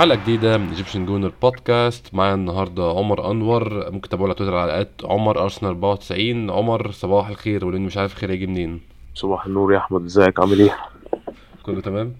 حلقة 0.00 0.22
جديدة 0.22 0.58
من 0.58 0.68
Egyptian 0.68 1.06
Gooner 1.06 1.32
Podcast 1.42 2.14
معايا 2.14 2.34
النهارده 2.34 2.82
عمر 2.82 3.30
أنور. 3.30 3.90
ممكن 3.90 4.08
تابعوا 4.08 4.26
على 4.26 4.34
تويتر 4.34 4.56
على 4.56 4.86
عمر 5.04 5.42
أرسنال 5.42 5.70
94 5.70 6.50
عمر 6.50 6.90
صباح 6.90 7.28
الخير. 7.28 7.64
ولاني 7.64 7.86
مش 7.86 7.96
عارف 7.96 8.12
الخير 8.12 8.30
هيجي 8.30 8.46
منين؟ 8.46 8.80
صباح 9.14 9.46
النور 9.46 9.72
يا 9.72 9.78
أحمد. 9.78 10.04
إزيك؟ 10.04 10.40
عامل 10.40 10.60
إيه؟ 10.60 10.76
كله 11.62 11.80
تمام؟ 11.80 12.12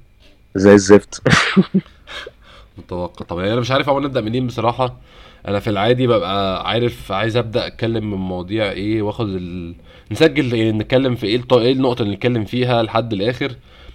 زي 0.55 0.73
الزفت. 0.75 1.23
متوقع. 2.79 3.27
طب 3.27 3.39
أنا 3.39 3.61
مش 3.61 3.71
عارف 3.71 3.89
اول 3.89 4.05
نبدأ 4.05 4.21
منين 4.21 4.47
بصراحة. 4.47 4.97
أنا 5.49 5.61
في 5.61 5.71
العادي 5.71 6.07
ببقى 6.07 6.69
عارف 6.69 7.13
عايز 7.13 7.37
أبدأ 7.37 7.67
أتكلم 7.67 8.11
من 8.11 8.19
مواضيع 8.19 8.71
إيه 8.71 9.03
وآخد 9.03 9.29
ال... 9.29 9.75
نسجل 10.13 10.55
يعني 10.55 10.73
نتكلم 10.73 11.15
في 11.15 11.27
إيه 11.27 11.37
الط... 11.37 11.53
إيه 11.53 11.73
النقطة 11.73 12.03
اللي 12.03 12.15
نتكلم 12.15 12.45
فيها 12.45 12.83
لحد 12.83 13.13
الآخر. 13.13 13.53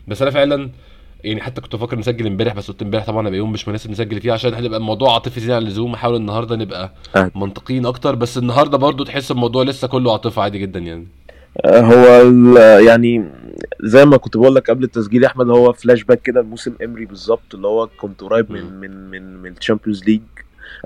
بس 0.07 0.21
أنا 0.21 0.31
فعلا 0.31 0.70
يعني 1.25 1.41
حتى 1.41 1.61
كنت 1.61 1.75
بفكر 1.75 1.99
نسجل 1.99 2.27
امبارح 2.27 2.53
بس 2.53 2.71
قلت 2.71 2.81
امبارح 2.81 3.05
طبعا 3.05 3.26
هيبقى 3.27 3.37
يوم 3.37 3.51
مش 3.51 3.68
مناسب 3.68 3.91
نسجل 3.91 4.21
فيه 4.21 4.31
عشان 4.31 4.54
هنبقى 4.54 4.77
الموضوع 4.79 5.13
عاطفي 5.13 5.40
زيادة 5.40 5.55
عن 5.55 5.62
اللزوم 5.62 5.93
احاول 5.93 6.15
النهارده 6.15 6.55
نبقى 6.55 6.91
آه. 7.15 7.32
منطقيين 7.35 7.85
أكتر 7.85 8.15
بس 8.15 8.37
النهارده 8.37 8.77
برضو 8.77 9.04
تحس 9.04 9.32
الموضوع 9.32 9.63
لسه 9.63 9.87
كله 9.87 10.12
عاطفه 10.12 10.41
عادي 10.41 10.59
جدا 10.59 10.79
يعني 10.79 11.07
آه، 11.65 11.82
هو 11.82 12.27
يعني 12.79 13.26
زي 13.84 14.05
ما 14.05 14.17
كنت 14.17 14.37
بقول 14.37 14.55
لك 14.55 14.70
قبل 14.70 14.84
التسجيل 14.84 15.23
يا 15.23 15.27
أحمد 15.27 15.49
هو 15.49 15.73
فلاش 15.73 16.04
باك 16.04 16.21
كده 16.21 16.41
لموسم 16.41 16.74
إمري 16.84 17.05
بالظبط 17.05 17.55
اللي 17.55 17.67
هو 17.67 17.87
كنت 17.98 18.21
قريب 18.21 18.51
من. 18.51 18.79
من 18.79 19.10
من 19.10 19.37
من 19.41 19.51
ال 19.51 19.57
Champions 19.57 20.04
League 20.04 20.21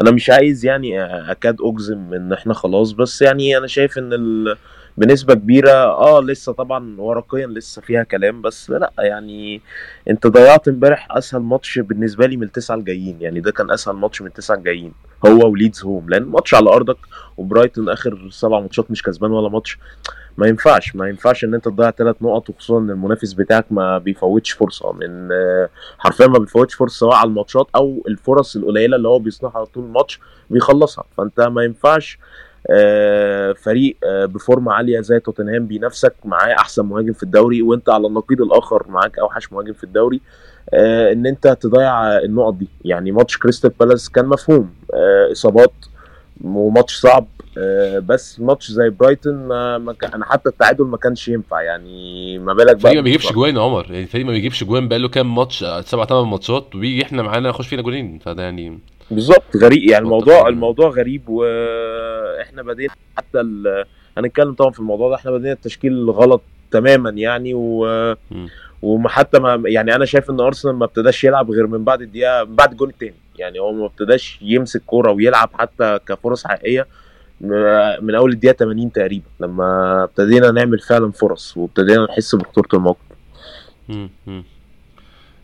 أنا 0.01 0.11
مش 0.11 0.29
عايز 0.29 0.65
يعني 0.65 1.03
أكاد 1.31 1.57
أجزم 1.61 2.13
إن 2.13 2.33
إحنا 2.33 2.53
خلاص 2.53 2.91
بس 2.91 3.21
يعني 3.21 3.57
أنا 3.57 3.67
شايف 3.67 3.97
إن 3.97 4.13
ال... 4.13 4.55
بنسبة 4.97 5.33
كبيرة 5.33 5.71
آه 5.71 6.21
لسه 6.21 6.51
طبعا 6.51 6.95
ورقيا 6.99 7.47
لسه 7.47 7.81
فيها 7.81 8.03
كلام 8.03 8.41
بس 8.41 8.69
لا 8.69 8.91
يعني 8.99 9.61
أنت 10.09 10.27
ضيعت 10.27 10.67
امبارح 10.67 11.07
أسهل 11.11 11.41
ماتش 11.41 11.79
بالنسبة 11.79 12.25
لي 12.25 12.37
من 12.37 12.43
التسعة 12.43 12.75
الجايين 12.75 13.17
يعني 13.21 13.39
ده 13.39 13.51
كان 13.51 13.71
أسهل 13.71 13.95
ماتش 13.95 14.21
من 14.21 14.27
التسعة 14.27 14.55
الجايين 14.55 14.93
هو 15.25 15.49
وليدز 15.51 15.83
home 15.83 16.09
لأن 16.09 16.23
ماتش 16.23 16.53
على 16.53 16.69
أرضك 16.69 16.97
وبرايتون 17.37 17.89
آخر 17.89 18.27
سبع 18.31 18.59
ماتشات 18.59 18.91
مش 18.91 19.03
كسبان 19.03 19.31
ولا 19.31 19.49
ماتش 19.49 19.77
ما 20.37 20.47
ينفعش 20.47 20.95
ما 20.95 21.09
ينفعش 21.09 21.43
إن 21.43 21.53
أنت 21.53 21.65
تضيع 21.65 21.91
ثلاث 21.91 22.15
نقط 22.21 22.49
وخصوصا 22.49 22.79
إن 22.79 22.89
المنافس 22.89 23.33
بتاعك 23.33 23.65
ما 23.71 23.97
بيفوتش 23.97 24.51
فرصة 24.51 24.91
من 24.93 25.29
حرفيا 25.97 26.27
ما 26.27 26.39
بيفوتش 26.39 26.73
فرصة 26.73 26.99
سواء 26.99 27.15
على 27.15 27.27
الماتشات 27.27 27.67
أو 27.75 28.03
الفرص 28.07 28.55
القليلة 28.55 28.95
اللي 28.97 29.07
هو 29.07 29.19
بيصنعها 29.19 29.65
طول 29.65 29.83
الماتش 29.83 30.19
بيخلصها 30.49 31.03
فأنت 31.17 31.41
ما 31.41 31.63
ينفعش 31.63 32.19
فريق 33.53 33.97
آه، 34.03 34.25
بفورمة 34.25 34.73
عالية 34.73 35.01
زي 35.01 35.19
توتنهام 35.19 35.67
بينافسك 35.67 36.13
معاه 36.25 36.53
أحسن 36.53 36.85
مهاجم 36.85 37.13
في 37.13 37.23
الدوري 37.23 37.61
وأنت 37.61 37.89
على 37.89 38.07
النقيض 38.07 38.41
الآخر 38.41 38.85
معاك 38.89 39.19
أوحش 39.19 39.51
مهاجم 39.53 39.73
في 39.73 39.83
الدوري 39.83 40.21
آه، 40.73 41.11
إن 41.11 41.25
أنت 41.27 41.47
تضيع 41.47 42.17
النقط 42.17 42.53
دي. 42.53 42.67
يعني 42.85 43.11
ماتش 43.11 43.37
كريستال 43.37 43.71
بالاس 43.79 44.09
كان 44.09 44.25
مفهوم 44.25 44.69
آه، 44.93 45.31
إصابات 45.31 45.73
وماتش 46.43 46.95
صعب 46.95 47.27
آه، 47.57 47.99
بس 47.99 48.39
ماتش 48.39 48.71
زي 48.71 48.89
برايتون 48.89 49.51
أنا 49.51 50.25
حتى 50.25 50.49
التعادل 50.49 50.83
ما 50.85 50.97
كانش 50.97 51.27
ينفع. 51.27 51.61
يعني 51.61 52.39
ما 52.39 52.53
بالك 52.53 52.75
بقى 52.75 52.95
ما 52.95 53.01
بيجيبش 53.01 53.33
جوان 53.33 53.55
يا 53.55 53.61
عمر. 53.61 53.85
يعني 53.85 54.03
الفريق 54.03 54.25
ما 54.25 54.31
بيجيبش 54.31 54.63
جوان 54.63 54.87
بقاله 54.87 55.07
كام 55.09 55.35
ماتش 55.35 55.63
آه، 55.63 55.81
سبع 55.81 56.05
ثمان 56.05 56.27
ماتشات 56.27 56.75
وبيجي 56.75 57.03
إحنا 57.03 57.21
معانا 57.21 57.49
يخش 57.49 57.67
فينا 57.67 57.81
جولين. 57.81 58.19
فده 58.19 58.43
يعني 58.43 58.79
بالظبط 59.11 59.57
غريب 59.57 59.83
يعني 59.83 60.03
الموضوع. 60.05 60.47
الموضوع 60.47 60.89
غريب 60.89 61.29
وإحنا 61.29 62.61
بدينا 62.63 62.93
حتى 63.17 63.39
ال... 63.41 63.85
هنتكلم 64.17 64.53
طبعا 64.53 64.71
في 64.71 64.79
الموضوع 64.79 65.09
ده 65.09 65.15
إحنا 65.15 65.31
بدينا 65.31 65.53
التشكيل 65.53 66.09
غلط 66.09 66.41
تماما 66.71 67.09
يعني 67.09 67.53
و 67.53 67.85
مم. 68.31 68.47
وما 68.81 69.09
حتى 69.09 69.39
ما 69.39 69.63
يعني 69.65 69.95
أنا 69.95 70.05
شايف 70.05 70.29
إن 70.29 70.39
أرسنال 70.39 70.75
ما 70.75 70.85
ابتداش 70.85 71.23
يلعب 71.23 71.51
غير 71.51 71.67
من 71.67 71.83
بعد 71.83 72.01
الدقيقه 72.01 72.43
من 72.43 72.55
بعد 72.55 72.71
الجول 72.71 72.89
الثاني 72.89 73.13
يعني 73.39 73.59
هو 73.59 73.71
ما 73.71 73.85
ابتداش 73.85 74.39
يمسك 74.41 74.81
كورة 74.85 75.11
ويلعب 75.11 75.49
حتى 75.53 75.99
كفرص 76.07 76.47
حقيقية 76.47 76.87
من 78.01 78.15
أول 78.15 78.31
الدقيقة 78.31 78.53
80 78.57 78.91
تقريبا 78.91 79.25
لما 79.39 80.03
ابتدينا 80.03 80.51
نعمل 80.51 80.79
فعلا 80.79 81.11
فرص 81.11 81.57
وابتدينا 81.57 82.05
نحس 82.05 82.35
بخطورة 82.35 82.67
الموقف 82.73 82.99
مم. 83.89 84.09
مم. 84.27 84.43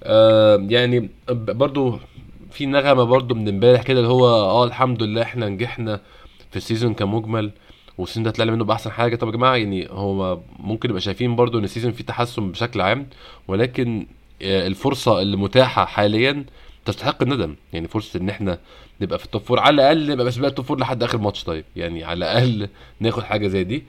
آه 0.04 0.58
يعني 0.70 1.10
برضو 1.32 2.00
في 2.56 2.66
نغمة 2.66 3.04
برضو 3.04 3.36
من 3.36 3.48
امبارح 3.48 3.82
كده 3.84 4.00
اللي 4.00 4.10
هو 4.12 4.28
آه 4.28 4.64
الحمد 4.66 5.04
لله 5.04 5.22
إحنا 5.22 5.50
نجحنا 5.50 6.02
في 6.52 6.58
ال 6.58 6.63
season 6.63 6.94
كمجمل 6.94 7.52
وال 7.98 8.04
season 8.04 8.24
ده 8.24 8.32
طلعنا 8.32 8.52
منه 8.52 8.64
بأحسن 8.64 8.92
حاجة. 8.92 9.16
طب 9.16 9.28
يا 9.28 9.34
جماعة 9.34 9.56
يعني 9.56 9.88
هو 9.92 10.40
ممكن 10.60 10.90
نبقى 10.90 11.02
شايفين 11.02 11.36
برضو 11.36 11.60
إن 11.60 11.64
ال 11.64 11.68
season 11.68 11.92
فيه 11.92 12.04
تحسن 12.06 12.52
بشكل 12.52 12.82
عام 12.82 13.08
ولكن 13.48 14.08
آه، 14.42 14.68
الفرصة 14.68 15.22
اللي 15.22 15.38
متاحه 15.38 15.86
حاليا 15.86 16.46
تستحق 16.86 17.22
الندم. 17.24 17.56
يعني 17.74 17.88
فرصة 17.88 18.20
إن 18.20 18.30
إحنا 18.30 18.60
نبقى 19.02 19.20
في 19.20 19.26
ال 19.26 19.30
top 19.30 19.42
four 19.42 19.60
على 19.60 19.74
الأقل 19.76 20.12
نبقى 20.12 20.26
بس 20.26 20.38
بقى 20.38 20.50
ال 20.50 20.54
top 20.54 20.66
four 20.66 20.80
لحد 20.80 21.04
آخر 21.04 21.18
ماتش. 21.18 21.44
طيب 21.44 21.66
يعني 21.76 22.04
على 22.04 22.18
الأقل 22.18 22.70
ناخد 23.00 23.24
حاجة 23.24 23.48
زي 23.48 23.64
دي. 23.64 23.84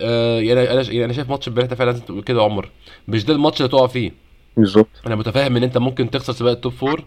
آه 0.00 0.40
يعني 0.40 0.72
أنا 0.72 0.82
يعني 0.82 1.04
أنا 1.04 1.12
شايف 1.12 1.30
ماتش 1.30 1.48
امبارح 1.48 1.74
فعلا 1.74 1.90
لازم 1.90 2.04
تقول 2.04 2.22
كده 2.22 2.38
يا 2.40 2.44
عمر 2.44 2.68
مش 3.08 3.24
ده 3.24 3.34
الماتش 3.34 3.60
اللي 3.60 3.68
تقع 3.68 3.86
فيه. 3.86 4.12
بالظبط. 4.56 4.88
أنا 5.06 5.16
متفاهم 5.16 5.56
إن 5.56 5.62
أنت 5.62 5.78
ممكن 5.78 6.10
تخسر 6.10 6.32
سباق 6.32 6.52
ال 6.52 6.57
top 6.57 6.72
four 6.72 7.04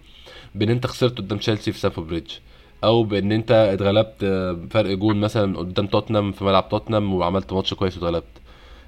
بان 0.57 0.69
انت 0.69 0.87
خسرت 0.87 1.17
قدام 1.17 1.37
تشيلسي 1.37 1.71
في 1.71 1.79
ستامفورد 1.79 2.07
بريدج 2.07 2.31
أو 2.83 3.03
بان 3.03 3.31
انت 3.31 3.51
اتغلبت 3.51 4.25
فرق 4.71 4.91
جون 4.93 5.19
مثلا 5.19 5.57
قدام 5.57 5.87
توتنهام 5.87 6.31
في 6.31 6.43
ملعب 6.43 6.69
توتنهام 6.69 7.13
وعملت 7.13 7.53
ماتش 7.53 7.73
كويس 7.73 7.95
واتغلبت. 7.97 8.23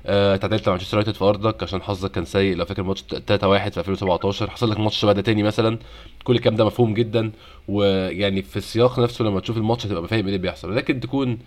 آه، 0.06 0.35
اتعادلت 0.35 0.68
مع 0.69 0.74
مانشستر 0.74 0.97
يونايتد 0.97 1.18
في 1.18 1.24
أرضك 1.25 1.63
عشان 1.63 1.81
حظك 1.81 2.12
كان 2.12 2.25
سيء 2.25 2.56
لو 2.56 2.66
فاكر 2.66 2.84
ماتش 2.84 3.03
3 3.28 3.47
1 3.47 3.72
في 3.74 3.79
2017 3.79 4.50
حصل 4.50 4.72
لك 4.72 4.79
ماتش 4.79 5.06
ده 5.06 5.22
تاني 5.22 5.44
مثلا. 5.44 5.78
كل 6.24 6.35
الكلام 6.35 6.56
ده 6.56 6.66
مفهوم 6.66 6.94
جدا 6.94 7.31
ويعني 7.68 8.41
في 8.41 8.58
السياق 8.58 9.00
نفسه 9.00 9.25
لما 9.25 9.40
تشوف 9.40 9.58
الماتش 9.58 9.85
هتبقى 9.85 10.08
فاهم 10.08 10.19
إيه 10.19 10.25
اللي 10.28 10.38
بيحصل. 10.38 10.75
لكن 10.75 11.00
تكون 11.00 11.38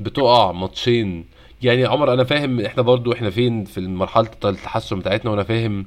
بتقع 0.00 0.52
ماتشين 0.52 1.24
يعني 1.62 1.84
عمر 1.86 2.12
أنا 2.12 2.24
فاهم 2.24 2.60
إحنا 2.60 2.82
برضو 2.82 3.12
إحنا 3.12 3.30
فين 3.30 3.64
في 3.64 3.80
مرحلة 3.80 4.30
التحسن 4.44 4.98
بتاعتنا 4.98 5.30
وأنا 5.30 5.42
فاهم 5.42 5.86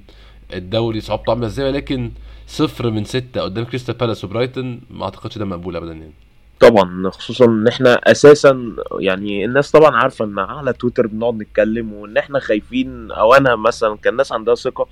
الدوري 0.53 1.01
صعوبته 1.01 1.29
عامله 1.29 1.47
إزاي 1.47 1.69
ولكن 1.69 2.11
صفر 2.47 2.89
من 2.89 3.03
ستة 3.05 3.41
قدام 3.41 3.65
كريستال 3.65 3.95
بالاس 3.95 4.23
وبرايتون 4.23 4.81
ما 4.89 5.03
أعتقدش 5.05 5.37
ده 5.37 5.45
مقبول 5.45 5.75
ابدا 5.75 5.93
يعني. 5.93 6.13
طبعا 6.59 7.09
خصوصا 7.09 7.45
إن 7.45 7.67
إحنا 7.67 7.93
أساسا 7.93 8.75
يعني 8.99 9.45
الناس 9.45 9.71
طبعا 9.71 9.95
عارفة 9.97 10.25
إن 10.25 10.39
على 10.39 10.73
تويتر 10.73 11.07
بنقعد 11.07 11.33
نتكلم 11.35 11.93
وإن 11.93 12.17
إحنا 12.17 12.39
خايفين 12.39 13.11
أو 13.11 13.33
أنا 13.33 13.55
مثلا 13.55 13.97
كان 13.97 14.13
الناس 14.13 14.31
عندها 14.31 14.55
ثقة 14.55 14.87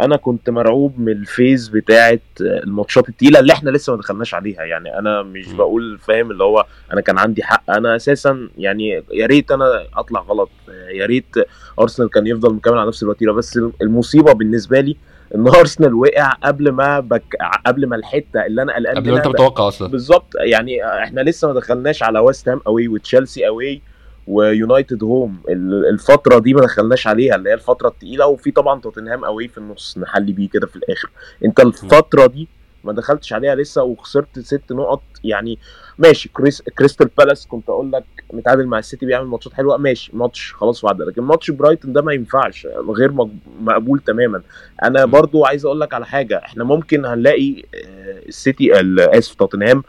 أنا 0.00 0.16
كنت 0.16 0.50
مرعوب 0.50 1.00
من 1.00 1.12
ال 1.12 1.21
phase 1.21 1.68
بتاعة 1.68 2.20
الماتشات 2.40 3.08
التقيلة 3.08 3.40
اللي 3.40 3.52
إحنا 3.52 3.70
لسه 3.70 3.92
ما 3.92 3.98
دخلناش 3.98 4.34
عليها. 4.34 4.62
يعني 4.62 4.98
أنا 4.98 5.22
مش. 5.22 5.52
بقول 5.52 5.98
فاهم؟ 5.98 6.30
اللي 6.30 6.44
هو 6.44 6.66
أنا 6.92 7.00
كان 7.00 7.18
عندي 7.18 7.42
حق. 7.42 7.70
أنا 7.70 7.96
أساسا 7.96 8.48
يعني 8.58 9.02
يا 9.12 9.26
ريت 9.26 9.50
أنا 9.50 9.64
اطلع 9.96 10.20
غلط. 10.20 10.50
يا 10.94 11.06
ريت 11.06 11.36
ارسنال 11.80 12.10
كان 12.10 12.26
يفضل 12.26 12.54
مكمل 12.54 12.78
على 12.78 12.88
نفس 12.88 13.02
الوتيرة. 13.02 13.32
بس 13.32 13.58
المصيبة 13.82 14.32
بالنسبة 14.32 14.80
لي 14.80 14.96
إن 15.34 15.48
أرسنال 15.48 15.94
وقع 15.94 16.32
قبل 16.32 16.70
ما 16.70 17.00
بك 17.00 17.36
قبل 17.66 17.86
ما 17.86 17.96
الحتة 17.96 18.46
اللي 18.46 18.62
أنا 18.62 18.74
قلقان 18.76 18.96
قبل 18.96 19.10
ما 19.10 19.16
أنت 19.16 19.26
متوقع 19.26 19.68
أصلا. 19.68 19.88
بالظبط. 19.88 20.34
يعني 20.40 20.84
إحنا 20.84 21.20
لسه 21.20 21.48
ما 21.48 21.54
دخلناش 21.54 22.02
على 22.02 22.18
ويست 22.18 22.48
هام 22.48 22.60
away 22.66 22.88
وتشيلسي 22.88 23.46
away 23.48 23.82
ويونايتد 24.26 25.02
home. 25.04 25.40
ال- 25.48 25.86
الفترة 25.88 26.38
دي 26.38 26.54
ما 26.54 26.60
دخلناش 26.60 27.06
عليها 27.06 27.34
اللي 27.34 27.50
هي 27.50 27.54
الفترة 27.54 27.88
التقيلة. 27.88 28.26
وفي 28.26 28.50
طبعا 28.50 28.80
توتنهام 28.80 29.24
away 29.24 29.48
في 29.48 29.58
النص 29.58 29.98
نحلي 29.98 30.32
بيه 30.32 30.48
كده 30.48 30.66
في 30.66 30.76
الآخر. 30.76 31.10
أنت 31.44 31.60
الفترة 31.60 32.26
دي 32.26 32.48
ما 32.84 32.92
دخلتش 32.92 33.32
عليها 33.32 33.54
لسه 33.54 33.82
وخسرت 33.82 34.38
ست 34.38 34.72
نقط. 34.72 35.02
يعني 35.24 35.58
ماشي 35.98 36.28
كريس 36.32 36.62
كريستال 36.62 37.10
بالاس 37.18 37.46
كنت 37.46 37.68
أقول 37.68 37.92
لك 37.92 38.04
متعادل 38.32 38.66
مع 38.66 38.78
السيتي 38.78 39.06
بيعمل 39.06 39.26
ماتشات 39.26 39.52
حلوة. 39.54 39.76
ماشي 39.76 40.10
ماتش 40.14 40.52
خلاص 40.54 40.84
وعدى. 40.84 41.02
لكن 41.04 41.22
ماتش 41.22 41.50
برايتون 41.50 41.92
ده 41.92 42.02
ما 42.02 42.12
ينفعش 42.12 42.66
غير 42.98 43.12
مق- 43.12 43.30
مقبول 43.60 44.00
تماما. 44.00 44.42
أنا. 44.84 45.04
برضو 45.04 45.44
عايز 45.44 45.64
أقول 45.66 45.80
لك 45.80 45.94
على 45.94 46.06
حاجة. 46.06 46.38
إحنا 46.44 46.64
ممكن 46.64 47.04
هنلاقي 47.04 47.62
آه، 47.74 48.18
السيتي 48.28 48.80
ال- 48.80 49.00
آسف 49.00 49.34
توتنهام 49.34 49.82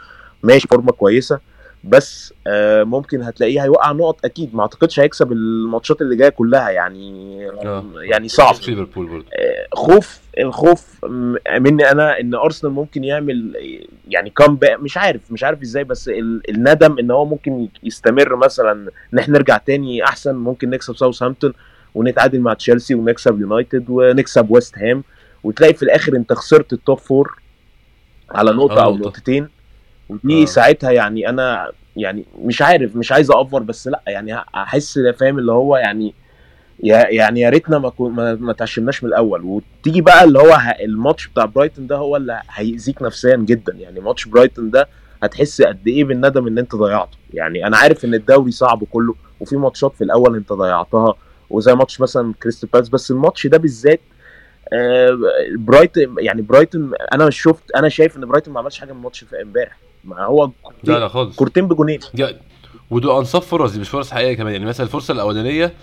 ماشي 0.43 0.67
فورمة 0.67 0.91
كويسة. 0.91 1.39
بس 1.83 2.33
آه، 2.47 2.83
ممكن 2.83 3.21
هتلاقيه 3.21 3.63
هيوقع 3.63 3.91
نقط 3.91 4.25
أكيد 4.25 4.55
ما 4.55 4.61
أعتقدش 4.61 4.99
هيكسب 4.99 5.31
الماتشات 5.31 6.01
اللي 6.01 6.15
جاية 6.15 6.29
كلها 6.29 6.69
يعني. 6.69 7.45
آه. 7.49 7.85
يعني 8.01 8.27
صعب. 8.27 8.55
ليفربول 8.67 9.05
برضه. 9.07 9.25
آه، 9.33 9.67
خوف 9.75 10.19
الخوف 10.39 11.05
مني 11.59 11.91
أنا 11.91 12.19
إن 12.19 12.35
أرسنال 12.35 12.73
ممكن 12.73 13.03
يعمل 13.03 13.53
يعني 14.09 14.29
كام 14.29 14.59
مش 14.63 14.97
عارف 14.97 15.21
مش 15.31 15.43
عارف 15.43 15.61
إزاي 15.61 15.83
بس 15.83 16.09
ال- 16.09 16.49
الندم 16.49 16.99
إن 16.99 17.11
هو 17.11 17.25
ممكن 17.25 17.67
يستمر 17.83 18.35
مثلا 18.35 18.71
إن 19.13 19.19
إحنا 19.19 19.33
نرجع 19.37 19.57
تاني 19.57 20.03
أحسن 20.03 20.35
ممكن 20.35 20.69
نكسب 20.69 20.95
ساوثهامبتون 20.95 21.53
ونتعادل 21.95 22.39
مع 22.39 22.53
تشيلسي 22.53 22.95
ونكسب 22.95 23.41
يونايتد 23.41 23.85
ونكسب 23.89 24.51
ويست 24.51 24.77
هام 24.77 25.03
وتلاقي 25.43 25.73
في 25.73 25.83
الآخر 25.83 26.15
أنت 26.15 26.33
خسرت 26.33 26.73
ال 26.73 26.79
top 26.79 26.97
four 26.97 27.39
على 28.31 28.51
نقطة 28.51 28.77
آه، 28.79 28.83
أو. 28.83 28.97
نقطتين. 28.97 29.47
ودي 30.11 30.41
آه. 30.41 30.45
ساعتها 30.45 30.91
يعني 30.91 31.29
أنا 31.29 31.71
يعني 31.97 32.25
مش 32.39 32.61
عارف 32.61 32.95
مش 32.95 33.11
عايز 33.11 33.31
over 33.31 33.59
بس 33.59 33.87
لأ 33.87 34.01
يعني 34.07 34.37
احس 34.55 34.99
فاهم؟ 35.19 35.39
اللي 35.39 35.51
هو 35.51 35.77
يعني 35.77 36.13
يعني 36.83 37.41
يا 37.41 37.49
ريتنا 37.49 37.79
ما 37.79 37.89
كون 37.89 38.13
ما, 38.13 38.53
تعشمناش 38.53 39.03
من 39.03 39.09
الأول. 39.09 39.43
وتيجي 39.43 40.01
بقى 40.01 40.23
اللي 40.23 40.39
هو 40.39 40.57
الماتش 40.81 41.27
بتاع 41.27 41.45
برايتون 41.45 41.87
ده 41.87 41.95
هو 41.95 42.17
اللي 42.17 42.41
هيأذيك 42.49 43.01
نفسيا 43.01 43.35
جدا. 43.35 43.73
يعني 43.73 43.99
ماتش 43.99 44.25
برايتون 44.25 44.71
ده 44.71 44.87
هتحس 45.23 45.61
قد 45.61 45.87
إيه 45.87 46.03
بالندم 46.03 46.47
إن 46.47 46.57
أنت 46.57 46.75
ضيعته. 46.75 47.17
يعني 47.33 47.67
أنا 47.67 47.77
عارف 47.77 48.05
إن 48.05 48.13
الدوري 48.13 48.51
صعب 48.51 48.83
كله 48.83 49.15
وفي 49.39 49.57
ماتشات 49.57 49.93
في 49.95 50.03
الأول 50.03 50.35
أنت 50.35 50.53
ضيعتها 50.53 51.15
وزي 51.49 51.75
ماتش 51.75 52.01
مثلا 52.01 52.33
كريستال 52.43 52.69
بالاس 52.73 52.89
بس 52.89 53.11
الماتش 53.11 53.47
ده 53.47 53.57
بالذات 53.57 53.99
آه، 54.73 55.19
برايتون 55.57 56.15
يعني 56.19 56.41
برايتون 56.41 56.91
أنا 57.13 57.29
شفت 57.29 57.71
أنا 57.75 57.89
شايف 57.89 58.17
إن 58.17 58.25
برايتون 58.25 58.53
ما 58.53 58.59
عملش 58.59 58.79
حاجة 58.79 58.91
من 58.91 58.97
الماتش 58.97 59.23
في 59.23 59.41
امبارح. 59.41 59.77
ما 60.03 60.25
هو 60.25 60.51
لا 60.83 60.99
لا 60.99 61.07
خالص. 61.07 61.35
كورتين 61.35 61.67
بجونين. 61.67 61.99
ودول 62.91 63.15
انصاف 63.17 63.47
فرص 63.47 63.71
دي 63.73 63.79
مش 63.79 63.89
فرص 63.89 64.11
حقيقية 64.11 64.33
كمان. 64.33 64.53
يعني 64.53 64.65
مثلا 64.65 64.85
الفرصة 64.85 65.11
الأولانية 65.11 65.73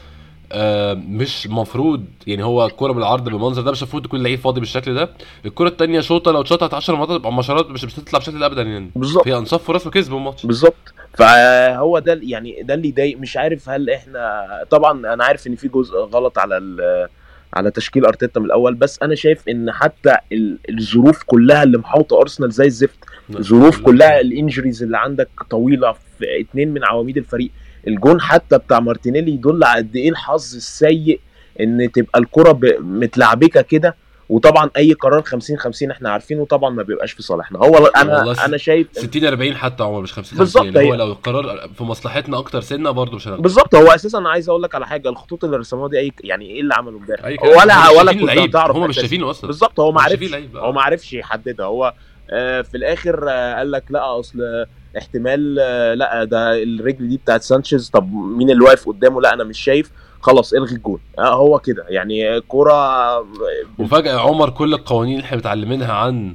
آه 0.52 0.94
مش 0.94 1.46
مفروض 1.46 2.04
يعني 2.26 2.44
هو 2.44 2.66
الكوره 2.66 2.92
بالعرض 2.92 3.24
بالمنظر 3.24 3.62
ده 3.62 3.70
مش 3.70 3.82
المفروض 3.82 4.04
يكون 4.04 4.22
لعيب 4.22 4.38
فاضي 4.38 4.60
بالشكل 4.60 4.94
ده. 4.94 5.10
الكوره 5.46 5.68
الثانية 5.68 6.00
شوطة 6.00 6.32
لو 6.32 6.40
اتشطت 6.40 6.74
10 6.74 6.94
مرات 6.94 7.08
تبقى 7.08 7.32
مشارات 7.32 7.70
مش 7.70 7.84
بالشكل 7.84 8.38
ده 8.38 8.46
ابدا 8.46 8.62
يعني. 8.62 8.90
بالظبط. 8.96 9.28
هي 9.28 9.36
انصاف 9.36 9.62
فرص 9.64 9.86
وكسبوا 9.86 10.18
الماتش. 10.18 10.46
بالظبط. 10.46 10.94
فهو 11.14 11.98
ده 11.98 12.20
يعني 12.22 12.62
ده 12.62 12.74
اللي 12.74 12.88
يضايق. 12.88 13.18
مش 13.18 13.36
عارف 13.36 13.68
هل 13.68 13.90
إحنا 13.90 14.46
طبعا 14.70 15.14
أنا 15.14 15.24
عارف 15.24 15.46
إن 15.46 15.56
في 15.56 15.68
جزء 15.68 15.94
غلط 15.98 16.38
على 16.38 16.56
ال- 16.58 17.08
على 17.54 17.70
تشكيل 17.70 18.04
أرتيتا 18.06 18.40
من 18.40 18.46
الأول 18.46 18.74
بس 18.74 18.98
أنا 19.02 19.14
شايف 19.14 19.48
إن 19.48 19.72
حتى 19.72 20.16
ال- 20.32 20.58
الظروف 20.70 21.22
كلها 21.26 21.62
اللي 21.62 21.78
محاوطة 21.78 22.20
أرسنال 22.20 22.50
زي 22.52 22.66
الزفت 22.66 22.98
الظروف 23.36 23.80
كلها 23.80 24.20
ال 24.20 24.27
injuries 24.27 24.82
اللي 24.82 24.98
عندك 24.98 25.28
طويلة 25.50 25.92
في 25.92 26.40
اتنين 26.40 26.68
من 26.74 26.84
عواميد 26.84 27.16
الفريق. 27.16 27.50
الجون 27.88 28.20
حتى 28.20 28.58
بتاع 28.58 28.80
مارتينيلي 28.80 29.32
يدل 29.32 29.64
على 29.64 29.78
قد 29.78 29.96
إيه 29.96 30.10
الحظ 30.10 30.54
السيء 30.56 31.20
إن 31.60 31.92
تبقى 31.92 32.20
الكرة 32.20 32.58
متلعبكة 32.80 33.60
كده. 33.60 33.96
وطبعا 34.28 34.70
أي 34.76 34.92
قرار 34.92 35.22
50 35.22 35.58
50 35.58 35.90
إحنا 35.90 36.10
عارفينه 36.10 36.44
طبعا 36.46 36.70
ما 36.70 36.82
بيبقاش 36.82 37.12
في 37.12 37.22
صالحنا 37.22 37.58
هو 37.58 37.86
أنا 37.86 38.44
أنا 38.44 38.56
شايف 38.56 38.86
60 38.92 39.24
40 39.24 39.54
حتى 39.54 39.82
عمر 39.82 40.00
مش 40.00 40.12
50 40.12 40.38
بالظبط، 40.38 40.62
50 40.64 40.76
يعني 40.76 40.90
هو 40.90 40.94
لو 40.94 41.12
القرار 41.12 41.68
في 41.74 41.84
مصلحتنا 41.84 42.38
أكتر 42.38 42.60
سنة 42.60 42.90
برضه 42.90 43.16
مش 43.16 43.26
هناخده 43.28 43.42
بالظبط 43.42 43.74
هو 43.74 43.86
أساسا 43.86 44.18
أنا 44.18 44.30
عايز 44.30 44.48
أقول 44.48 44.62
لك 44.62 44.74
على 44.74 44.86
حاجة 44.86 45.08
الخطوط 45.08 45.44
اللي 45.44 45.56
رسموها 45.56 45.88
دي 45.88 45.98
اي 45.98 46.12
يعني 46.24 46.50
إيه 46.50 46.60
اللي 46.60 46.74
عمله 46.74 46.98
امبارح. 46.98 47.24
ولا 47.42 47.88
ولا 47.90 48.12
كنت. 48.12 48.30
هتعرف 48.30 48.76
هم 48.76 48.88
مش. 48.88 48.96
شايفينه 48.96 49.30
أصلا. 49.30 49.46
بالظبط 49.46 49.80
هو 49.80 49.92
ما 49.92 50.02
عرفش. 50.02 50.34
هو 50.56 50.72
ما 50.72 50.82
عرفش 50.82 51.12
يحددها. 51.12 51.66
هو 51.66 51.94
في 52.62 52.70
الآخر 52.74 53.26
آه 53.30 53.54
قال 53.54 53.70
لك 53.70 53.84
لا 53.90 54.20
أصل 54.20 54.66
احتمال 54.98 55.56
آه 55.60 55.94
لا 55.94 56.24
ده 56.24 56.62
الرجل 56.62 57.08
دي 57.08 57.16
بتاعت 57.16 57.42
سانشيز. 57.42 57.90
طب 57.90 58.12
مين 58.12 58.50
اللي 58.50 58.64
واقف 58.64 58.88
قدامه؟ 58.88 59.20
لا 59.20 59.34
أنا 59.34 59.44
مش 59.44 59.60
شايف. 59.60 59.90
خلاص 60.20 60.52
إلغي 60.52 60.74
الجول 60.76 61.00
آه 61.18 61.34
هو 61.34 61.58
كده. 61.58 61.84
يعني 61.88 62.40
كوره 62.40 63.18
وفجأة 63.78 64.18
عمر 64.20 64.50
كل 64.50 64.74
القوانين 64.74 65.14
اللي 65.16 65.24
إحنا 65.26 65.36
متعلمينها 65.38 65.92
عن 65.92 66.34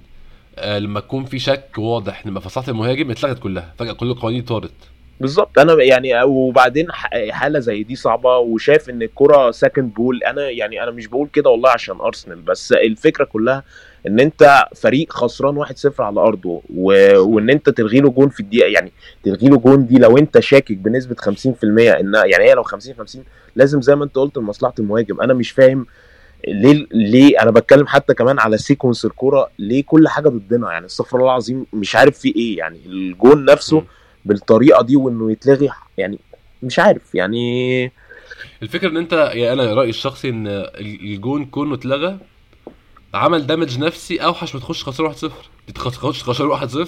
آه، 0.57 0.79
لما 0.79 0.99
يكون 0.99 1.25
في 1.25 1.39
شك 1.39 1.69
واضح 1.77 2.27
لما 2.27 2.41
مصلحه 2.45 2.69
المهاجم 2.71 3.11
اتلغت 3.11 3.39
كلها. 3.39 3.73
فجأة 3.79 3.93
كل 3.93 4.11
القوانين 4.11 4.41
طارت. 4.41 4.71
بالظبط. 5.19 5.59
أنا 5.59 5.83
يعني 5.83 6.23
وبعدين 6.23 6.87
حالة 7.31 7.59
زي 7.59 7.83
دي 7.83 7.95
صعبة 7.95 8.37
وشايف 8.37 8.89
إن 8.89 9.01
الكرة 9.01 9.51
second 9.51 9.93
ball 9.93 10.23
أنا 10.23 10.49
يعني 10.49 10.83
أنا 10.83 10.91
مش 10.91 11.07
بقول 11.07 11.27
كده 11.33 11.49
والله 11.49 11.69
عشان 11.69 11.99
أرسنال 12.01 12.41
بس 12.41 12.71
الفكرة 12.71 13.25
كلها 13.25 13.63
ان 14.07 14.19
انت 14.19 14.65
فريق 14.75 15.13
خسران 15.13 15.65
1-0 15.65 15.99
على 15.99 16.19
أرضه 16.19 16.61
و... 16.75 17.17
وان 17.19 17.49
انت 17.49 17.69
تلغي 17.69 17.99
له 17.99 18.09
جون 18.09 18.29
في 18.29 18.39
الدقيقة 18.39 18.67
يعني 18.67 18.91
تلغي 19.23 19.47
له 19.47 19.57
جون 19.57 19.85
دي 19.87 19.97
لو 19.97 20.17
انت 20.17 20.39
شاكك 20.39 20.77
بنسبة 20.77 21.15
50% 21.15 21.25
ان 21.63 22.13
يعني 22.25 22.43
هي 22.43 22.53
لو 22.53 22.63
50 22.63 22.93
50 22.95 23.23
لازم 23.55 23.81
زي 23.81 23.95
ما 23.95 24.03
انت 24.03 24.15
قلت 24.15 24.37
لمصلحة 24.37 24.73
المهاجم 24.79 25.21
أنا 25.21 25.33
مش 25.33 25.51
فاهم 25.51 25.85
ليه 26.47 26.87
ليه 26.91 27.41
أنا 27.41 27.51
بتكلم 27.51 27.87
حتى 27.87 28.13
كمان 28.13 28.39
على 28.39 28.57
sequence 28.57 29.05
الكورة 29.05 29.49
ليه 29.59 29.83
كل 29.83 30.07
حاجة 30.07 30.29
ضدنا 30.29 30.71
يعني 30.71 30.85
استغفر 30.85 31.17
الله 31.17 31.29
العظيم 31.29 31.65
مش 31.73 31.95
عارف 31.95 32.19
في 32.19 32.35
إيه 32.35 32.57
يعني 32.57 32.79
الجون 32.85 33.45
نفسه 33.45 33.79
مم. 33.79 33.85
بالطريقة 34.25 34.83
دي 34.83 34.95
وانه 34.95 35.31
يتلغي 35.31 35.69
يعني 35.97 36.19
مش 36.63 36.79
عارف 36.79 37.15
يعني 37.15 37.91
الفكرة 38.63 38.89
ان 38.89 38.97
انت 38.97 39.13
يعني 39.13 39.53
أنا 39.53 39.73
رأيي 39.73 39.89
الشخصي 39.89 40.29
ان 40.29 40.47
الجون 40.79 41.45
كونه 41.45 41.75
اتلغى 41.75 42.17
عمل 43.13 43.47
دامج 43.47 43.79
نفسي 43.79 44.17
أوحش 44.17 44.55
ما 44.55 44.61
تخش 44.61 44.83
خسران 44.83 45.13
1-0 45.13 45.71
تخش 45.73 46.23
خسران 46.23 46.69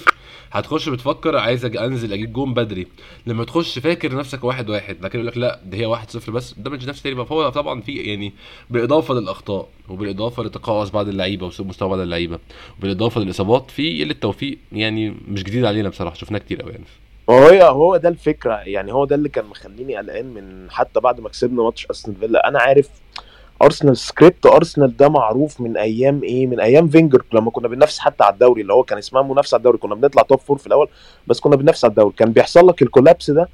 هتخش 0.52 0.88
بتفكر 0.88 1.36
عايز 1.36 1.64
أنزل 1.64 2.12
أجيب 2.12 2.32
جون 2.32 2.54
بدري. 2.54 2.86
لما 3.26 3.44
تخش 3.44 3.78
فاكر 3.78 4.14
نفسك 4.14 4.44
واحد 4.44 4.70
واحد 4.70 4.96
لكن 5.04 5.18
يقول 5.18 5.26
لك 5.26 5.36
لا 5.38 5.60
ده 5.64 5.78
هي 5.78 5.96
1-0 5.96 6.30
بس 6.30 6.54
دامج 6.56 6.88
نفسي 6.88 7.02
تاني. 7.02 7.24
فهو 7.24 7.48
طبعا 7.48 7.80
في 7.80 7.96
يعني 7.96 8.32
بالإضافة 8.70 9.14
للأخطاء 9.14 9.68
وبالإضافة 9.88 10.42
لتقاعس 10.42 10.90
بعض 10.90 11.08
اللعيبة 11.08 11.46
وسوء 11.46 11.66
مستوى 11.66 11.88
بعض 11.88 11.98
اللعيبة 11.98 12.38
وبالإضافة 12.78 13.20
للإصابات 13.20 13.70
في 13.70 14.04
قلة 14.04 14.14
توفيق 14.14 14.58
يعني 14.72 15.14
مش 15.28 15.42
جديد 15.42 15.64
علينا 15.64 15.88
بصراحة 15.88 16.16
شفناه 16.16 16.38
كتير 16.38 16.62
قوي 16.62 16.72
يعني. 16.72 16.84
هو 17.30 17.66
هو 17.66 17.96
ده 17.96 18.08
الفكرة. 18.08 18.54
يعني 18.54 18.92
هو 18.92 19.04
ده 19.04 19.16
اللي 19.16 19.28
كان 19.28 19.44
مخليني 19.44 19.96
قلقان 19.96 20.26
من 20.26 20.70
حتى 20.70 21.00
بعد 21.00 21.20
ما 21.20 21.28
كسبنا 21.28 21.62
ماتش 21.62 21.86
أستون 21.90 22.14
فيلا. 22.20 22.48
أنا 22.48 22.58
عارف 22.58 22.88
أرسنال 23.62 23.96
سكريبت 23.96 24.46
أرسنال 24.46 24.96
ده 24.96 25.08
معروف 25.08 25.60
من 25.60 25.76
أيام 25.76 26.22
إيه؟ 26.22 26.46
من 26.46 26.60
أيام 26.60 26.88
فينجر 26.88 27.24
لما 27.32 27.50
كنا 27.50 27.68
بننافس 27.68 27.98
حتى 27.98 28.24
على 28.24 28.32
الدوري 28.32 28.62
اللي 28.62 28.72
هو 28.72 28.82
كان 28.82 28.98
اسمها 28.98 29.22
منافسة 29.22 29.54
على 29.54 29.60
الدوري. 29.60 29.78
كنا 29.78 29.94
بنطلع 29.94 30.22
top 30.22 30.38
four 30.38 30.58
في 30.58 30.66
الأول 30.66 30.88
بس 31.26 31.40
كنا 31.40 31.56
بننافس 31.56 31.84
على 31.84 31.90
الدوري. 31.90 32.14
كان 32.16 32.32
بيحصل 32.32 32.68
لك 32.68 32.82
ال 32.82 32.87
collapse 32.87 33.30
ده 33.30 33.48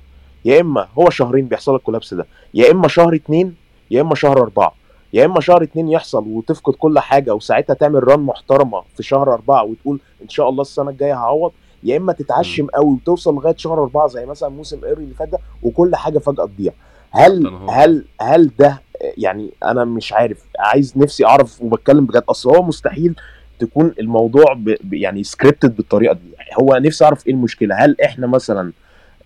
يا 0.44 0.60
إما 0.60 0.88
هو 0.98 1.10
شهرين 1.10 1.46
بيحصل 1.46 1.74
لك 1.74 1.80
ال 1.80 1.84
collapse 1.84 2.14
ده 2.14 2.26
يا 2.54 2.70
إما 2.72 2.88
شهر 2.88 3.14
اتنين 3.14 3.54
يا 3.90 4.00
إما 4.00 4.14
شهر 4.14 4.38
أربعة. 4.42 4.74
يا 5.12 5.24
إما 5.24 5.40
شهر 5.40 5.62
اتنين 5.62 5.88
يحصل 5.88 6.24
وتفقد 6.28 6.74
كل 6.74 6.98
حاجة 6.98 7.34
وساعتها 7.34 7.74
تعمل 7.74 8.08
run 8.08 8.20
محترمة 8.20 8.82
في 8.96 9.02
شهر 9.02 9.32
أربعة 9.32 9.64
وتقول 9.64 10.00
إن 10.22 10.28
شاء 10.28 10.48
الله 10.48 10.62
السنة 10.62 10.90
الجاية 10.90 11.14
هعوض. 11.14 11.52
يا 11.84 11.96
إما 11.96 12.12
تتعشم 12.12 12.66
قوي 12.66 12.92
وتوصل 12.94 13.34
لغاية 13.34 13.56
شهر 13.56 13.82
أربعة 13.82 14.06
زي 14.06 14.26
مثلا 14.26 14.48
موسم 14.48 14.84
إيمري 14.84 15.02
اللي 15.02 15.14
فات 15.14 15.28
ده 15.28 15.38
وكل 15.62 15.96
حاجة 15.96 16.18
فجأة 16.18 16.44
تضيع. 16.44 16.72
هل 17.10 17.46
هل 17.70 18.04
هل 18.20 18.50
ده 18.58 18.82
يعني 19.18 19.50
أنا 19.64 19.84
مش 19.84 20.12
عارف 20.12 20.38
عايز 20.58 20.92
نفسي 20.98 21.26
أعرف 21.26 21.62
وبتكلم 21.62 22.06
بجد. 22.06 22.22
أصل 22.28 22.50
هو 22.56 22.62
مستحيل 22.62 23.14
تكون 23.58 23.94
الموضوع 24.00 24.52
ب 24.52 24.64
ب- 24.84 24.94
يعني 24.94 25.24
scripted 25.24 25.76
بالطريقة 25.76 26.12
دي. 26.14 26.20
هو 26.60 26.76
نفسي 26.76 27.04
أعرف 27.04 27.26
إيه 27.26 27.32
المشكلة؟ 27.34 27.74
هل 27.74 27.96
إحنا 28.04 28.26
مثلا 28.26 28.72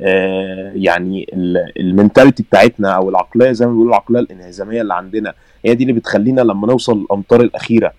آه 0.00 0.73
يعني 0.75 1.26
ال- 1.33 1.73
ال 1.80 1.87
mentality 1.87 2.42
بتاعتنا 2.42 2.90
أو 2.90 3.09
العقلية 3.11 3.52
زي 3.52 3.66
ما 3.66 3.73
بيقولوا 3.73 3.90
العقلية 3.90 4.21
الإنهزامية 4.21 4.83
اللي 4.83 4.95
عندنا 4.95 5.35
هي 5.64 5.75
دي 5.75 5.83
اللي 5.85 5.92
بتخلينا 5.95 6.40
لما 6.40 6.66
نوصل 6.66 6.99
الامتار 7.02 7.40
الأخيرة 7.40 7.92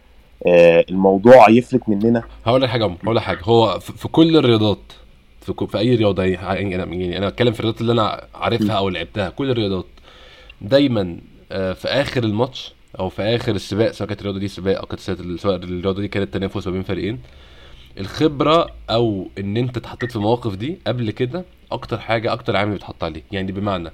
آه 0.47 0.85
الموضوع 0.89 1.49
يفلت 1.49 1.89
مننا؟ 1.89 2.23
هقول 2.45 2.61
لك 2.61 2.69
حاجة 2.69 2.85
هقول 3.03 3.15
لك 3.15 3.21
حاجة. 3.21 3.39
هو 3.43 3.79
في 3.79 4.07
كل 4.07 4.37
الرياضات 4.37 4.79
في, 5.41 5.53
في 5.67 5.77
أي 5.77 5.95
رياضة 5.95 6.23
يعني 6.23 6.75
أنا 6.75 6.85
يعني 6.85 7.17
أنا 7.17 7.29
بتكلم 7.29 7.53
في 7.53 7.59
الرياضات 7.59 7.81
اللي 7.81 7.91
أنا 7.91 8.21
عارفها 8.35 8.75
أو 8.77 8.89
لعبتها 8.89 9.29
كل 9.29 9.51
الرياضات 9.51 9.85
دايما 10.61 11.17
في 11.49 11.85
آخر 11.87 12.23
الماتش 12.23 12.73
أو 12.99 13.09
في 13.09 13.21
آخر 13.21 13.55
السباق 13.55 13.91
سواء 13.91 14.09
كانت 14.09 14.21
الرياضة 14.21 14.39
دي 14.39 14.47
سباق 14.47 14.77
أو 14.79 14.85
كانت 14.85 14.99
سواء 15.41 15.55
الرياضة 15.55 16.01
دي 16.01 16.07
كانت 16.07 16.33
تنافس 16.33 16.67
ما 16.67 16.73
بين 16.73 16.83
فريقين 16.83 17.19
الخبرة 17.99 18.67
أو 18.89 19.29
إن 19.39 19.57
أنت 19.57 19.77
اتحطيت 19.77 20.09
في 20.09 20.15
المواقف 20.15 20.55
دي 20.55 20.79
قبل 20.87 21.11
كده 21.11 21.45
أكتر 21.71 21.97
حاجة 21.99 22.33
أكتر 22.33 22.55
عامل 22.55 22.71
بيتحط 22.71 23.03
عليه 23.03 23.23
يعني 23.31 23.51
بمعنى. 23.51 23.89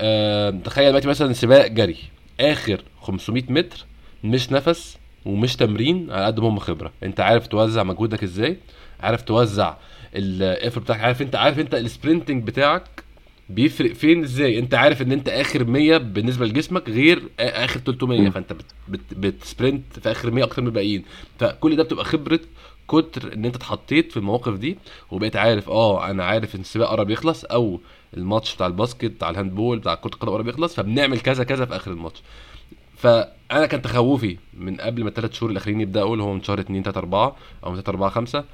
آه 0.00 0.50
تخيل 0.50 0.88
دلوقتي 0.88 1.08
مثلا 1.08 1.32
سباق 1.32 1.66
جري 1.66 1.96
آخر 2.40 2.82
500 3.00 3.42
متر 3.48 3.84
مش 4.24 4.52
نفس 4.52 4.98
ومش 5.26 5.56
تمرين 5.56 6.10
على 6.10 6.26
قد 6.26 6.40
ما 6.40 6.48
هم 6.48 6.58
خبرة 6.58 6.92
أنت 7.02 7.20
عارف 7.20 7.46
توزع 7.46 7.82
مجهودك 7.82 8.22
إزاي 8.22 8.56
عارف 9.00 9.22
توزع 9.22 9.74
ال 10.14 10.23
effort 10.23 10.80
بتاعك 10.80 11.00
عارف 11.00 11.22
أنت 11.22 11.36
عارف 11.36 11.58
أنت 11.58 11.74
ال 11.74 11.81
sprinting 11.81 12.44
بتاعك 12.46 13.03
بيفرق 13.48 13.92
فين 13.92 14.22
إزاي؟ 14.22 14.58
أنت 14.58 14.74
عارف 14.74 15.02
إن 15.02 15.12
أنت 15.12 15.28
آخر 15.28 15.64
100 15.64 15.96
بالنسبة 15.96 16.46
لجسمك 16.46 16.88
غير 16.88 17.22
آخر 17.40 17.80
300 17.80 18.20
م. 18.20 18.30
فأنت 18.30 18.52
بت 18.52 18.64
بت 18.88 19.00
بت 19.16 19.37
sprint 19.37 19.98
في 20.00 20.10
آخر 20.10 20.30
100 20.30 20.44
أكتر 20.44 20.62
من 20.62 20.68
الباقيين. 20.68 21.04
فكل 21.38 21.76
ده 21.76 21.82
بتبقى 21.82 22.04
خبرة 22.04 22.40
كتر 22.88 23.32
إن 23.32 23.44
أنت 23.44 23.56
اتحطيت 23.56 24.10
في 24.12 24.16
المواقف 24.16 24.54
دي 24.54 24.78
وبقيت 25.10 25.36
عارف 25.36 25.68
آه 25.68 26.10
أنا 26.10 26.24
عارف 26.24 26.54
إن 26.54 26.60
السباق 26.60 26.88
قرب 26.90 27.10
يخلص 27.10 27.44
أو 27.44 27.80
الماتش 28.16 28.54
بتاع 28.54 28.66
ال 28.66 28.71
basket 28.71 29.04
بتاع 29.04 29.30
ال 29.30 29.35
handball 29.35 29.78
بتاع 29.78 29.94
كرة 29.94 30.10
القدم 30.14 30.32
قرب 30.32 30.48
يخلص 30.48 30.74
فبنعمل 30.74 31.20
كذا 31.20 31.44
كذا 31.44 31.64
في 31.64 31.76
آخر 31.76 31.90
الماتش. 31.90 32.22
فأنا 32.96 33.66
كان 33.66 33.82
تخوفي 33.82 34.36
من 34.54 34.76
قبل 34.76 35.02
ما 35.02 35.08
الثلاث 35.08 35.32
شهور 35.32 35.50
الأخرين 35.52 35.80
يبدأوا 35.80 36.12
اللي 36.12 36.22
هو 36.24 36.34
من 36.34 36.42
شهر 36.42 36.60
2 36.60 36.82
3 36.82 36.98
4 36.98 37.36
أو 37.64 37.70
من 37.70 37.76
3 37.76 37.90
4 37.90 38.10
5 38.10 38.44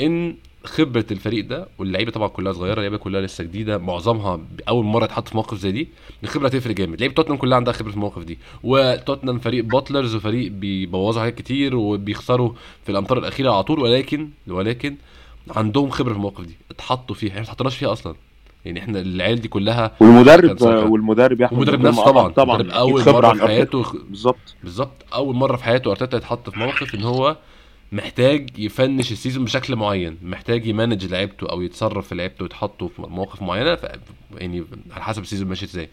إن 0.00 0.36
خبرة 0.64 1.04
الفريق 1.10 1.46
ده 1.46 1.68
واللعيبة 1.78 2.10
طبعا 2.10 2.28
كلها 2.28 2.52
صغيرة 2.52 2.74
اللعيبة 2.74 2.96
كلها 2.96 3.20
لسه 3.20 3.44
جديدة 3.44 3.78
معظمها 3.78 4.40
أول 4.68 4.84
مرة 4.84 5.04
يتحط 5.04 5.28
في 5.28 5.36
موقف 5.36 5.58
زي 5.58 5.72
دي 5.72 5.88
الخبرة 6.24 6.46
هتفرق 6.46 6.74
جامد 6.74 7.00
لعيبة 7.00 7.14
توتنهام 7.14 7.38
كلها 7.38 7.56
عندها 7.56 7.72
خبرة 7.72 7.90
في 7.90 7.96
المواقف 7.96 8.24
دي 8.24 8.38
وتوتنهام 8.62 9.38
فريق 9.38 9.64
باتلرز 9.64 10.14
وفريق 10.14 10.52
بيبوظوا 10.52 11.20
حاجات 11.22 11.34
كتير 11.34 11.76
وبيخسروا 11.76 12.52
في 12.84 12.92
الامتار 12.92 13.18
الأخيرة 13.18 13.50
على 13.50 13.62
طول 13.62 13.80
ولكن 13.80 14.28
ولكن 14.48 14.94
عندهم 15.56 15.90
خبرة 15.90 16.10
في 16.10 16.16
المواقف 16.16 16.44
دي 16.44 16.54
اتحطوا 16.70 17.14
فيها 17.16 17.28
إحنا 17.30 17.40
ما 17.40 17.44
اتحطناش 17.46 17.76
فيها 17.76 17.92
أصلا 17.92 18.14
يعني 18.64 18.80
إحنا 18.80 19.00
العيال 19.00 19.40
دي 19.40 19.48
كلها 19.48 19.90
والمدرب. 20.00 20.90
والمدرب 20.90 21.40
يا 21.40 21.46
احمد 21.46 21.70
نفسه 21.70 22.04
طبعا 22.28 22.60
المدرب 22.60 22.60
أكيد 22.60 22.70
اول 22.72 23.04
مرة 23.14 23.34
في. 23.34 23.46
حياته 23.46 23.84
بالظبط 24.08 24.54
بالظبط 24.62 25.04
أول 25.14 25.34
مرة 25.36 25.56
في 25.56 25.64
حياته 25.64 25.90
أرتيتا 25.90 26.16
يتحط 26.16 26.50
في 26.50 26.58
موقف 26.58 26.94
إن 26.94 27.02
هو 27.02 27.36
محتاج 27.92 28.58
ي 28.58 28.66
finish 28.66 29.12
ال 29.12 29.17
season 29.17 29.44
بشكل 29.44 29.76
معين 29.76 30.18
محتاج 30.22 30.66
ي 30.66 30.72
manage 30.72 31.06
لعيبته 31.06 31.50
أو 31.50 31.60
يتصرف 31.62 32.08
في 32.08 32.14
لعيبته 32.14 32.42
ويتحطه 32.42 32.88
في 32.88 33.02
مواقف 33.02 33.42
معينة 33.42 33.74
ف... 33.74 33.86
يعني 34.38 34.64
على 34.90 35.02
حسب 35.04 35.22
ال 35.22 35.26
season 35.26 35.48
ماشي 35.48 35.64
إزاي. 35.64 35.88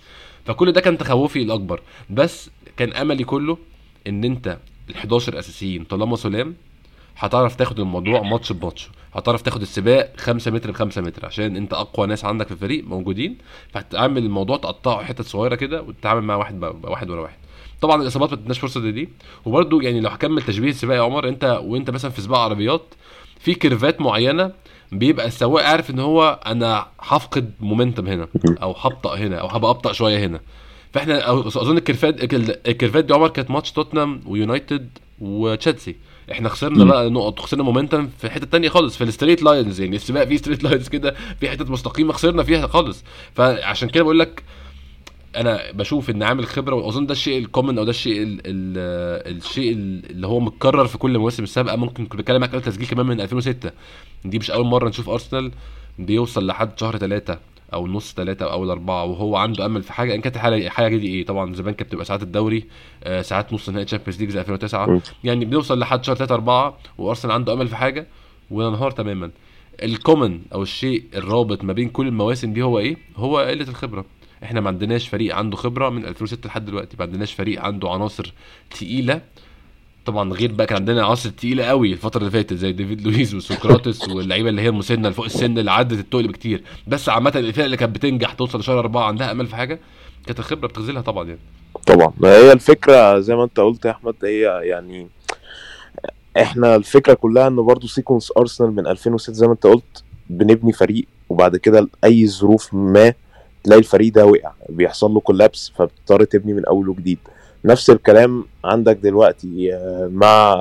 فكل 0.46 0.72
ده 0.72 0.82
كان 0.82 0.98
تخوفي 0.98 1.42
الأكبر. 1.42 1.82
بس 2.10 2.50
كان 2.78 2.94
أملي 2.94 3.24
كله 3.24 3.58
إن 4.08 4.24
أنت 4.24 4.58
ال11 4.92 5.14
أساسيين 5.14 5.84
طالما 5.84 6.16
سلام 6.16 6.56
هتعرف 7.18 7.56
تاخد 7.56 7.80
الموضوع 7.80 8.22
ماتش 8.22 8.52
بماتش. 8.52 8.90
هتعرف 9.14 9.42
تاخد 9.42 9.62
السباق 9.62 10.14
5 10.18 10.52
متر 10.52 10.72
ب 10.72 10.74
5 10.76 11.02
متر 11.02 11.26
عشان 11.26 11.56
أنت 11.56 11.74
أقوى 11.74 12.08
ناس 12.08 12.26
عندك 12.26 12.46
في 12.46 12.52
الفريق 12.52 12.84
موجودين. 12.88 13.38
فهتعمل 13.74 14.24
الموضوع 14.26 14.58
تقطعه 14.58 15.04
حتت 15.04 15.26
صغيرة 15.26 15.56
كده 15.56 15.82
وتتعامل 15.82 16.22
مع 16.22 16.36
واحد 16.36 16.60
بقى 16.60 16.76
واحد 16.84 17.10
ورا 17.10 17.22
واحد. 17.22 17.38
طبعا 17.82 18.02
الإصابات 18.02 18.30
ما 18.30 18.36
تديناش 18.36 18.60
فرصة 18.60 18.82
زي 18.82 18.92
دي. 18.92 19.10
وبرده 19.46 19.80
يعني 19.82 20.00
لو 20.00 20.10
هكمل 20.10 20.42
تشبيه 20.42 20.70
السباق 20.70 20.98
يا 20.98 21.02
عمر 21.02 21.28
انت 21.28 21.60
وانت 21.64 21.90
مثلا 21.90 22.12
في 22.12 22.22
سباق 22.22 22.40
عربيات 22.40 22.82
في 23.40 23.54
كيرفات 23.54 24.02
معينة 24.02 24.52
بيبقى 24.92 25.28
السواق 25.28 25.64
عارف 25.66 25.90
إن 25.90 26.00
هو 26.00 26.40
أنا 26.46 26.86
هفقد 27.00 27.52
momentum 27.60 28.08
هنا 28.08 28.28
أو 28.62 28.72
هبطأ 28.72 29.18
هنا 29.18 29.36
أو 29.38 29.48
هبقى 29.48 29.72
أبطأ 29.72 29.92
شوية 29.94 30.26
هنا. 30.26 30.40
فإحنا 30.94 31.30
أظن 31.32 31.78
الكيرفات 31.78 32.24
الكيرفات 32.68 33.06
دي 33.06 33.14
عمر 33.14 33.28
كانت 33.28 33.52
ماتش 33.52 33.72
توتنهام 33.72 34.22
ويونايتد 34.26 34.90
وتشيلسي. 35.22 35.96
إحنا 36.32 36.50
خسرنا. 36.50 36.86
بقى 36.86 37.10
نقط 37.10 37.40
خسرنا 37.40 37.64
momentum 37.64 38.10
في 38.18 38.30
حتة 38.30 38.46
تانية 38.46 38.70
خالص 38.70 38.98
في 38.98 39.04
ال 39.04 39.08
straight 39.08 39.44
lines 39.44 39.82
يعني 39.82 39.96
السباق 39.96 40.24
فيه 40.24 40.38
straight 40.38 40.64
lines 40.64 40.88
كده 40.90 41.16
في 41.40 41.50
حتت 41.50 41.70
مستقيمة 41.70 42.14
خسرنا 42.14 42.44
فيها 42.44 42.68
خالص. 42.68 43.04
فعشان 43.36 43.90
كده 43.90 44.04
بقول 44.04 44.20
لك 44.20 44.44
أنا 45.36 45.72
بشوف 45.72 46.10
ان 46.10 46.24
عامل 46.24 46.46
خبرة 46.46 46.76
واظن 46.76 47.06
ده 47.06 47.12
الشيء 47.12 47.38
ال 47.38 47.43
common 47.43 47.78
أو 47.78 47.84
ده 47.84 47.90
الشيء 47.90 48.24
ال 48.24 48.42
ال 48.46 49.38
الشيء 49.38 49.72
اللي 49.74 50.28
هو 50.28 50.40
متكرر 50.40 50.88
في 50.88 50.98
كل 50.98 51.18
مواسم 51.18 51.44
السابقة. 51.44 51.76
ممكن 51.76 52.06
كنت 52.06 52.20
بتكلم 52.22 52.40
معاك 52.42 52.52
تسجيل 52.52 52.88
كمان 52.88 53.06
من 53.06 53.22
2006 53.22 53.72
دي 54.26 54.40
مش 54.40 54.52
أول 54.52 54.66
مرة 54.66 54.90
نشوف 54.90 55.10
أرسنال 55.10 55.52
بيوصل 56.00 56.48
لحد 56.48 56.80
شهر 56.80 56.98
ثلاثة 56.98 57.40
أو 57.74 57.88
نص 57.88 58.14
ثلاثة 58.14 58.46
أو 58.46 58.52
أول 58.52 58.70
أربعة 58.70 59.04
وهو 59.06 59.36
عنده 59.36 59.66
أمل 59.66 59.84
في 59.84 59.94
حاجة. 59.94 60.16
إن 60.16 60.22
كانت 60.22 60.36
الحاجة 60.36 60.70
حاجة 60.70 60.98
دي 60.98 61.08
إيه؟ 61.08 61.26
طبعا 61.26 61.54
زمان 61.54 61.74
كانت 61.74 61.90
بتبقى 61.90 62.06
ساعات 62.06 62.24
الدوري 62.24 62.64
آه 63.04 63.22
ساعات 63.22 63.54
نص 63.54 63.70
نهائي 63.70 63.86
Champions 63.86 64.20
League 64.20 64.30
زي 64.30 64.40
2009 64.40 64.86
مم. 64.90 65.02
يعني 65.24 65.46
بنوصل 65.46 65.80
لحد 65.80 66.04
شهر 66.04 66.16
3 66.16 66.36
4 66.36 66.78
وأرسنال 66.98 67.34
عنده 67.34 67.54
أمل 67.54 67.68
في 67.68 67.76
حاجة 67.76 68.08
وننهار 68.52 68.92
تماما. 68.92 69.32
ال 69.84 69.92
common 69.92 70.40
أو 70.54 70.62
الشيء 70.62 71.04
الرابط 71.16 71.64
ما 71.64 71.74
بين 71.74 71.90
كل 71.90 72.08
المواسم 72.08 72.54
دي 72.54 72.62
هو 72.62 72.80
إيه؟ 72.80 72.98
هو 73.18 73.38
قلة 73.38 73.70
الخبرة. 73.70 74.06
إحنا 74.44 74.62
ما 74.62 74.68
عندناش 74.68 75.08
فريق 75.08 75.36
عنده 75.36 75.58
خبرة 75.58 75.90
من 75.90 76.06
2006 76.06 76.48
لحد 76.48 76.66
دلوقتي 76.66 76.98
ما 77.00 77.06
عندناش 77.06 77.34
فريق 77.34 77.62
عنده 77.62 77.90
عناصر 77.90 78.34
تقيلة. 78.72 79.22
طبعا 80.06 80.34
غير 80.34 80.52
بقى 80.52 80.68
كان 80.68 80.78
عندنا 80.78 81.06
عناصر 81.06 81.30
تقيلة 81.30 81.64
قوي 81.64 81.94
الفترة 81.94 82.20
اللي 82.20 82.32
فاتت 82.32 82.54
زي 82.54 82.72
ديفيد 82.72 83.02
لويز 83.02 83.36
وسقراطس 83.36 84.10
واللعيبة 84.16 84.50
اللي 84.50 84.62
هي 84.62 84.70
المسنة 84.70 84.98
اللي 84.98 85.14
فوق 85.14 85.26
السن 85.26 85.58
اللي 85.58 85.72
عدت 85.72 86.00
التقل 86.00 86.28
بكتير. 86.28 86.64
بس 86.88 87.10
عامة 87.10 87.32
الفرق 87.36 87.66
اللي 87.66 87.78
كانت 87.78 87.96
بتنجح 87.96 88.34
توصل 88.34 88.60
لشهر 88.60 88.80
أربعة 88.80 89.04
عندها 89.04 89.32
أمل 89.32 89.48
في 89.48 89.56
حاجة؟ 89.56 89.80
كانت 90.26 90.40
الخبرة 90.40 90.68
بتخذلها 90.68 91.02
طبعا 91.02 91.28
يعني. 91.28 91.40
طبعا. 91.88 92.14
ما 92.18 92.30
هي 92.30 92.52
الفكرة 92.52 93.20
زي 93.20 93.36
ما 93.36 93.44
انت 93.44 93.60
قلت 93.60 93.86
يا 93.86 93.92
أحمد 93.92 94.16
هي 94.24 94.62
يعني 94.64 95.08
إحنا 96.38 96.76
الفكرة 96.76 97.14
كلها 97.14 97.48
ان 97.48 97.56
برضو 97.56 97.88
sequence 97.88 98.32
ارسنال 98.38 98.76
من 98.76 98.88
2006 98.88 99.34
زي 99.34 99.48
ما 99.48 99.54
انت 99.54 99.64
قلت 99.64 100.04
بنبني 100.30 100.74
فريق 100.74 101.06
وبعد 101.30 101.58
كده 101.58 101.88
لأي 102.04 102.28
ظروف 102.28 102.74
ما 102.74 103.14
تلاقي 103.64 103.80
الفريق 103.80 104.14
ده 104.14 104.26
وقع 104.26 104.52
بيحصل 104.70 105.12
له 105.12 105.20
collapse 105.20 105.72
فبتضطر 105.76 106.24
تبني 106.24 106.54
من 106.54 106.66
اول 106.66 106.90
وجديد. 106.90 107.18
نفس 107.66 107.90
الكلام 107.90 108.46
عندك 108.66 108.96
دلوقتي 108.98 109.74
آه، 109.76 110.10
مع 110.14 110.54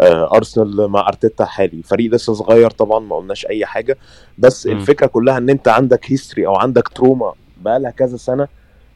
آه، 0.00 0.36
أرسنال 0.36 0.88
مع 0.88 1.08
أرتيتا 1.08 1.44
حالي. 1.44 1.82
فريق 1.82 2.14
لسه 2.14 2.32
صغير 2.34 2.70
طبعا 2.70 2.98
ما 2.98 3.16
قلناش 3.16 3.46
أي 3.46 3.66
حاجة. 3.66 3.98
بس 4.38 4.66
مم. 4.66 4.72
الفكرة 4.72 5.06
كلها 5.06 5.38
إن 5.38 5.50
أنت 5.50 5.68
عندك 5.68 6.12
history 6.12 6.46
أو 6.46 6.54
عندك 6.56 6.88
trauma 6.88 7.32
بقالها 7.60 7.90
كذا 7.90 8.16
سنة 8.16 8.48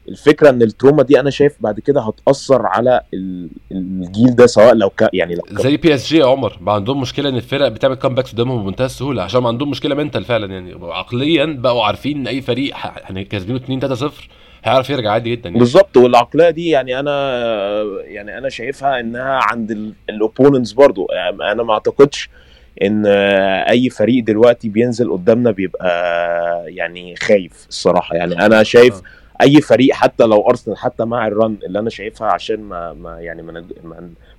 الفكرة 0.09 0.49
إن 0.49 0.61
ال 0.61 0.67
trauma 0.67 1.03
دي 1.03 1.19
أنا 1.19 1.29
شايف 1.29 1.53
بعد 1.59 1.79
كده 1.79 2.01
هتأثر 2.01 2.65
على 2.65 3.01
ال- 3.13 3.49
الجيل 3.71 4.35
ده 4.35 4.45
سواء 4.45 4.73
لو 4.75 4.89
ك... 4.89 5.09
يعني 5.13 5.35
لو 5.35 5.41
ك... 5.41 5.61
زي 5.61 5.77
بي 5.77 5.93
إس 5.93 6.07
جي 6.07 6.17
يا 6.17 6.25
عمر 6.25 6.57
بقى 6.61 6.75
عندهم 6.75 7.01
مشكلة 7.01 7.29
إن 7.29 7.35
الفرق 7.35 7.67
بتعمل 7.67 7.95
comebacks 7.95 8.31
قدامهم 8.33 8.63
بمنتهى 8.63 8.85
السهولة 8.85 9.23
عشان 9.23 9.41
ما 9.41 9.47
عندهم 9.47 9.69
مشكلة 9.69 9.95
mental 9.95 10.23
فعلا 10.23 10.53
يعني 10.53 10.73
عقليا 10.81 11.45
بقوا 11.45 11.83
عارفين 11.83 12.17
إن 12.17 12.27
أي 12.27 12.41
فريق 12.41 12.73
يعني 13.03 13.23
كاسبينه 13.23 13.57
2 13.59 13.79
3 13.79 13.95
0 13.95 14.29
هيعرف 14.63 14.89
يرجع 14.89 15.11
عادي 15.11 15.31
جدا 15.31 15.49
يعني 15.49 15.59
بالظبط 15.59 15.97
والعقلية 15.97 16.49
دي 16.49 16.69
يعني 16.69 16.99
أنا 16.99 17.41
يعني 18.05 18.37
أنا 18.37 18.49
شايفها 18.49 18.99
إنها 18.99 19.39
عند 19.51 19.93
ال 20.09 20.15
opponents 20.15 20.71
برضو 20.71 21.07
يعني 21.11 21.51
أنا 21.51 21.63
ما 21.63 21.73
أعتقدش 21.73 22.29
إن 22.83 23.05
أي 23.69 23.89
فريق 23.89 24.23
دلوقتي 24.23 24.69
بينزل 24.69 25.11
قدامنا 25.11 25.51
بيبقى 25.51 25.91
يعني 26.67 27.15
خايف 27.15 27.65
الصراحة 27.69 28.15
يعني 28.15 28.45
أنا 28.45 28.63
شايف 28.63 28.93
آه. 28.95 29.01
اي 29.41 29.61
فريق 29.61 29.93
حتى 29.93 30.23
لو 30.23 30.41
ارسنال 30.49 30.77
حتى 30.77 31.05
مع 31.05 31.27
الرن 31.27 31.57
اللي 31.65 31.79
أنا 31.79 31.89
شايفها 31.89 32.27
عشان 32.27 32.59
ما, 32.59 32.93
ما 32.93 33.19
يعني 33.21 33.41
ما, 33.41 33.65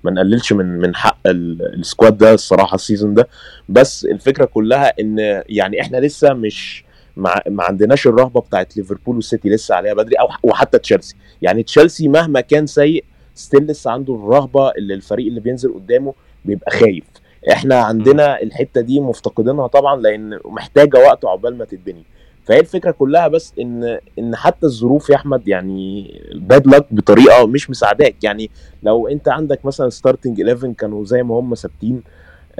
ما, 0.03 0.11
نقللش 0.11 0.53
من 0.53 0.65
من 0.65 0.95
حق 0.95 1.17
ال- 1.27 1.73
squad 1.79 2.17
ده 2.17 2.33
الصراحة 2.33 2.75
ال 2.75 2.80
season 2.80 3.13
ده. 3.13 3.27
بس 3.69 4.05
الفكرة 4.05 4.45
كلها 4.45 4.93
إن 4.99 5.43
يعني 5.49 5.81
إحنا 5.81 5.97
لسه 5.97 6.33
مش 6.33 6.83
ما, 7.17 7.41
ما 7.49 7.63
عندناش 7.63 8.07
الرهبة 8.07 8.41
بتاعت 8.41 8.77
ليفربول 8.77 9.15
والسيتي 9.15 9.49
لسه 9.49 9.75
عليها 9.75 9.93
بدري 9.93 10.15
أو 10.15 10.27
وحتى 10.43 10.79
تشيلسي. 10.79 11.15
يعني 11.41 11.63
تشيلسي 11.63 12.07
مهما 12.07 12.41
كان 12.41 12.67
سيء 12.67 13.03
still 13.35 13.63
لسه 13.67 13.91
عنده 13.91 14.15
الرهبة 14.15 14.71
اللي 14.71 14.93
الفريق 14.93 15.27
اللي 15.27 15.39
بينزل 15.39 15.73
قدامه 15.73 16.13
بيبقى 16.45 16.71
خايف. 16.71 17.03
إحنا 17.51 17.75
عندنا 17.75 18.41
الحتة 18.41 18.81
دي 18.81 18.99
مفتقدينها 18.99 19.67
طبعا 19.67 19.95
لأن 20.01 20.39
محتاجة 20.45 20.97
وقت 20.97 21.25
عقبال 21.25 21.57
ما 21.57 21.65
تتبني. 21.65 22.03
فهي 22.49 22.59
الفكرة 22.59 22.91
كلها 22.91 23.27
بس 23.27 23.53
إن 23.59 23.99
إن 24.19 24.35
حتى 24.35 24.65
الظروف 24.65 25.09
يا 25.09 25.15
أحمد 25.15 25.47
يعني 25.47 26.11
bad 26.35 26.67
luck 26.67 26.85
بطريقة 26.91 27.47
مش 27.47 27.69
مساعداك. 27.69 28.23
يعني 28.23 28.49
لو 28.83 29.07
أنت 29.07 29.29
عندك 29.29 29.65
مثلا 29.65 29.89
starting 29.89 30.41
11 30.41 30.71
كانوا 30.73 31.05
زي 31.05 31.23
ما 31.23 31.39
هم 31.39 31.55
ثابتين 31.55 32.03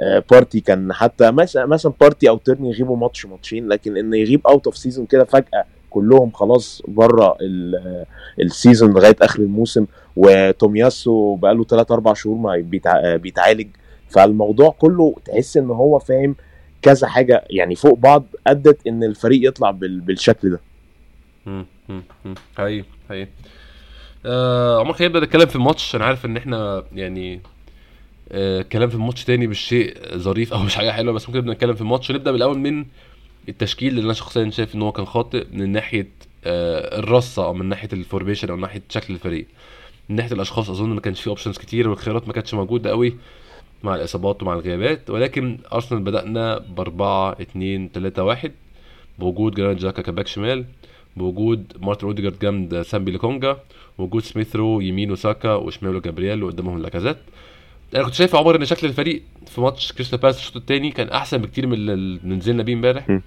آه، 0.00 0.24
بارتي 0.30 0.60
كان 0.60 0.92
حتى 0.92 1.30
مثلا 1.30 1.92
بارتي 2.00 2.28
أو 2.28 2.36
تيرني 2.38 2.68
يغيبوا 2.70 2.96
ماتش 2.96 3.26
ماتشين 3.26 3.68
لكن 3.68 3.96
إن 3.96 4.14
يغيب 4.14 4.46
out 4.46 4.66
of 4.66 4.76
season 4.76 5.06
كده 5.06 5.24
فجأة 5.24 5.64
كلهم 5.90 6.30
خلاص 6.30 6.82
بره 6.88 7.36
ال- 7.40 8.04
season 8.40 8.90
لغاية 8.90 9.16
آخر 9.22 9.40
الموسم 9.42 9.86
وتومياسو 10.16 11.34
بقاله 11.34 11.64
3 11.64 11.94
4 11.94 12.14
شهور 12.14 12.36
ما 12.36 12.56
بيتع- 12.56 13.16
بيتعالج. 13.16 13.68
فالموضوع 14.08 14.70
كله 14.78 15.14
تحس 15.24 15.56
إن 15.56 15.70
هو 15.70 15.98
فاهم 15.98 16.36
كذا 16.82 17.08
حاجة 17.08 17.44
يعني 17.50 17.74
فوق 17.74 17.98
بعض 17.98 18.26
أدت 18.46 18.86
إن 18.86 19.04
الفريق 19.04 19.48
يطلع 19.48 19.70
بال- 19.70 20.00
بالشكل 20.00 20.50
ده. 20.50 20.60
حقيقي 22.56 22.84
حقيقي. 23.08 23.28
آه 24.26 24.80
عمر 24.80 24.92
خلينا 24.92 25.14
نبدا 25.14 25.26
نتكلم 25.26 25.46
في 25.46 25.56
الماتش. 25.56 25.96
أنا 25.96 26.04
عارف 26.04 26.26
إن 26.26 26.36
إحنا 26.36 26.84
يعني 26.94 27.40
آه 28.32 28.62
في 28.62 28.76
الماتش 28.94 29.24
تاني 29.24 29.46
مش 29.46 29.60
شيء 29.60 29.96
ظريف 30.16 30.52
أو 30.52 30.62
مش 30.62 30.74
حاجة 30.74 30.90
حلوة 30.90 31.14
بس 31.14 31.28
ممكن 31.28 31.38
نبدا 31.38 31.52
نتكلم 31.52 31.74
في 31.74 31.80
الماتش. 31.80 32.10
نبدأ 32.10 32.32
بالأول 32.32 32.58
من 32.58 32.84
التشكيل 33.48 33.88
اللي 33.92 34.04
أنا 34.04 34.12
شخصيا 34.12 34.50
شايف 34.50 34.74
إن 34.74 34.82
هو 34.82 34.92
كان 34.92 35.06
خاطئ 35.06 35.46
من 35.52 35.72
ناحية 35.72 36.08
آه 36.44 36.98
الرصة 36.98 37.44
أو 37.44 37.54
من 37.54 37.66
ناحية 37.68 37.88
ال 37.92 37.98
formation 37.98 38.50
أو 38.50 38.56
من 38.56 38.62
ناحية 38.62 38.82
شكل 38.88 39.14
الفريق. 39.14 39.46
من 40.08 40.16
ناحية 40.16 40.32
الأشخاص 40.32 40.70
أظن 40.70 40.88
ما 40.90 41.00
كانش 41.00 41.20
فيه 41.20 41.30
options 41.30 41.58
كتير 41.58 41.88
والخيارات 41.88 42.26
ما 42.26 42.32
كانتش 42.32 42.54
موجودة 42.54 42.90
قوي 42.90 43.14
مع 43.82 43.94
الإصابات 43.94 44.42
ومع 44.42 44.52
الغيابات 44.52 45.10
ولكن 45.10 45.58
أرسنال 45.72 46.02
بدأنا 46.02 46.58
ب 46.58 46.80
4 46.80 47.36
2 47.40 47.88
3 47.94 48.24
1 48.24 48.52
بوجود 49.18 49.54
جرانيت 49.54 49.80
جاكا 49.80 50.02
ك 50.02 50.07
back 50.07 50.26
شمال 50.26 50.64
بوجود 51.16 51.72
مارتن 51.80 52.06
اوديجارد 52.06 52.38
جنب 52.38 52.82
سامبي 52.82 53.10
لكونجا 53.10 53.56
وجود 53.98 54.22
سميث 54.22 54.56
رو 54.56 54.80
يمينه 54.80 55.14
ساكا 55.14 55.54
وشماله 55.54 56.00
مارتينيلي 56.00 56.42
وقدامهم 56.42 56.78
لاكازيت. 56.82 57.16
أنا 57.94 58.02
كنت 58.04 58.14
شايف 58.14 58.32
يا 58.34 58.38
عمر 58.38 58.56
إن 58.56 58.64
شكل 58.64 58.86
الفريق 58.86 59.22
في 59.46 59.60
ماتش 59.60 59.92
كريستال 59.92 60.18
بالاس 60.18 60.38
الشوط 60.38 60.56
الثاني 60.56 60.90
كان 60.90 61.08
أحسن 61.08 61.38
بكتير 61.38 61.66
من 61.66 61.72
اللي 61.74 62.20
نزلنا 62.24 62.62
بيه 62.62 62.74
امبارح. 62.74 63.18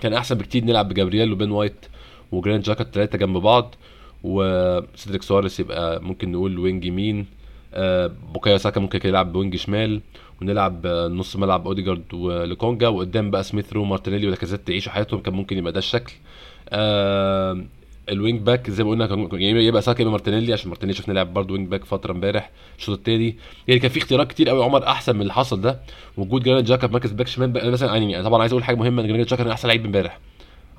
كان 0.00 0.12
أحسن 0.14 0.34
بكتير 0.34 0.64
نلعب 0.64 0.88
بجابرييل 0.88 1.32
وبين 1.32 1.50
وايت 1.50 1.86
وجرانيت 2.32 2.62
جاكا 2.62 2.82
الثلاثه 2.82 3.18
جنب 3.18 3.36
بعض 3.36 3.74
وسيدريك 4.24 5.22
سواريز 5.22 5.60
يبقى 5.60 6.02
ممكن 6.02 6.32
نقول 6.32 6.58
wing 6.58 6.84
يمين. 6.84 7.26
بوكايو 8.32 8.58
ساكا 8.58 8.80
ممكن 8.80 9.08
يلعب 9.08 9.32
ب 9.32 9.37
wing 9.37 9.56
شمال 9.56 10.00
ونلعب 10.42 10.86
آه، 10.86 11.08
نص 11.08 11.36
ملعب 11.36 11.66
أوديجارد 11.66 12.14
ولكونجا 12.14 12.88
وقدام 12.88 13.30
بقى 13.30 13.42
سميث 13.42 13.72
رو 13.72 13.84
مارتينيلي 13.84 14.26
ولاكازيت 14.26 14.68
يعيشوا 14.68 14.92
حياتهم 14.92 15.20
كان 15.20 15.34
ممكن 15.34 15.58
يبقى 15.58 15.72
ده 15.72 15.78
الشكل. 15.78 16.12
آه 16.68 17.64
ال 18.08 18.14
wing 18.14 18.40
back 18.40 18.70
زي 18.70 18.84
ما 18.84 18.90
قلنا 18.90 19.06
كان 19.06 19.28
يبقى 19.42 19.82
ساكا 19.82 20.00
يبقى 20.00 20.10
مارتينيلي 20.10 20.52
عشان 20.52 20.68
مارتينيلي 20.68 20.98
شفنا 20.98 21.12
لعب 21.14 21.34
برضه 21.34 21.54
wing 21.54 21.68
back 21.68 21.84
فترة 21.84 22.12
امبارح 22.12 22.50
الشوط 22.78 22.98
الثاني 22.98 23.36
يعني 23.68 23.80
كان 23.80 23.90
في 23.90 23.98
اختيارات 23.98 24.28
كتير 24.30 24.48
قوي 24.48 24.64
عمر 24.64 24.86
أحسن 24.86 25.14
من 25.16 25.22
اللي 25.22 25.32
حصل 25.32 25.60
ده. 25.60 25.80
وجود 26.16 26.42
جرانيت 26.42 26.64
جاكا 26.66 26.86
في 26.86 26.92
مركز 26.92 27.12
back 27.12 27.26
شمال 27.26 27.50
بقى 27.50 27.70
مثلا 27.70 27.96
يعني 27.96 28.22
طبعا 28.24 28.40
عايز 28.40 28.52
أقول 28.52 28.64
حاجة 28.64 28.76
مهمة 28.76 29.02
إن 29.02 29.06
جرانيت 29.08 29.28
جاكا 29.28 29.42
كان 29.42 29.52
أحسن 29.52 29.68
لعيب 29.68 29.84
امبارح. 29.84 30.18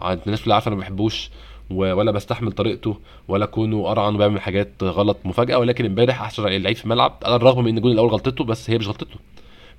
الناس 0.03 0.41
كلها 0.43 0.53
عارفة 0.55 0.67
أنا 0.67 0.75
ما 0.75 0.81
بحبوش. 0.81 1.29
ولا 1.71 2.11
بستحمل 2.11 2.51
طريقته 2.51 2.97
ولا 3.27 3.45
كونه 3.45 3.83
أرعن 3.83 4.15
وبيعمل 4.15 4.41
حاجات 4.41 4.71
غلط 4.83 5.17
مفاجأة 5.25 5.57
ولكن 5.57 5.85
امبارح 5.85 6.21
أحسن 6.21 6.43
لعيب 6.43 6.75
في 6.75 6.85
الملعب 6.85 7.17
على 7.23 7.35
الرغم 7.35 7.63
من 7.63 7.69
إن 7.69 7.77
الجون 7.77 7.91
الأول 7.91 8.09
غلطته 8.09 8.43
بس 8.43 8.69
هي 8.69 8.77
مش 8.77 8.87
غلطته. 8.87 9.15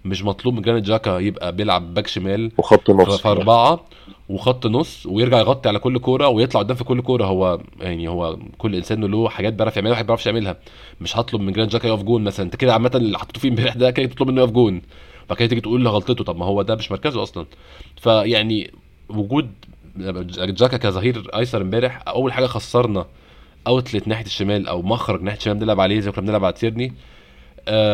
مش 0.04 0.24
مطلوب 0.24 0.54
من 0.54 0.62
جرانيت 0.62 0.84
جاكا 0.84 1.18
يبقى 1.18 1.56
بيلعب 1.56 1.94
back 1.94 2.06
شمال 2.06 2.52
وخط 2.58 2.90
نص. 2.90 3.20
في 3.20 3.28
أربعة 3.28 3.84
وخط 4.28 4.66
نص 4.66 5.06
ويرجع 5.06 5.38
يغطي 5.38 5.68
على 5.68 5.78
كل 5.78 5.98
كورة 5.98 6.28
ويطلع 6.28 6.60
قدام 6.60 6.76
في 6.76 6.84
كل 6.84 7.02
كورة. 7.02 7.24
هو 7.24 7.60
يعني 7.80 8.08
هو 8.08 8.38
كل 8.58 8.74
إنسان 8.74 9.04
له 9.04 9.28
حاجات 9.28 9.52
بيعرف 9.52 9.76
يعملها 9.76 9.92
وحاجات 9.92 10.04
ما 10.04 10.06
بيعرفش 10.06 10.26
يعملها. 10.26 10.56
مش 11.00 11.16
هطلب 11.16 11.40
من 11.40 11.52
جرانيت 11.52 11.70
جاكا 11.70 11.86
يقف 11.86 12.02
جون 12.02 12.24
مثلا. 12.24 12.46
أنت 12.46 12.56
كده 12.56 12.72
عامة 12.72 12.90
اللي 12.94 13.18
حطيته 13.18 13.40
فيه 13.40 13.48
امبارح 13.48 13.74
ده 13.76 13.90
كده 13.90 14.06
تطلب 14.06 14.28
منه 14.28 14.40
يقف 14.40 14.50
جون. 14.50 14.82
بعد 15.28 15.38
كده 15.38 15.48
تيجي 15.48 15.60
تقول 15.60 15.84
له 15.84 15.90
غلطته. 15.90 16.24
طب 16.24 16.36
ما 16.36 16.44
هو 16.44 16.62
ده 16.62 16.74
مش 16.74 16.90
مركزه 16.92 17.22
أصلا. 17.22 17.46
فيعني 17.96 18.70
وجود 19.08 19.50
جاكا 19.96 20.76
كظهير 20.76 21.30
أيسر 21.36 21.62
امبارح 21.62 22.02
أول 22.08 22.32
حاجة 22.32 22.46
خسرنا 22.46 23.06
outlet 23.66 24.08
ناحية 24.08 24.24
الشمال 24.26 24.68
أو 24.68 24.82
مخرج 24.82 25.22
ناحية 25.22 25.38
الشمال 25.38 25.58
بنلعب 25.58 25.80
عليه 25.80 26.00
زي 26.00 26.10
ما 26.10 26.16
كنا 26.16 26.26
بنلعب 26.26 26.44
على 26.44 26.52
تيرني. 26.52 26.92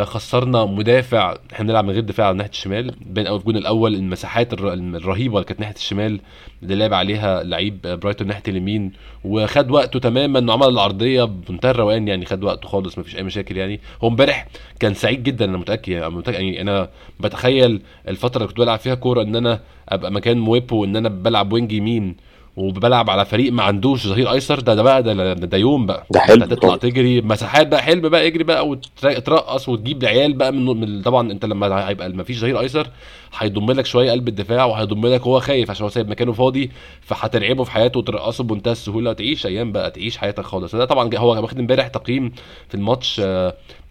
خسرنا 0.04 0.64
مدافع 0.64 1.37
إحنا 1.52 1.66
بنلعب 1.66 1.85
من 1.85 1.90
غير 1.90 2.00
دفاع 2.02 2.26
على 2.26 2.37
ناحيه 2.37 2.50
الشمال. 2.50 2.95
بين 3.06 3.26
أول 3.26 3.38
الجون 3.40 3.56
الأول 3.56 3.95
المساحات 3.95 4.52
الر- 4.52 4.73
الرهيبة 4.73 5.35
اللي 5.35 5.45
كانت 5.45 5.61
ناحية 5.61 5.75
الشمال 5.75 6.21
اللي 6.62 6.75
لعب 6.75 6.95
عليها 6.95 7.42
لعيب 7.42 7.80
برايتون 7.83 8.26
ناحيه 8.26 8.42
اليمين. 8.49 8.92
وخد 9.25 9.71
وقته 9.71 9.99
تماما. 10.00 10.52
وعمل 10.52 10.68
العرضية 10.68 11.25
بمنتهى 11.25 11.71
الروقان 11.71 12.09
يعني 12.09 12.25
خد 12.26 12.45
وقته 12.45 12.68
خالص 12.68 12.99
مفيش 12.99 13.16
أي 13.16 13.23
مشاكل 13.23 13.56
يعني. 13.56 13.80
هو 14.04 14.09
امبارح 14.09 14.47
كان 14.80 14.95
سعيد 14.95 15.23
جدا 15.23 15.45
أنا 15.45 15.59
متأكد 15.59 15.88
يعني 15.92 16.23
يعني 16.33 16.61
أنا 16.61 16.88
بتخيل 17.21 17.83
الفترة 18.09 18.37
اللي 18.37 18.49
كنت 18.49 18.59
بلعب 18.59 18.78
فيها 18.78 18.95
كورة 18.95 19.23
إن 19.23 19.37
أنا 19.37 19.61
أبقى 19.88 20.12
مكان 20.12 20.38
مويبو 20.38 20.85
ان 20.85 20.97
أنا 20.97 21.09
بلعب 21.09 21.52
wing 21.52 21.73
يمين. 21.73 22.16
وبلعب 22.57 23.11
على 23.11 23.25
فريق 23.25 23.53
ما 23.53 23.63
عندوش 23.63 24.07
ظهير 24.07 24.33
أيسر 24.33 24.61
ده 24.61 24.75
ده 24.75 24.83
بقى 24.83 25.03
ده, 25.03 25.33
ده, 25.33 25.59
يوم 25.59 25.87
بقى. 25.87 26.07
ده 26.11 26.21
حلم. 26.21 26.45
طبعا. 26.55 26.77
تجري 26.77 27.21
مساحات 27.21 27.67
بقى 27.67 27.83
حلم 27.83 28.09
بقى 28.09 28.27
اجري 28.27 28.45
بقى 28.45 28.69
وترقص 28.69 29.69
وتجيب 29.69 30.05
عيال 30.05 30.33
بقى 30.33 30.53
من, 30.53 30.65
من 30.81 31.03
طبعا 31.03 31.33
انت 31.33 31.45
لما 31.45 31.89
هيبقى 31.89 32.09
ما 32.09 32.23
فيش 32.23 32.39
ظهير 32.39 32.61
أيسر 32.61 32.87
هيضم 33.39 33.71
لك 33.73 33.87
شوية 33.87 34.11
قلب 34.11 34.29
الدفاع 34.29 34.65
وهيضم 34.65 35.07
لك 35.07 35.21
هو 35.21 35.41
خايف 35.41 35.71
عشان 35.71 35.83
هو 35.85 35.91
سايب 35.91 36.09
مكانه 36.09 36.33
فاضي 36.33 36.71
فهترعبه 37.01 37.65
في 37.65 37.71
حياته 37.71 37.99
وترقصه 37.99 38.45
بمنتهى 38.45 38.73
السهولة 38.73 39.11
وتعيش 39.11 39.47
أيام 39.47 39.73
بقى 39.73 39.91
تعيش 39.91 40.17
حياتك 40.19 40.45
خالص. 40.45 40.75
ده 40.77 40.85
طبعا 40.85 41.11
هو 41.17 41.43
واخد 41.43 41.59
امبارح 41.59 41.89
تقييم 41.89 42.33
في 42.69 42.75
الماتش 42.75 43.23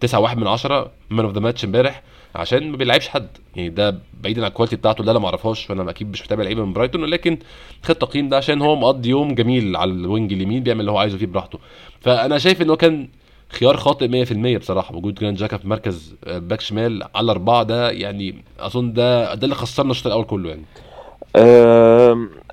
9 0.00 0.20
1 0.20 0.38
من 0.38 0.46
10 0.46 0.90
man 1.10 1.24
of 1.26 1.34
the 1.34 1.40
match 1.40 1.64
امبارح. 1.64 2.02
عشان 2.36 2.70
ما 2.70 2.76
بيلعبش 2.76 3.08
حد. 3.08 3.28
يعني 3.56 3.68
ده 3.68 3.98
بعيدا 4.22 4.42
عن 4.42 4.48
ال 4.48 4.51
quality 4.51 4.76
بتاعته 4.76 5.00
اللي 5.00 5.10
أنا 5.10 5.18
ما 5.18 5.26
أعرفهاش 5.26 5.64
فأنا 5.64 5.90
أكيد 5.90 6.10
مش 6.10 6.22
متابع 6.22 6.42
لعيبة 6.44 6.64
من 6.64 6.72
برايتون 6.72 7.02
ولكن 7.02 7.38
خد 7.82 7.90
التقييم 7.90 8.28
ده 8.28 8.36
عشان 8.36 8.62
هو 8.62 8.76
مقضي 8.76 9.08
يوم 9.08 9.34
جميل 9.34 9.76
على 9.76 9.90
ال 9.92 10.00
wing 10.00 10.32
اليمين 10.32 10.62
بيعمل 10.62 10.80
اللي 10.80 10.90
هو 10.90 10.98
عايزه 10.98 11.18
فيه 11.18 11.26
براحته. 11.26 11.58
فأنا 12.00 12.38
شايف 12.38 12.62
إن 12.62 12.70
هو 12.70 12.76
كان 12.76 13.08
خيار 13.48 13.76
خاطئ 13.76 14.24
100% 14.24 14.58
بصراحة 14.58 14.96
وجود 14.96 15.14
جرانيت 15.14 15.36
شاكا 15.36 15.56
في 15.56 15.68
مركز 15.68 16.14
آه، 16.24 16.38
باك 16.38 16.60
شمال 16.60 17.02
على 17.14 17.30
اربعه 17.32 17.62
ده 17.62 17.90
يعني 17.90 18.42
أظن 18.60 18.92
ده 18.92 19.34
ده 19.34 19.44
اللي 19.44 19.54
خسرنا 19.54 19.90
الشوط 19.90 20.06
الأول 20.06 20.24
كله 20.24 20.48
يعني. 20.48 20.64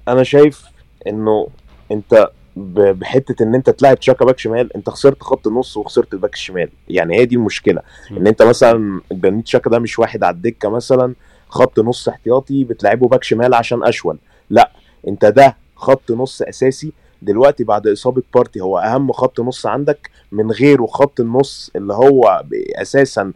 أنا 0.07 0.23
شايف 0.23 0.63
إنه 1.07 1.47
أنت 1.91 2.29
بحتة 2.55 3.43
إن 3.43 3.55
أنت 3.55 3.69
تلعب 3.69 3.99
شاكا 3.99 4.25
باك 4.25 4.39
شمال 4.39 4.75
أنت 4.75 4.89
خسرت 4.89 5.23
خط 5.23 5.47
النص 5.47 5.77
وخسرت 5.77 6.13
الباك 6.13 6.33
الشمال. 6.33 6.69
يعني 6.89 7.17
هي 7.19 7.25
دي 7.25 7.35
المشكلة. 7.35 7.81
إن 8.11 8.27
أنت 8.27 8.41
مثلا 8.43 9.01
جرانيت 9.11 9.47
شاكا 9.47 9.69
ده 9.69 9.79
مش 9.79 9.99
واحد 9.99 10.23
على 10.23 10.35
الدكة 10.35 10.69
مثلا 10.69 11.13
خط 11.49 11.79
نص 11.79 12.07
احتياطي 12.09 12.63
بتلعبه 12.63 13.07
باك 13.07 13.23
شمال 13.23 13.53
عشان 13.53 13.83
أشول. 13.83 14.17
لأ 14.49 14.71
أنت 15.07 15.25
ده 15.25 15.57
خط 15.75 16.11
نص 16.11 16.41
أساسي. 16.41 16.93
دلوقتي 17.21 17.63
بعد 17.63 17.87
إصابة 17.87 18.23
بارتي 18.35 18.61
هو 18.61 18.77
أهم 18.79 19.11
خط 19.11 19.39
نص 19.39 19.65
عندك 19.65 20.09
من 20.31 20.51
غيره. 20.51 20.85
خط 20.85 21.19
النص 21.19 21.71
اللي 21.75 21.93
هو 21.93 22.43
أساسا 22.75 23.31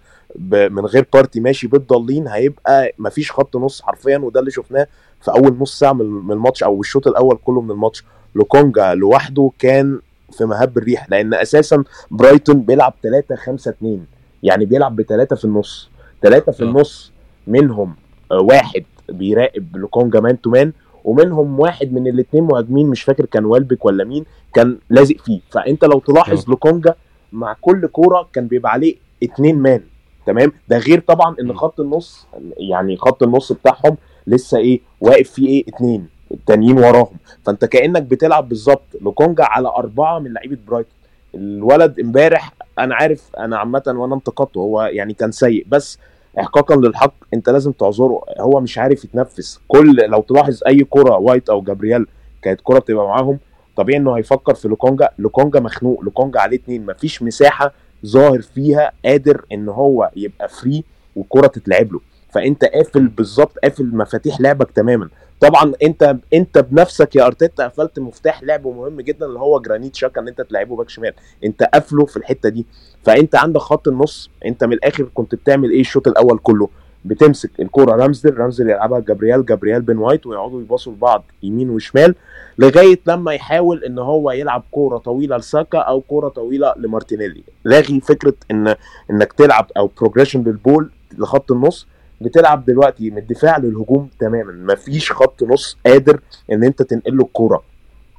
من 0.51 0.85
غير 0.85 1.05
بارتي 1.13 1.39
ماشي 1.39 1.67
بالضالين 1.67 2.27
هيبقى 2.27 2.93
مفيش 2.99 3.31
خط 3.31 3.55
نص 3.55 3.81
حرفيا 3.81 4.17
وده 4.17 4.39
اللي 4.39 4.51
شفناه 4.51 4.87
في 5.21 5.31
أول 5.31 5.57
نص 5.59 5.79
ساعة 5.79 5.93
من 5.93 6.31
الماتش 6.31 6.63
أو 6.63 6.81
الشوط 6.81 7.07
الأول 7.07 7.37
كله 7.45 7.61
من 7.61 7.71
الماتش. 7.71 8.03
لوكونجا 8.37 8.93
لوحده 8.93 9.51
كان 9.59 9.99
في 10.31 10.45
مهب 10.45 10.77
الريح 10.77 11.09
لأن 11.09 11.33
أساسا 11.33 11.83
برايتون 12.11 12.61
بيلعب 12.61 12.93
3 13.03 13.35
5 13.35 13.71
2 13.71 14.05
يعني 14.43 14.65
بيلعب 14.65 14.95
بثلاثه 14.95 15.35
في 15.35 15.45
النص 15.45 15.89
ثلاثة 16.21 16.51
في 16.51 16.63
آه. 16.63 16.67
النص 16.67 17.11
منهم 17.47 17.95
آه، 18.31 18.39
واحد 18.39 18.83
بيراقب 19.09 19.77
لوكونجا 19.77 20.19
man 20.19 20.41
to 20.41 20.49
man 20.49 20.71
ومنهم 21.03 21.59
واحد 21.59 21.93
من 21.93 22.07
الاثنين 22.07 22.43
مهاجمين 22.43 22.87
مش 22.87 23.03
فاكر 23.03 23.25
كان 23.25 23.45
ويلبك 23.45 23.85
ولا 23.85 24.03
مين 24.03 24.25
كان 24.53 24.77
لازق 24.89 25.15
فيه 25.25 25.39
فأنت 25.51 25.85
لو 25.85 25.99
تلاحظ 25.99 26.39
آه. 26.39 26.49
لوكونجا 26.49 26.93
مع 27.33 27.55
كل 27.61 27.87
كورة 27.87 28.29
كان 28.33 28.47
بيبقى 28.47 28.71
عليه 28.71 28.95
اتنين 29.23 29.59
man 29.59 29.81
تمام 30.25 30.51
ده 30.67 30.77
غير 30.77 30.99
طبعا 30.99 31.35
إن. 31.41 31.53
خط 31.57 31.79
النص 31.79 32.27
يعني 32.57 32.97
خط 32.97 33.23
النص 33.23 33.51
بتاعهم 33.51 33.97
لسه 34.27 34.57
إيه 34.57 34.81
واقف 35.01 35.29
فيه 35.29 35.47
إيه 35.47 35.63
اتنين 35.67 36.07
التانيين 36.31 36.77
وراهم. 36.79 37.17
فانت 37.45 37.65
كأنك 37.65 38.01
بتلعب 38.01 38.49
بالظبط 38.49 38.83
لوكونجا 39.01 39.43
على 39.43 39.67
أربعة 39.67 40.19
من 40.19 40.33
لعيبة 40.33 40.57
برايتون. 40.67 40.91
الولد 41.35 41.99
امبارح 41.99 42.53
أنا 42.79 42.95
عارف 42.95 43.29
أنا 43.37 43.57
عامة 43.57 43.83
وأنا 43.87 44.15
انتقدته 44.15 44.57
هو 44.59 44.81
يعني 44.83 45.13
كان 45.13 45.31
سيء 45.31 45.65
بس 45.69 45.99
احقاقا 46.39 46.75
للحق 46.75 47.13
أنت 47.33 47.49
لازم 47.49 47.71
تعذره. 47.71 48.21
هو 48.39 48.59
مش 48.59 48.77
عارف 48.77 49.05
يتنفس. 49.05 49.59
كل 49.67 49.95
لو 50.07 50.21
تلاحظ 50.21 50.59
أي 50.67 50.83
كرة 50.89 51.17
وايت 51.17 51.49
أو 51.49 51.61
جابرييل 51.61 52.05
كانت 52.41 52.59
كرة 52.63 52.79
بتبقى 52.79 53.05
معاهم 53.07 53.39
طبيعي 53.77 53.99
إنه 53.99 54.17
هيفكر 54.17 54.53
في 54.55 54.67
لوكونجا. 54.67 55.09
لوكونجا 55.19 55.59
مخنوق 55.59 56.01
لوكونجا 56.01 56.39
عليه 56.39 56.57
اتنين 56.57 56.85
مفيش 56.85 57.23
مساحة 57.23 57.73
ظاهر 58.05 58.41
فيها 58.41 58.91
قادر 59.05 59.45
إن 59.51 59.69
هو 59.69 60.11
يبقى 60.15 60.49
free 60.49 60.83
والكره 61.15 61.47
تتلعب 61.47 61.93
له. 61.93 61.99
فأنت 62.31 62.65
قافل 62.65 63.07
بالظبط 63.07 63.57
قافل 63.63 63.85
مفاتيح 63.95 64.41
لعبك 64.41 64.71
تماما. 64.71 65.09
طبعا 65.41 65.73
أنت 65.83 66.17
أنت 66.33 66.57
بنفسك 66.57 67.15
يا 67.15 67.25
أرتيتا 67.25 67.67
قفلت 67.67 67.99
مفتاح 67.99 68.43
لعب 68.43 68.67
مهم 68.67 69.01
جدا 69.01 69.25
اللي 69.25 69.39
هو 69.39 69.59
جرانيت 69.59 69.95
شاكا 69.95 70.21
ان 70.21 70.27
أنت 70.27 70.41
تلعبه 70.41 70.75
باك 70.75 70.89
شمال. 70.89 71.13
أنت 71.43 71.63
قافله 71.63 72.05
في 72.05 72.17
الحتة 72.17 72.49
دي. 72.49 72.65
فأنت 73.03 73.35
عندك 73.35 73.59
خط 73.59 73.87
النص. 73.87 74.29
أنت 74.45 74.63
من 74.63 74.73
الآخر 74.73 75.09
كنت 75.13 75.35
بتعمل 75.35 75.71
إيه؟ 75.71 75.81
الشوط 75.81 76.07
الأول 76.07 76.39
كله. 76.39 76.69
بتمسك 77.05 77.51
الكورة. 77.59 77.95
رامزدل 77.95 78.37
رامزدل 78.37 78.69
يلعبها. 78.69 78.99
جابرييل 78.99 79.45
جابرييل 79.45 79.81
بن 79.81 79.97
وايت 79.97 80.25
ويقعدوا 80.25 80.61
يباصوا 80.61 80.93
لبعض 80.93 81.23
يمين 81.43 81.69
وشمال 81.69 82.15
لغاية 82.59 82.99
لما 83.07 83.33
يحاول 83.33 83.83
إن 83.83 83.99
هو 83.99 84.31
يلعب 84.31 84.63
كورة 84.71 84.97
طويلة 84.97 85.37
لساكا 85.37 85.77
أو 85.77 86.01
كورة 86.01 86.29
طويلة 86.29 86.73
لمارتينيلي. 86.77 87.43
لاغي 87.63 88.01
فكرة 88.01 88.33
إن 88.51 88.75
إنك 89.11 89.33
تلعب 89.33 89.71
أو 89.77 89.91
progression 89.97 90.43
لل 90.43 90.59
ball 90.59 90.91
لخط 91.17 91.51
النص. 91.51 91.87
بتلعب 92.21 92.65
دلوقتي 92.65 93.09
من 93.09 93.17
الدفاع 93.17 93.57
للهجوم 93.57 94.09
تماما. 94.19 94.73
مفيش 94.73 95.11
خط 95.11 95.43
نص 95.43 95.77
قادر 95.85 96.19
إن 96.51 96.63
أنت 96.63 96.81
تنقل 96.81 97.17
له 97.17 97.23
الكوره 97.23 97.63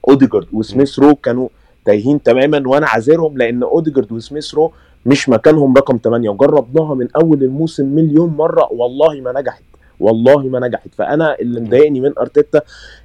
أوديجارد 0.09 0.47
وسميث 0.53 0.99
رو 0.99 1.15
كانوا 1.15 1.49
تايهين 1.85 2.23
تماما 2.23 2.63
وأنا 2.69 2.87
عاذرهم 2.89 3.39
لأن 3.39 3.63
أوديجارد 3.63 4.13
وسميث 4.13 4.55
رو 4.55 4.73
مش 5.07 5.29
مكانهم 5.29 5.75
رقم 5.77 5.99
8 6.05 6.29
وجربناها 6.31 6.95
من 6.95 7.09
أول 7.23 7.43
الموسم 7.43 7.87
مليون 7.87 8.31
مرة. 8.31 8.73
والله 8.73 9.21
ما 9.21 9.41
نجحت. 9.41 9.63
والله 10.01 10.43
ما 10.43 10.69
نجحت. 10.69 10.89
فأنا 10.95 11.39
اللي 11.41 11.61
مضايقني 11.61 12.01
من 12.01 12.19
أرتيتا 12.19 12.61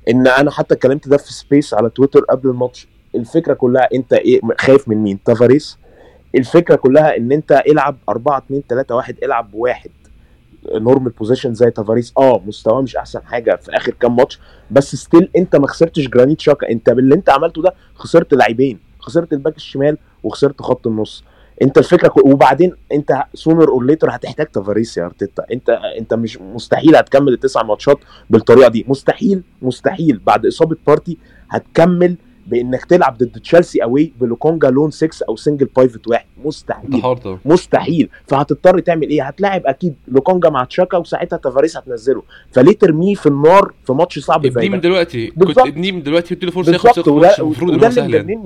إن 0.09 0.27
أنا 0.27 0.51
حتى 0.51 0.73
اتكلمت 0.73 1.07
ده 1.07 1.17
في 1.17 1.33
space 1.33 1.73
على 1.73 1.89
تويتر 1.89 2.19
قبل 2.19 2.49
الماتش. 2.49 2.87
الفكرة 3.15 3.53
كلها 3.53 3.87
أنت 3.93 4.13
إيه 4.13 4.41
خايف 4.59 4.89
من 4.89 4.97
مين؟ 4.97 5.23
تافاريس. 5.25 5.77
الفكرة 6.35 6.75
كلها 6.75 7.17
إن 7.17 7.31
أنت 7.31 7.63
العب 7.67 7.95
4 8.09 8.37
2 8.37 8.63
3 8.69 8.95
1 8.95 9.15
العب 9.23 9.51
بواحد 9.51 9.89
normal 10.71 11.11
position 11.11 11.53
زي 11.53 11.71
تافاريس. 11.71 12.13
آه 12.17 12.41
مستواه 12.45 12.81
مش 12.81 12.95
أحسن 12.95 13.21
حاجة 13.23 13.55
في 13.55 13.71
آخر 13.71 13.91
كام 13.91 14.15
ماتش 14.15 14.39
بس 14.71 14.95
still 14.95 15.29
أنت 15.37 15.55
ما 15.55 15.67
خسرتش 15.67 16.07
جرانيت 16.07 16.41
شاكا. 16.41 16.69
أنت 16.71 16.89
باللي 16.89 17.15
أنت 17.15 17.29
عملته 17.29 17.61
ده 17.61 17.73
خسرت 17.95 18.33
لاعبين 18.33 18.79
خسرت 18.99 19.33
الباك 19.33 19.57
الشمال 19.57 19.97
وخسرت 20.23 20.61
خط 20.61 20.87
النص. 20.87 21.23
أنت 21.61 21.77
الفكرة. 21.77 22.13
وبعدين 22.25 22.73
أنت 22.91 23.23
sooner 23.33 23.69
or 23.69 23.85
later 23.85 24.09
هتحتاج 24.09 24.47
تافاريس 24.47 24.97
يا 24.97 25.05
أرتيتا. 25.05 25.45
أنت 25.53 25.69
أنت 25.99 26.13
مش 26.13 26.37
مستحيل 26.37 26.95
هتكمل 26.95 27.33
التسع 27.33 27.63
ماتشات 27.63 27.97
بالطريقة 28.29 28.69
دي. 28.69 28.85
مستحيل 28.87 29.43
مستحيل. 29.61 30.21
بعد 30.25 30.45
إصابة 30.45 30.77
بارتي 30.87 31.17
هتكمل 31.49 32.15
بانك 32.47 32.85
تلعب 32.85 33.17
ضد 33.17 33.39
تشيلسي 33.43 33.83
away 33.83 34.13
بلوكونجا 34.21 34.69
lone 34.69 34.91
6 34.91 35.25
أو 35.29 35.35
single 35.35 35.65
pivot 35.75 36.07
واحد. 36.07 36.25
مستحيل. 36.45 37.03
مستحيل. 37.45 38.09
فهتضطر 38.27 38.79
تعمل 38.79 39.09
إيه؟ 39.09 39.23
هتلاعب 39.27 39.61
أكيد 39.65 39.95
لوكونجا 40.07 40.49
مع 40.49 40.63
شاكا 40.63 40.97
وساعتها 40.97 41.37
تافاريس 41.37 41.77
هتنزله. 41.77 42.23
فليه 42.51 42.77
ترميه 42.77 43.15
في 43.15 43.25
النار 43.25 43.73
في 43.85 43.93
ماتش 43.93 44.19
صعب 44.19 44.47
زي 44.47 44.49
ابنيه 44.49 44.69
من 44.69 44.75
ده 44.75 44.81
دلوقتي. 44.89 45.27
كنت. 45.27 45.57
ابنيه 45.59 45.91
من 45.91 46.03
دلوقتي 46.03 46.33
اديله 46.33 46.51
فرصة 46.51 46.71
ياخد 46.71 46.89
ثقه 46.91 47.33
المفروض 47.39 47.71
إن 47.73 47.83
هو 47.83 47.89
سهل. 47.89 48.37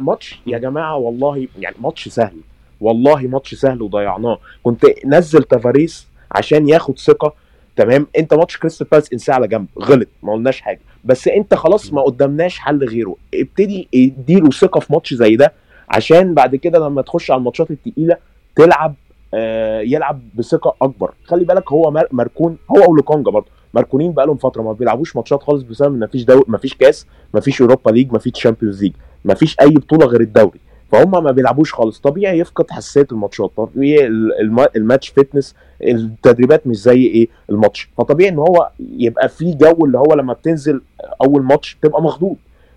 ماتش 0.00 0.40
يا 0.46 0.58
جماعة 0.58 0.96
والله 0.96 1.46
يعني 1.58 1.76
ماتش 1.80 2.08
سهل. 2.08 2.36
والله 2.80 3.22
ماتش 3.26 3.54
سهل 3.54 3.82
وضيعناه. 3.82 4.38
كنت 4.62 4.86
نزل 5.06 5.42
تافاريس 5.42 6.06
عشان 6.32 6.68
ياخد 6.68 6.98
ثقة. 6.98 7.34
تمام؟ 7.76 8.06
انت 8.18 8.34
ماتش 8.34 8.58
كريستال 8.58 8.86
بالاس 8.92 9.12
انساه 9.12 9.34
على 9.34 9.48
جنب 9.48 9.66
غلط 9.80 10.08
ما 10.22 10.32
قلناش 10.32 10.60
حاجة. 10.60 10.80
بس 11.04 11.28
انت 11.28 11.54
خلاص 11.54 11.92
ما 11.92 12.02
قدامناش 12.02 12.58
حل 12.58 12.84
غيره. 12.84 13.16
ابتدي 13.34 13.88
اديله 13.94 14.50
ثقة 14.50 14.80
في 14.80 14.92
ماتش 14.92 15.14
زي 15.14 15.36
ده 15.36 15.52
عشان 15.88 16.34
بعد 16.34 16.56
كده 16.56 16.78
لما 16.78 17.02
تخش 17.02 17.30
على 17.30 17.38
الماتشات 17.38 17.70
التقيلة 17.70 18.16
تلعب 18.56 18.94
آه 19.34 19.80
يلعب 19.80 20.20
بثقة 20.34 20.74
أكبر. 20.82 21.10
خلي 21.24 21.44
بالك 21.44 21.72
هو 21.72 21.90
مر- 21.90 22.08
مركون 22.12 22.56
هو 22.70 22.90
ولوكونجا 22.92 23.30
برضه. 23.30 23.46
مركونين 23.74 24.12
بقالهم 24.12 24.36
فترة 24.36 24.62
ما 24.62 24.72
بيلعبوش 24.72 25.16
ماتشات 25.16 25.42
خالص 25.42 25.62
بسبب 25.62 25.94
إن 25.94 26.00
مفيش 26.00 26.24
دو... 26.24 26.44
مفيش 26.48 26.74
كاس 26.74 27.06
مفيش 27.34 27.60
اوروبا 27.60 27.90
ليج 27.90 28.12
مفيش 28.12 28.32
تشامبيونز 28.32 28.82
ليج 28.82 28.92
مفيش 29.24 29.56
أي 29.60 29.70
بطولة 29.70 30.06
غير 30.06 30.20
الدوري. 30.20 30.60
فهم 30.92 31.24
ما 31.24 31.30
بيلعبوش 31.30 31.74
خالص. 31.74 32.00
طبيعي 32.00 32.38
يفقد 32.38 32.70
حساسية 32.70 33.06
الماتشات. 33.12 33.50
طبيعي 33.56 34.06
ال- 34.06 34.40
الم... 34.40 34.66
ال 34.76 34.81
match 34.81 35.08
fitness 35.08 35.54
التدريبات 35.82 36.66
مش 36.66 36.76
زي 36.76 37.06
إيه؟ 37.06 37.28
الماتش. 37.50 37.88
فطبيعي 37.98 38.30
إن 38.30 38.38
هو 38.38 38.70
يبقى 38.96 39.28
في 39.28 39.54
جو 39.54 39.84
اللي 39.86 39.98
هو 39.98 40.14
لما 40.14 40.32
بتنزل 40.32 40.80
أول 41.22 41.42
ماتش 41.42 41.76
تبقى 41.82 42.02
مخضوض. 42.02 42.36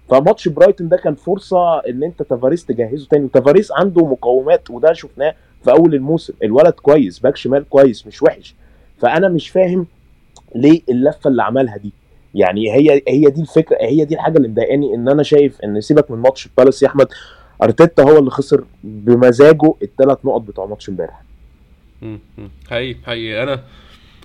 فماتش 0.10 0.47
برايتون 0.47 0.89
ده 0.89 0.97
كان 0.97 1.15
فرصة 1.15 1.80
إن 1.80 2.04
أنت 2.04 2.23
تافاريس 2.23 2.65
تجهزه 2.65 3.08
تاني. 3.12 3.26
وتافاريس 3.26 3.71
عنده 3.71 4.06
مقومات 4.06 4.69
وده 4.69 4.93
شفناه 4.93 5.36
في 5.63 5.71
أول 5.71 5.95
الموسم. 5.95 6.34
الولد 6.43 6.73
كويس 6.73 7.19
باك 7.19 7.36
شمال 7.36 7.69
كويس 7.69 8.08
مش 8.08 8.23
وحش. 8.23 8.56
فأنا 8.97 9.28
مش 9.30 9.49
فاهم 9.49 9.88
ليه 10.56 10.82
اللفة 10.89 11.30
اللي 11.30 11.43
عملها 11.43 11.78
دي. 11.78 11.93
يعني 12.36 12.73
هي 12.73 13.02
هي 13.08 13.26
دي 13.30 13.41
الفكرة 13.41 13.78
هي 13.82 14.06
دي 14.06 14.15
الحاجة 14.15 14.38
اللي 14.38 14.47
مضايقاني 14.47 14.95
إن 14.95 15.10
أنا 15.10 15.23
شايف 15.23 15.62
إن 15.62 15.82
سيبك 15.82 16.12
من 16.12 16.17
ماتش 16.17 16.49
بالاس 16.58 16.84
يا 16.84 16.88
أحمد. 16.88 17.08
أرتيتا 17.63 18.04
هو 18.04 18.20
اللي 18.20 18.30
خسر 18.32 18.63
بمزاجه 18.84 19.74
الثلاث 19.82 20.18
نقط 20.26 20.42
بتوع 20.42 20.66
ماتش 20.66 20.89
امبارح. 20.89 21.22
حقيقي 22.70 23.00
حقيقي. 23.06 23.44
أنا 23.44 23.63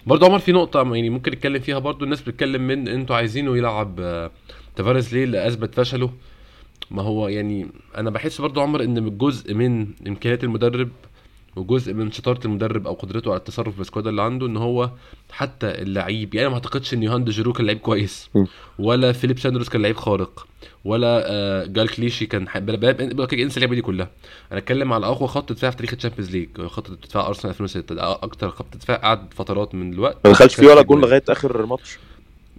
برضه 0.07 0.27
عمر 0.27 0.39
في 0.39 0.53
نقطة 0.53 0.95
يعني 0.95 1.11
ممكن 1.11 1.33
نتكلم 1.33 1.61
فيها 1.61 1.79
برضه 1.79 2.05
الناس 2.05 2.23
بتتكلم 2.23 2.67
من 2.67 2.89
أنتوا 2.89 3.17
عايزينه 3.17 3.57
يلعب 3.57 4.01
آه، 4.01 4.31
تافاريس 4.77 5.15
ليه؟ 5.15 5.25
اللي 5.25 5.47
اثبت 5.47 5.75
فشله. 5.75 6.11
ما 6.91 7.03
هو 7.03 7.29
يعني 7.29 7.67
أنا 7.97 8.11
بحس 8.11 8.41
برضه 8.41 8.63
عمر 8.63 8.83
إن 8.83 9.19
جزء 9.19 9.55
من 9.55 9.87
إمكانيات 10.07 10.45
المدرب 10.45 10.89
وجزء 11.59 11.95
من 11.95 12.13
شطارة 12.13 12.41
المدرب 12.45 12.87
أو 12.87 12.95
قدرته 12.95 13.31
على 13.31 13.39
التصرف 13.39 13.75
في 13.75 13.81
ال 13.81 13.85
squad 13.85 14.07
اللي 14.07 14.23
عنده 14.23 14.47
إن 14.47 14.57
هو 14.57 14.91
حتى 15.33 15.67
اللعيب 15.67 16.35
يعني 16.35 16.49
ما 16.49 16.55
أعتقدش 16.55 16.95
إن 16.95 17.03
يوهان 17.03 17.25
جورو 17.25 17.53
كان 17.53 17.67
لعيب 17.67 17.79
كويس. 17.79 18.31
ولا 18.79 19.13
فيليب 19.13 19.39
سينديروس 19.39 19.69
كان 19.69 19.83
لعيب 19.83 19.97
خارق 19.97 20.47
ولا 20.85 21.23
آه، 21.27 21.65
جال 21.67 21.89
كليشي 21.89 22.27
كان 22.27 22.49
انسى 23.43 23.57
اللعيبة 23.57 23.75
دي 23.75 23.83
كلها. 23.83 24.11
أنا 24.53 24.59
أتكلم 24.59 24.93
على 24.93 25.07
أقوى 25.07 25.29
خط 25.29 25.53
دفاع 25.53 25.71
في 25.71 25.77
تاريخ 25.77 25.93
الشامبيونز 25.95 26.31
ليج 26.31 26.49
خط 26.67 26.91
دفاع 26.91 27.27
أرسنال 27.27 27.51
2006 27.51 27.95
ده 27.95 28.13
أكتر 28.13 28.51
خط 28.51 28.77
دفاع 28.77 28.97
قعد 28.97 29.35
فترات 29.35 29.75
من 29.75 29.93
الوقت. 29.93 30.17
ما 30.25 30.31
دخلش 30.33 30.55
فيه 30.55 30.67
ولا 30.67 30.83
جول 30.83 31.01
لغاية 31.01 31.23
آخر 31.29 31.67
ماتش. 31.67 31.99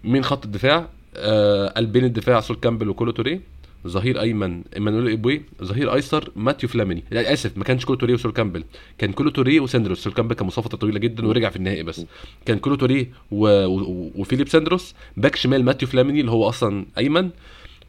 مين 0.04 0.24
خط 0.24 0.46
الدفاع؟ 0.46 0.88
آه 1.16 1.68
قلبين 1.68 2.06
الدفاع 2.06 2.40
سول 2.40 2.58
كامبل 2.58 2.90
وكولو 2.90 3.12
توري. 3.12 3.42
ظهير 3.88 4.22
أيمن 4.22 4.64
إيمانويل 4.76 5.08
إيبوي 5.08 5.42
ظهير 5.64 5.94
أيسر 5.94 6.32
ماتيو 6.36 6.70
فلاميني. 6.70 7.04
لا 7.12 7.34
آسف 7.34 7.58
ما 7.58 7.64
كانش 7.64 7.86
كولو 7.86 8.00
توري 8.00 8.14
وسول 8.14 8.32
كامبل. 8.32 8.64
كان 8.98 9.12
كولو 9.12 9.30
توري 9.30 9.60
وساندروس. 9.60 10.04
سول 10.04 10.14
كامبل 10.14 10.36
كان 10.36 10.48
مصاب 10.48 10.66
طويلة 10.66 11.00
جدا 11.00 11.28
ورجع 11.28 11.50
في 11.50 11.56
النهائي 11.56 11.84
بس. 11.84 12.06
كان 12.46 12.60
كولو 12.60 12.76
توري 12.76 13.12
و... 13.32 13.66
و... 13.66 14.12
وفيليب 14.16 14.48
ساندروس. 14.48 14.96
back 15.18 15.36
شمال 15.36 15.66
ماتيو 15.66 15.88
فلاميني 15.88 16.20
اللي 16.20 16.32
هو 16.32 16.50
أصلا 16.50 16.86
أيمن. 16.98 17.30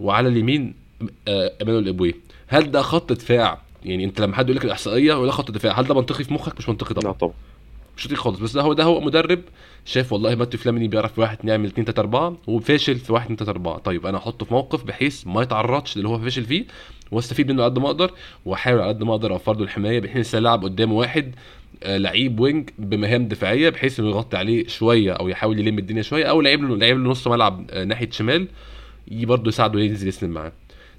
وعلى 0.00 0.28
اليمين 0.28 0.74
آه 1.28 1.52
إيمانويل 1.60 1.86
إيبوي. 1.86 2.14
هل 2.46 2.70
ده 2.70 2.82
خط 2.82 3.12
دفاع؟ 3.12 3.62
يعني 3.84 4.04
أنت 4.04 4.20
لما 4.20 4.36
حد 4.36 4.44
يقول 4.44 4.56
لك 4.56 4.64
الإحصائية 4.64 5.14
ولا 5.14 5.32
خط 5.32 5.50
دفاع 5.50 5.80
هل 5.80 5.84
ده 5.84 5.94
منطقي 5.94 6.24
في 6.24 6.34
مخك؟ 6.34 6.58
مش 6.58 6.68
منطقي 6.68 6.94
طبعا. 6.94 7.12
لا 7.12 7.18
طبعا. 7.18 7.34
شاطر 8.00 8.16
خالص. 8.16 8.38
بس 8.38 8.52
ده 8.52 8.62
هو 8.62 8.72
ده 8.72 8.84
هو 8.84 9.00
مدرب 9.00 9.40
شاف 9.84 10.12
والله 10.12 10.34
ماتيو 10.34 10.60
فلاميني 10.60 10.88
بيعرف 10.88 11.18
واحد 11.18 11.38
نعمل 11.44 11.66
2 11.66 11.84
3 11.84 12.00
4 12.00 12.36
وفاشل 12.46 12.96
في 12.96 13.12
1 13.12 13.24
2 13.24 13.36
3 13.36 13.50
4 13.50 13.78
طيب 13.78 14.06
أنا 14.06 14.18
احطه 14.18 14.46
في 14.46 14.54
موقف 14.54 14.84
بحيث 14.84 15.26
ما 15.26 15.42
يتعرضش 15.42 15.96
للي 15.98 16.08
هو 16.08 16.18
فاشل 16.18 16.44
فيه 16.44 16.64
واستفيد 17.10 17.50
منه 17.52 17.62
على 17.62 17.70
قد 17.72 17.78
ما 17.78 17.86
أقدر 17.86 18.10
وأحاول 18.44 18.80
على 18.80 18.88
قد 18.88 19.02
ما 19.02 19.10
أقدر 19.10 19.32
أوفر 19.32 19.56
له 19.56 19.62
الحماية 19.62 20.00
بحيث 20.00 20.34
العب 20.34 20.64
قدامه 20.64 20.94
واحد 20.94 21.34
آه، 21.82 21.98
لعيب 21.98 22.40
wing 22.40 22.70
بمهام 22.78 23.28
دفاعية 23.28 23.68
بحيث 23.70 24.00
إنه 24.00 24.08
يغطي 24.08 24.36
عليه 24.36 24.68
شوية 24.68 25.12
أو 25.12 25.28
يحاول 25.28 25.58
يلم 25.58 25.78
الدنيا 25.78 26.02
شوية 26.02 26.24
أو 26.24 26.40
لعيب 26.40 26.62
له 26.62 26.76
لعيب 26.76 26.98
له 26.98 27.10
نص 27.10 27.28
ملعب 27.28 27.66
آه، 27.70 27.84
ناحية 27.84 28.10
شمال 28.10 28.48
برضه 29.12 29.48
يساعده 29.48 29.80
ينزل 29.80 30.08
يسند 30.08 30.30
معاه. 30.30 30.52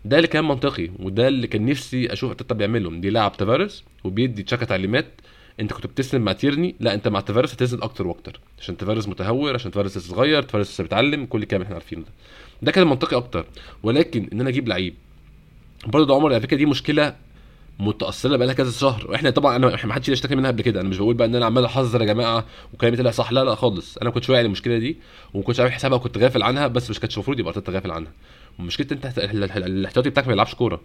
ده 0.05 0.17
اللي 0.17 0.27
كان 0.27 0.43
منطقي 0.43 0.89
وده 0.99 1.27
اللي 1.27 1.47
كان 1.47 1.65
نفسي 1.65 2.13
أشوف 2.13 2.29
أرتيتا 2.29 2.55
بيعمله. 2.55 2.91
دي 2.91 3.09
لعب 3.09 3.37
تافاريز 3.37 3.83
وبيدي 4.03 4.43
تشاكا 4.43 4.65
تعليمات 4.65 5.05
انت 5.59 5.73
كنت 5.73 5.85
بتسند 5.87 6.21
مع 6.21 6.31
تيرني 6.33 6.75
لا 6.79 6.93
انت 6.93 7.07
مع 7.07 7.19
تافاريز 7.19 7.53
هتسند 7.53 7.81
أكتر 7.83 8.07
وأكتر 8.07 8.39
عشان 8.59 8.77
تافاريز 8.77 9.07
متهور 9.07 9.53
عشان 9.53 9.71
تافاريز 9.71 9.97
لسه 9.97 10.09
صغير 10.15 10.43
تافاريز 10.43 10.67
لسه 10.67 10.81
بيتعلم 10.81 11.25
كل 11.25 11.41
الكلام 11.43 11.61
اللي 11.61 11.65
إحنا 11.65 11.75
عارفينه 11.75 12.01
ده. 12.01 12.07
ده 12.61 12.71
كان 12.71 12.87
منطقي 12.87 13.17
أكتر. 13.17 13.45
ولكن 13.83 14.29
ان 14.33 14.41
أنا 14.41 14.49
أجيب 14.49 14.67
لعيب 14.67 14.93
برضه 15.87 16.05
ده 16.07 16.13
عمر 16.15 16.31
على 16.33 16.41
فكرة 16.41 16.57
دي 16.57 16.65
مشكلة 16.65 17.15
متأصلة 17.79 18.37
بقالها 18.37 18.53
كذا 18.53 18.71
شهر. 18.71 19.05
وإحنا 19.11 19.29
طبعا 19.29 19.55
أنا 19.55 19.67
ما 19.85 19.93
حدش 19.93 20.09
يشتكي 20.09 20.35
منها 20.35 20.51
قبل 20.51 20.61
كده. 20.61 20.81
أنا 20.81 20.89
مش 20.89 20.97
بقول 20.97 21.15
بقى 21.15 21.27
إن 21.27 21.35
أنا 21.35 21.45
عمال 21.45 21.65
أحذر 21.65 22.01
يا 22.01 22.05
جماعة 22.05 22.45
وكلامي 22.73 22.97
طلع 22.97 23.11
صح 23.11 23.31
لا 23.31 23.43
لا 23.43 23.55
خالص. 23.55 23.97
أنا 23.97 24.09
ما 24.09 24.13
كنتش 24.13 24.29
واعي 24.29 24.43
للمشكلة 24.43 24.77
دي 24.77 24.97
وما 25.33 25.43
كنتش 25.43 25.59
عامل 25.59 25.71
حسابها 25.71 25.97
وكنت 25.97 26.17
غافل 26.17 26.43
عنها 26.43 26.67
بس 26.67 26.89
مش 26.89 26.99
كانش 26.99 27.13
المفروض 27.15 27.39
يبقى 27.39 27.53
ارتيتا 27.53 27.71
غافل 27.71 27.91
عنها. 27.91 28.11
ومشكله 28.59 28.87
أنت 28.91 29.05
ال- 29.17 29.43
ال- 29.43 29.63
الاحتياطي 29.63 30.09
بتاعك 30.09 30.25
ما 30.27 30.31
بيلعبش 30.33 30.55
كورة. 30.55 30.81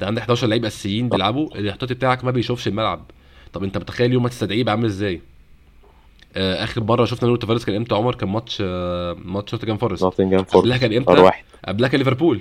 ده 0.00 0.06
عندك 0.06 0.22
11 0.22 0.46
لعيب 0.46 0.64
أساسيين 0.64 1.08
بيلعبوا 1.08 1.58
الاحتياطي 1.58 1.94
بتاعك 1.94 2.24
ما 2.24 2.30
بيشوفش 2.30 2.68
الملعب. 2.68 3.10
طب 3.52 3.64
انت 3.64 3.78
متخيل 3.78 4.12
يوم 4.12 4.22
ما 4.22 4.28
تستدعيه 4.28 4.60
يبقى 4.60 4.72
عامل 4.72 4.84
إزاي؟ 4.84 5.20
آه 6.36 6.64
آخر 6.64 6.82
مرة 6.84 7.04
شفنا 7.04 7.28
نور 7.28 7.36
تافاريز 7.38 7.64
كان 7.64 7.74
إمتى 7.76 7.94
عمر؟ 7.94 8.14
كان 8.14 8.28
ماتش 8.28 8.58
آه 8.60 9.16
ماتش 9.24 9.54
نوتنجهام 9.54 9.76
فورست. 9.78 10.02
نوتنجهام 10.02 10.42
قبلها 10.44 10.78
فورست. 10.78 10.94
كان 10.94 11.02
ار 11.08 11.26
إمتى 11.26 11.36
قبلها 11.68 11.88
كان 11.88 11.98
ليفربول. 11.98 12.40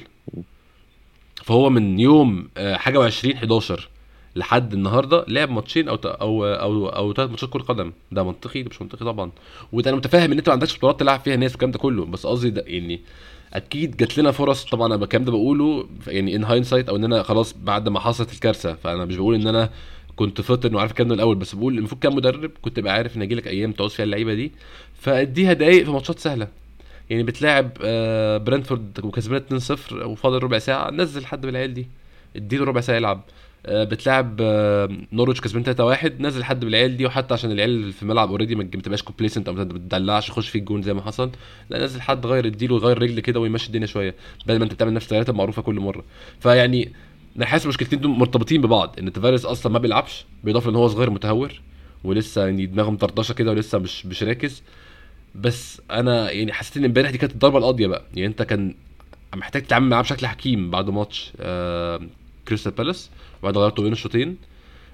فهو 1.43 1.69
من 1.69 1.99
يوم 1.99 2.47
آه، 2.57 2.75
حاجة 2.75 3.09
و20 3.09 3.35
11 3.35 3.89
لحد 4.35 4.73
النهارده 4.73 5.25
لعب 5.27 5.49
ماتشين 5.51 5.89
أو 5.89 5.95
أو 5.95 6.45
أو 6.45 6.87
أو 6.89 7.13
ثلاث 7.13 7.29
ماتشات 7.29 7.49
كرة 7.49 7.61
قدم. 7.61 7.91
ده 8.11 8.23
منطقي 8.23 8.61
ده 8.63 8.69
مش 8.69 8.81
منطقي 8.81 9.05
طبعا. 9.05 9.31
وده 9.71 9.89
أنا 9.89 9.97
متفاهم 9.97 10.31
إن 10.31 10.37
أنت 10.37 10.49
ما 10.49 10.53
عندكش 10.53 10.77
بطولات 10.77 10.99
تلعب 10.99 11.19
فيها 11.19 11.35
ناس 11.35 11.51
والكلام 11.51 11.71
ده 11.71 11.79
كله 11.79 12.05
بس 12.05 12.25
قصدي 12.25 12.49
ده 12.49 12.63
يعني 12.67 13.01
أكيد 13.53 13.97
جات 13.97 14.17
لنا 14.17 14.31
فرص 14.31 14.65
طبعا 14.65 14.87
أنا 14.87 15.03
الكلام 15.03 15.23
ده 15.25 15.31
بقوله 15.31 15.87
يعني 16.07 16.35
in 16.35 16.43
hind 16.43 16.89
أو 16.89 16.95
إن 16.95 17.03
أنا 17.03 17.23
خلاص 17.23 17.53
بعد 17.63 17.89
ما 17.89 17.99
حصلت 17.99 18.33
الكارثة 18.33 18.73
فأنا 18.73 19.05
مش 19.05 19.15
بقول 19.17 19.35
إن 19.35 19.47
أنا 19.47 19.69
كنت 20.17 20.41
فاطن 20.41 20.75
وعارف 20.75 20.91
الكلام 20.91 21.11
الأول 21.11 21.35
بس 21.35 21.55
بقول 21.55 21.77
المفروض 21.77 22.01
كان 22.01 22.15
مدرب 22.15 22.51
كنت 22.61 22.77
تبقى 22.77 22.93
عارف 22.93 23.15
ان 23.17 23.21
هيجيلك 23.21 23.47
أيام 23.47 23.71
تعوز 23.71 23.93
فيها 23.93 24.03
اللعيبة 24.05 24.33
دي. 24.33 24.51
فاديها 24.99 25.53
دقايق 25.53 25.85
في 25.85 25.91
ماتشات 25.91 26.19
سهلة. 26.19 26.47
يعني 27.09 27.23
بتلاعب 27.23 27.71
آه، 27.83 28.37
برنتفورد 28.37 28.99
وكسبان 29.03 29.59
2-0 29.59 29.93
وفاضل 29.93 30.43
ربع 30.43 30.59
ساعة 30.59 30.91
نزل 30.91 31.25
حد 31.25 31.45
من 31.45 31.49
العيال 31.51 31.73
دي 31.73 31.87
اديله 32.35 32.65
ربع 32.65 32.81
ساعة 32.81 32.95
يلعب. 32.95 33.21
آه، 33.65 33.83
بتلاعب 33.83 34.37
آه، 34.41 34.89
نورويتش 35.13 35.41
كسبان 35.41 35.63
3-1 35.63 36.21
نزل 36.21 36.43
حد 36.43 36.63
من 36.63 36.69
العيال 36.69 36.97
دي 36.97 37.05
وحتى 37.05 37.33
عشان 37.33 37.51
العيال 37.51 37.93
في 37.93 38.03
الملعب 38.03 38.29
already 38.29 38.55
ما 38.55 38.63
تبقاش 38.63 39.01
complacent 39.03 39.47
أو 39.47 39.53
ما 39.53 39.63
تدلعش 39.63 40.29
يخش 40.29 40.49
فيك 40.49 40.63
جون 40.63 40.81
زي 40.81 40.93
ما 40.93 41.01
حصل. 41.01 41.31
لا 41.69 41.83
نزل 41.83 42.01
حد 42.01 42.25
غير 42.25 42.45
اديله 42.47 42.75
يغير 42.75 43.01
رجل 43.01 43.19
كده 43.19 43.39
ويمشي 43.39 43.67
الدنيا 43.67 43.87
شوية 43.87 44.15
بدل 44.45 44.57
ما 44.57 44.63
انت 44.63 44.73
بتعمل 44.73 44.93
نفس 44.93 45.05
الثلاثة 45.05 45.31
المعروفة 45.31 45.61
كل 45.61 45.75
مرة. 45.79 46.03
فيعني 46.39 46.91
أنا 47.37 47.45
حاسس 47.45 47.63
المشكلتين 47.65 47.99
دول 47.99 48.11
مرتبطين 48.11 48.61
ببعض 48.61 48.95
إن 48.99 49.13
تافاريز 49.13 49.45
أصلا 49.45 49.71
ما 49.71 49.79
بيلعبش 49.79 50.25
بالاضافه 50.43 50.69
إن 50.69 50.75
هو 50.75 50.87
صغير 50.87 51.09
متهور 51.09 51.61
ولسه 52.03 52.45
يعني 52.45 52.65
دماغه 52.65 52.89
مطرطشة 52.89 53.33
كده 53.33 53.51
ولسه 53.51 53.77
مش 53.77 54.05
مش 54.05 54.23
راكز. 54.23 54.63
بس 55.35 55.81
أنا 55.91 56.31
يعني 56.31 56.53
حسيت 56.53 56.77
إن 56.77 56.85
إمبارح 56.85 57.09
دي 57.09 57.17
كانت 57.17 57.33
الضربة 57.33 57.57
القاضية 57.57 57.87
بقى. 57.87 58.03
يعني 58.15 58.27
أنت 58.27 58.41
كان 58.43 58.75
محتاج 59.35 59.63
تتعامل 59.63 59.89
معاه 59.89 60.01
بشكل 60.01 60.27
حكيم 60.27 60.71
بعد 60.71 60.89
ماتش 60.89 61.31
آه 61.39 62.01
كريستال 62.47 62.71
بالاس 62.71 63.09
وبعد 63.41 63.57
غيرته 63.57 63.83
بين 63.83 63.91
الشوطين. 63.91 64.37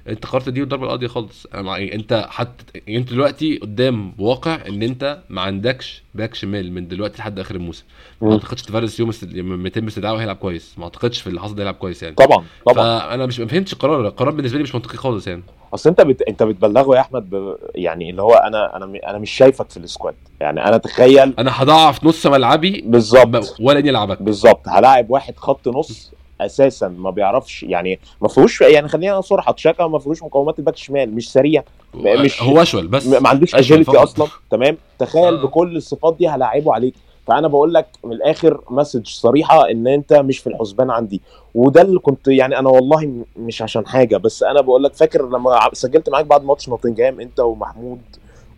انت 0.07 0.25
قررت 0.25 0.49
دي 0.49 0.63
الضربه 0.63 0.83
القاضيه 0.85 1.07
خالص. 1.07 1.47
مع- 1.53 1.77
يعني 1.77 1.95
أنت 1.95 2.25
حتى 2.29 2.63
يعني 2.87 2.97
أنت 2.99 3.09
دلوقتي 3.09 3.57
قدام 3.57 4.13
واقع 4.19 4.59
إن 4.67 4.83
أنت 4.83 5.19
ما 5.29 5.41
عندكش 5.41 6.03
back 6.15 6.35
شمال 6.35 6.71
من 6.73 6.87
دلوقتي 6.87 7.17
لحد 7.17 7.39
آخر 7.39 7.55
الموسم. 7.55 7.83
ما. 8.21 8.31
أعتقدش 8.33 8.61
تفارس 8.61 8.99
يوم 8.99 9.09
است- 9.09 9.33
يوم 9.33 9.63
200 9.63 9.87
استدعاء 9.87 10.15
هيلعب 10.15 10.35
كويس. 10.35 10.75
ما 10.77 10.83
أعتقدش 10.83 11.21
في 11.21 11.27
اللي 11.27 11.41
حصل 11.41 11.55
ده 11.55 11.61
يلعب 11.63 11.73
كويس 11.75 12.03
يعني. 12.03 12.15
طبعا 12.15 12.45
طبعا. 12.65 12.99
فأنا 12.99 13.25
مش 13.25 13.39
ما 13.39 13.47
فهمتش 13.47 13.73
القرار. 13.73 14.07
القرار 14.07 14.31
بالنسبة 14.31 14.57
لي 14.57 14.63
مش 14.63 14.75
منطقي 14.75 14.97
خالص 14.97 15.27
يعني. 15.27 15.43
أصل 15.73 15.89
أنت 15.89 16.01
بت... 16.01 16.21
أنت 16.21 16.43
بتبلغه 16.43 16.95
يا 16.95 17.01
أحمد 17.01 17.29
ب... 17.29 17.55
يعني 17.75 18.09
اللي 18.09 18.21
هو 18.21 18.33
أنا 18.33 18.77
أنا 18.77 18.85
م- 18.85 18.95
أنا 19.07 19.17
مش 19.17 19.31
شايفك 19.31 19.69
في 19.69 19.77
ال 19.77 19.83
squad. 19.83 20.15
يعني 20.39 20.65
أنا 20.65 20.77
تخيل 20.77 21.33
أنا 21.39 21.51
هضعف 21.63 22.03
نص 22.03 22.25
ملعبي 22.27 22.83
بالظبط. 22.87 23.55
ولا 23.59 23.79
إني 23.79 23.89
ألعبك. 23.89 24.21
بالظبط. 24.21 24.67
هلاعب 24.67 25.09
واحد 25.09 25.37
خط 25.37 25.67
نص 25.67 26.11
أساسا 26.45 26.87
ما 26.87 27.09
بيعرفش 27.09 27.63
يعني 27.63 27.99
ما 28.21 28.27
فيهوش 28.27 28.61
يعني 28.61 28.87
خلينا 28.87 29.21
صراحة 29.21 29.51
تشاكا 29.51 29.87
ما 29.87 29.99
فيهوش 29.99 30.23
مقومات 30.23 30.59
ال 30.59 30.62
back 30.62 30.75
شمال 30.77 31.15
مش 31.15 31.31
سريع 31.31 31.63
مش- 31.95 32.43
هو 32.43 32.61
أشول 32.61 32.87
بس 32.87 33.07
ما 33.07 33.29
عندوش 33.29 33.55
agility. 33.55 33.97
أصلا 33.97 34.27
تمام 34.51 34.77
تخيل 34.99 35.33
آه. 35.37 35.43
بكل 35.43 35.75
الصفات 35.77 36.15
دي 36.19 36.27
هلاعبه 36.27 36.73
عليك 36.73 36.93
فأنا 37.27 37.47
بقول 37.47 37.73
لك 37.73 37.87
من 38.03 38.11
الآخر 38.11 38.61
message 38.69 39.07
صريحة 39.07 39.71
إن 39.71 39.87
أنت 39.87 40.13
مش 40.13 40.39
في 40.39 40.47
الحسبان 40.47 40.89
عندي 40.89 41.21
وده 41.55 41.81
اللي 41.81 41.99
كنت 41.99 42.27
يعني 42.27 42.59
أنا 42.59 42.69
والله 42.69 43.13
مش 43.37 43.61
عشان 43.61 43.87
حاجة 43.87 44.17
بس 44.17 44.43
أنا 44.43 44.61
بقول 44.61 44.83
لك 44.83 44.93
فاكر 44.93 45.29
لما 45.29 45.59
سجلت 45.73 46.09
معاك 46.09 46.25
بعد 46.25 46.43
ماتش 46.43 46.69
نوتنجهام 46.69 47.19
أنت 47.19 47.39
ومحمود 47.39 47.99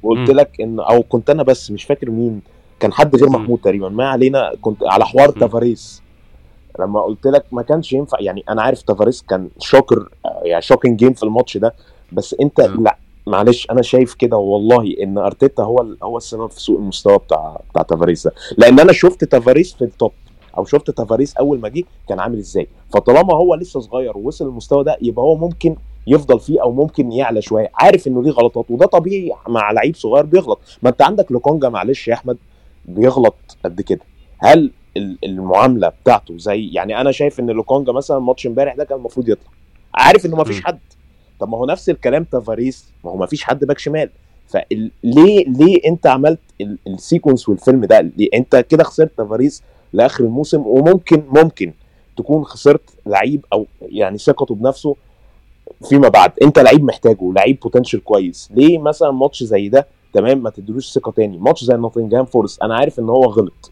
وقلت. 0.03 0.29
لك 0.31 0.61
إن 0.61 0.79
أو 0.79 1.03
كنت 1.03 1.29
أنا 1.29 1.43
بس 1.43 1.71
مش 1.71 1.83
فاكر 1.83 2.09
مين 2.09 2.41
كان 2.79 2.93
حد 2.93 3.15
غير. 3.15 3.29
محمود 3.29 3.59
تقريبا 3.63 3.89
ما 3.89 4.09
علينا 4.09 4.51
كنت 4.61 4.83
على 4.83 5.05
حوار. 5.05 5.29
تافاريس 5.29 6.01
لما 6.79 7.01
قلت 7.01 7.27
لك 7.27 7.45
ما 7.51 7.61
كانش 7.61 7.93
ينفع 7.93 8.17
يعني 8.21 8.43
أنا 8.49 8.61
عارف 8.61 8.81
تافاريس 8.81 9.21
كان 9.21 9.49
shocker 9.59 10.09
يعني 10.43 10.61
shocking 10.61 10.99
game 10.99 11.13
في 11.13 11.23
الماتش 11.23 11.57
ده 11.57 11.73
بس 12.11 12.35
أنت 12.41 12.61
مم. 12.61 12.83
لا 12.83 12.97
معلش 13.27 13.67
أنا 13.71 13.81
شايف 13.81 14.13
كده 14.13 14.37
والله 14.37 14.95
إن 15.03 15.17
أرتيتا 15.17 15.63
هو 15.63 15.85
هو 16.03 16.17
السبب 16.17 16.49
في 16.51 16.61
سوء 16.61 16.79
المستوى 16.79 17.17
بتاع 17.17 17.59
بتاع 17.71 17.81
تافاريس 17.81 18.27
ده. 18.27 18.33
لأن 18.57 18.79
أنا 18.79 18.93
شفت 18.93 19.23
تافاريس 19.23 19.73
في 19.73 19.83
ال 19.83 19.90
top 19.90 20.11
أو 20.57 20.65
شفت 20.65 20.91
تافاريس 20.91 21.37
أول 21.37 21.59
ما 21.59 21.69
جه 21.69 21.83
كان 22.09 22.19
عامل 22.19 22.37
إزاي. 22.37 22.67
فطالما 22.93 23.33
هو 23.35 23.55
لسه 23.55 23.79
صغير 23.79 24.17
ووصل 24.17 24.45
المستوى 24.47 24.83
ده 24.83 24.97
يبقى 25.01 25.23
هو 25.25 25.35
ممكن 25.35 25.75
يفضل 26.07 26.39
فيه 26.39 26.61
أو 26.61 26.71
ممكن 26.71 27.11
يعلى 27.11 27.41
شوية. 27.41 27.71
عارف 27.75 28.07
إنه 28.07 28.23
ليه 28.23 28.31
غلطات 28.31 28.65
وده 28.71 28.85
طبيعي 28.85 29.31
مع 29.47 29.71
لعيب 29.71 29.95
صغير 29.95 30.25
بيغلط. 30.25 30.59
ما 30.83 30.89
أنت 30.89 31.01
عندك 31.01 31.31
لوكونجا 31.31 31.69
معلش 31.69 32.07
يا 32.07 32.13
أحمد 32.13 32.37
بيغلط 32.85 33.35
قد 33.65 33.81
كده. 33.81 34.01
هل 34.37 34.71
المعاملة 34.97 35.89
بتاعته 35.89 36.37
زي 36.37 36.69
يعني 36.73 37.01
أنا 37.01 37.11
شايف 37.11 37.39
إن 37.39 37.49
لوكونجا 37.49 37.91
مثلا 37.91 38.19
ماتش 38.19 38.47
إمبارح 38.47 38.75
ده 38.75 38.83
كان 38.83 38.97
المفروض 38.97 39.29
يطلع. 39.29 39.51
عارف 39.93 40.25
انه 40.25 40.35
ما 40.37 40.43
فيش. 40.43 40.63
حد. 40.63 40.79
طب 41.39 41.49
ما 41.49 41.57
هو 41.57 41.65
نفس 41.65 41.89
الكلام 41.89 42.23
تافاريس 42.23 42.85
ما 43.03 43.11
هو 43.11 43.17
ما 43.17 43.25
فيش 43.25 43.43
حد 43.43 43.65
back 43.65 43.79
شمال. 43.79 44.09
فليه 44.47 45.45
ليه 45.47 45.77
أنت 45.87 46.07
عملت 46.07 46.39
ال- 46.61 46.77
السيكونس 46.87 47.49
والفيلم 47.49 47.85
ده؟ 47.85 48.01
ليه 48.01 48.29
أنت 48.33 48.55
كده 48.55 48.83
خسرت 48.83 49.11
تافاريس 49.17 49.63
لآخر 49.93 50.23
الموسم؟ 50.23 50.61
وممكن 50.67 51.23
ممكن 51.29 51.73
تكون 52.17 52.43
خسرت 52.43 52.81
لعيب 53.05 53.45
أو 53.53 53.65
يعني 53.81 54.17
ثقته 54.17 54.55
بنفسه 54.55 54.95
فيما 55.89 56.07
بعد. 56.09 56.31
أنت 56.41 56.59
لعيب 56.59 56.83
محتاجه 56.83 57.31
لعيب 57.35 57.59
potential 57.59 58.03
كويس. 58.03 58.49
ليه 58.53 58.77
مثلا 58.77 59.11
ماتش 59.11 59.43
زي 59.43 59.69
ده؟ 59.69 59.87
تمام 60.13 60.43
ما 60.43 60.49
تدلوش 60.49 60.91
ثقة 60.91 61.11
تاني. 61.11 61.37
ماتش 61.37 61.63
زي 61.63 61.73
نوتنجهام 61.75 62.25
فورست 62.25 62.61
أنا 62.61 62.75
عارف 62.75 62.99
إن 62.99 63.09
هو 63.09 63.23
غلط. 63.25 63.71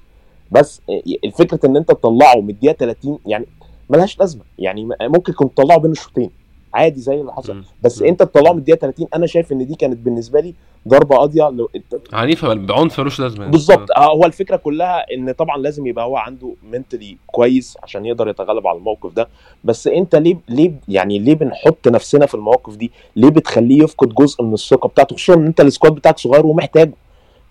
بس 0.54 0.82
الفكرة 1.24 1.60
إن 1.66 1.78
أنت 1.78 1.90
تطلعه 1.90 2.36
من 2.42 2.50
الدقيقه 2.50 2.74
30 2.74 3.20
يعني 3.26 3.46
ملهاش 3.90 4.20
لازمة. 4.20 4.42
يعني 4.60 4.90
ممكن 5.02 5.34
كنت 5.34 5.58
تطلعه 5.58 5.78
بين 5.80 5.92
الشوطين 5.92 6.30
عادي 6.74 7.00
زي 7.02 7.22
اللي 7.22 7.34
حصل. 7.34 7.64
بس. 7.84 8.02
أنت 8.02 8.20
تطلعه 8.24 8.52
من 8.54 8.60
الدقيقه 8.60 8.78
30 8.80 9.08
أنا 9.16 9.26
شايف 9.28 9.52
إن 9.52 9.68
دي 9.68 9.76
كانت 9.76 9.98
بالنسبة 9.98 10.40
لي 10.40 10.54
ضربة 10.88 11.16
قاضية 11.18 11.50
لو 11.50 11.70
أنت 11.76 11.96
عنيفة 12.14 12.54
بعنف 12.54 13.00
ملوش 13.00 13.20
لازمة. 13.20 13.48
بالظبط. 13.48 13.92
آه، 13.98 14.12
هو 14.12 14.26
الفكرة 14.26 14.56
كلها 14.56 15.06
إن 15.14 15.32
طبعا 15.32 15.58
لازم 15.58 15.88
يبقى 15.88 16.06
هو 16.06 16.18
عنده 16.18 16.54
mentality 16.72 17.18
كويس 17.28 17.78
عشان 17.84 18.06
يقدر 18.06 18.28
يتغلب 18.28 18.68
على 18.68 18.78
الموقف 18.78 19.14
ده. 19.14 19.28
بس 19.64 19.88
أنت 19.88 20.16
ليه 20.16 20.38
ليه 20.50 20.72
يعني 20.88 21.20
ليه 21.20 21.34
بنحط 21.36 21.88
نفسنا 21.88 22.26
في 22.26 22.36
المواقف 22.36 22.76
دي؟ 22.76 22.92
ليه 23.16 23.30
بتخليه 23.30 23.84
يفقد 23.84 24.14
جزء 24.14 24.44
من 24.44 24.54
الثقة 24.54 24.88
بتاعته؟ 24.88 25.16
خصوصا 25.16 25.34
إن 25.34 25.46
أنت 25.46 25.62
ال 25.62 25.67
squad 25.67 25.92
بتاعك 25.96 26.18
صغير 26.20 26.46
ومحتاجه. 26.46 26.94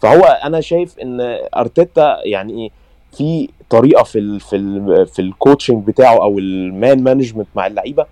فهو 0.00 0.20
أنا 0.24 0.60
شايف 0.60 0.98
إن 0.98 1.20
أرتيتا 1.56 2.16
يعني 2.24 2.62
إيه 2.62 2.70
في 3.12 3.48
طريقة 3.70 4.02
في 4.02 4.18
ال 4.18 4.40
في 4.40 4.56
ال 4.56 5.06
في 5.06 5.22
ال 5.22 5.30
coaching 5.30 5.86
بتاعه 5.86 6.22
أو 6.22 6.38
ال 6.38 6.54
man 6.54 7.02
management 7.02 7.48
مع 7.56 7.66
اللعيبة 7.66 8.06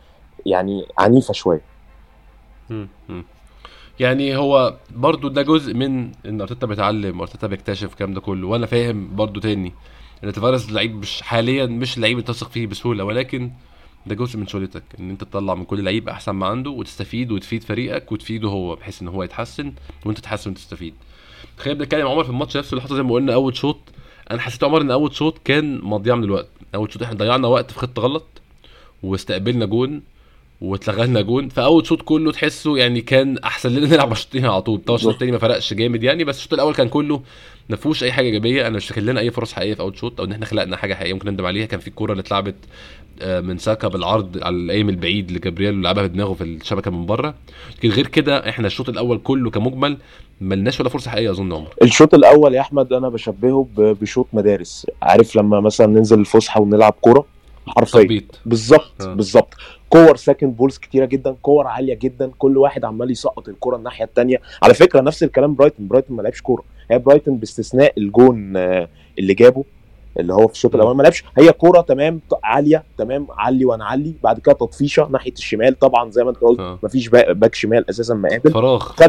يعني 0.47 0.87
عنيفة 0.99 1.35
شوية. 1.35 1.63
يعني 4.01 4.37
هو 4.37 4.77
برضو 4.91 5.29
ده 5.29 5.43
جزء 5.43 5.75
من 5.75 6.13
إن 6.27 6.41
أرتيتا 6.41 6.67
بيتعلم 6.67 7.21
وأرتيتا 7.21 7.47
بيكتشف 7.47 7.91
الكلام 7.93 8.15
ده 8.15 8.21
كله. 8.21 8.49
وأنا 8.49 8.67
فاهم 8.67 9.17
برضو 9.17 9.41
تاني 9.41 9.73
إن 10.25 10.33
تفارس 10.33 10.73
لعيب 10.73 10.95
مش 10.95 11.23
حاليا 11.23 11.67
مش 11.67 11.99
لعيب 11.99 12.19
أنت 12.19 12.29
تثق 12.29 12.51
فيه 12.51 12.67
بسهولة 12.67 13.05
ولكن 13.05 13.51
ده 14.07 14.15
جزء 14.15 14.39
من 14.39 14.47
شغلتك 14.47 14.83
إن 15.01 15.11
أنت 15.11 15.25
تطلع 15.25 15.55
من 15.55 15.65
كل 15.65 15.85
لعيب 15.85 16.09
أحسن 16.09 16.33
ما 16.33 16.47
عنده 16.47 16.71
وتستفيد 16.71 17.33
وتفيد 17.33 17.63
فريقك 17.63 18.13
وتفيده 18.13 18.49
هو 18.49 18.77
بحيث 18.77 19.03
إن 19.03 19.09
هو 19.09 19.23
يتحسن 19.23 19.73
وأنت 20.07 20.19
تتحسن 20.19 20.51
وتستفيد 20.51 20.95
خلينا 21.57 21.79
بنتكلم 21.79 22.07
عمر 22.07 22.25
في 22.25 22.31
الماتش 22.31 22.57
نفسه 22.57 22.71
اللي 22.71 22.83
حصل 22.83 22.97
زي 22.97 23.03
ما 23.03 23.15
قلنا 23.15 23.35
أول 23.35 23.57
شوط 23.57 23.77
أنا 24.31 24.41
حسيت 24.41 24.65
عمر 24.65 24.81
ان 24.81 24.91
اول 24.91 25.15
شوط 25.15 25.39
كان 25.45 25.81
مضيع 25.83 26.15
من 26.15 26.25
الوقت. 26.25 26.49
اول 26.75 26.93
شوط 26.93 27.03
إحنا 27.03 27.15
ضيعنا 27.17 27.49
وقت 27.49 27.71
في 27.71 27.79
خطه 27.79 28.03
غلط 28.03 28.27
واستقبلنا 29.03 29.67
جون 29.67 30.03
واتلغى 30.61 31.07
لنا 31.07 31.21
جون. 31.21 31.49
فأول 31.49 31.87
شوط 31.87 32.03
كله 32.03 32.33
تحسه 32.33 32.77
يعني 32.79 33.01
كان 33.01 33.39
أحسن 33.39 33.71
لنا 33.71 33.87
نلعب 33.95 34.13
الشوطين 34.13 34.47
على 34.47 34.63
طول. 34.63 34.81
طبعا 34.81 34.97
الشوط 34.97 35.13
التاني 35.13 35.33
ما 35.33 35.39
فرقش 35.39 35.75
جامد 35.75 36.03
يعني 36.03 36.25
بس 36.25 36.37
الشوط 36.39 36.55
الأول 36.55 36.75
كان 36.75 36.89
كله 36.89 37.23
ما 37.69 37.77
فيهوش 37.77 38.05
أي 38.05 38.13
حاجة 38.13 38.27
إيجابية. 38.27 38.67
أنا 38.67 38.77
مش 38.77 38.87
فاكر 38.89 39.01
لنا 39.01 39.21
أي 39.21 39.31
فرص 39.31 39.53
حقيقية 39.53 39.75
في 39.75 39.81
أول 39.81 39.99
شوط 39.99 40.21
أو 40.21 40.27
إن 40.27 40.33
إحنا 40.33 40.47
خلقنا 40.47 40.77
حاجة 40.77 40.95
حقيقية 40.95 41.13
ممكن 41.13 41.29
نندم 41.29 41.47
عليها. 41.47 41.67
كان 41.67 41.81
في 41.81 41.89
الكوره 41.89 42.13
اللي 42.13 42.21
اتلعبت 42.21 42.55
من 43.23 43.59
ساكا 43.59 43.89
بالعرض 43.89 44.39
على 44.43 44.57
الايم 44.57 44.89
البعيد 44.89 45.31
لجابرييل 45.31 45.79
ولعبها 45.79 46.07
بدماغه 46.07 46.33
في 46.33 46.45
الشبكة 46.45 46.91
من 46.91 47.07
بره. 47.07 47.35
لكن 47.79 47.89
غير 47.89 48.07
كده 48.07 48.49
إحنا 48.49 48.67
الشوط 48.67 48.89
الأول 48.89 49.19
كله 49.19 49.51
كمجمل 49.51 49.99
ملناش 50.41 50.81
ولا 50.81 50.89
فرصة 50.89 51.11
حقيقية 51.11 51.31
أظن 51.31 51.53
عمر. 51.53 51.75
الشوط 51.83 52.15
الأول 52.15 52.55
يا 52.55 52.61
أحمد 52.61 52.93
أنا 52.93 53.09
بشبهه 53.09 53.69
بشوط 53.77 54.27
مدارس. 54.33 54.87
عارف 55.03 55.37
لما 55.37 55.61
مثلا 55.61 55.87
ننزل 55.87 56.21
الفسحة 56.21 56.61
ونلعب 56.61 56.95
كورة؟ 57.01 57.25
حرفيا. 57.67 58.23
بالظبط 58.47 59.03
آه. 59.03 59.15
بالظبط. 59.15 59.55
كور 59.89 60.17
second 60.17 60.57
balls 60.57 60.79
كتيرة 60.79 61.05
جدا 61.05 61.37
كور 61.43 61.67
عالية 61.67 61.95
جدا. 61.95 62.31
كل 62.39 62.59
واحد 62.59 62.85
عمال 62.85 63.11
يسقط 63.11 63.49
الكره 63.49 63.77
الناحية 63.77 64.05
الثانية 64.05 64.41
على 64.63 64.75
فكرة 64.75 65.01
نفس 65.01 65.23
الكلام 65.23 65.55
برايتون. 65.55 65.89
برايتون 65.89 66.17
ما 66.17 66.23
لعبش 66.23 66.41
كورة. 66.41 66.65
هي 66.91 66.99
برايتون 66.99 67.37
باستثناء 67.37 67.93
الجون 67.99 68.57
آه، 68.57 68.89
اللي 69.19 69.35
جابه. 69.35 69.65
اللي 70.19 70.35
هو 70.35 70.47
في 70.49 70.55
الشوط. 70.55 70.75
الأول 70.75 70.97
ما 70.97 71.03
لعبش. 71.03 71.25
هي 71.39 71.53
كورة 71.53 71.81
تمام 71.81 72.21
عالية 72.45 72.85
تمام 72.99 73.27
علي 73.31 73.65
وأنا 73.65 73.85
علي 73.85 74.15
بعد 74.23 74.39
كده 74.39 74.53
تطفيشة 74.55 75.09
ناحية 75.09 75.33
الشمال. 75.33 75.79
طبعا 75.79 76.11
زي 76.11 76.25
ما 76.25 76.31
أنت 76.31 76.39
قلت 76.39 76.61
آه. 76.61 76.79
مفيش 76.83 77.09
با- 77.09 77.33
back 77.33 77.55
شمال 77.55 77.91
أساسا 77.91 78.15
مقابل. 78.15 78.51
فراغ. 78.51 78.79
خد 78.79 79.03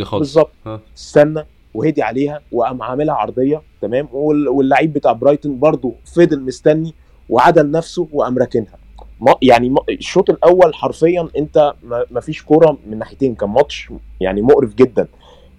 آه، 0.00 0.04
خالص. 0.04 0.18
بالظبط. 0.18 0.50
آه. 0.66 0.80
استنى 0.96 1.44
وهدي 1.74 2.02
عليها 2.02 2.40
وقام 2.52 2.82
عاملها 2.82 3.14
عرضية 3.14 3.62
تمام. 3.82 4.08
وال- 4.12 4.48
واللعيب 4.48 4.92
بتاع 4.92 5.12
برايتون 5.12 5.58
برضو 5.58 5.94
فضل 6.04 6.40
مستني 6.40 6.94
وعدل 7.28 7.70
نفسه 7.70 8.08
وقام 8.12 8.38
راكنها. 8.38 8.78
ما- 9.20 9.34
يعني 9.42 9.68
ما- 9.70 9.80
الشوط 9.90 10.30
الأول 10.30 10.74
حرفيا 10.74 11.28
أنت 11.38 11.72
ما 11.82 12.04
ما 12.10 12.20
فيش 12.20 12.42
كورة 12.42 12.78
من 12.86 12.98
ناحيتين. 12.98 13.34
كان 13.34 13.48
ماتش 13.48 13.88
يعني 14.20 14.42
مقرف 14.42 14.74
جدا. 14.74 15.08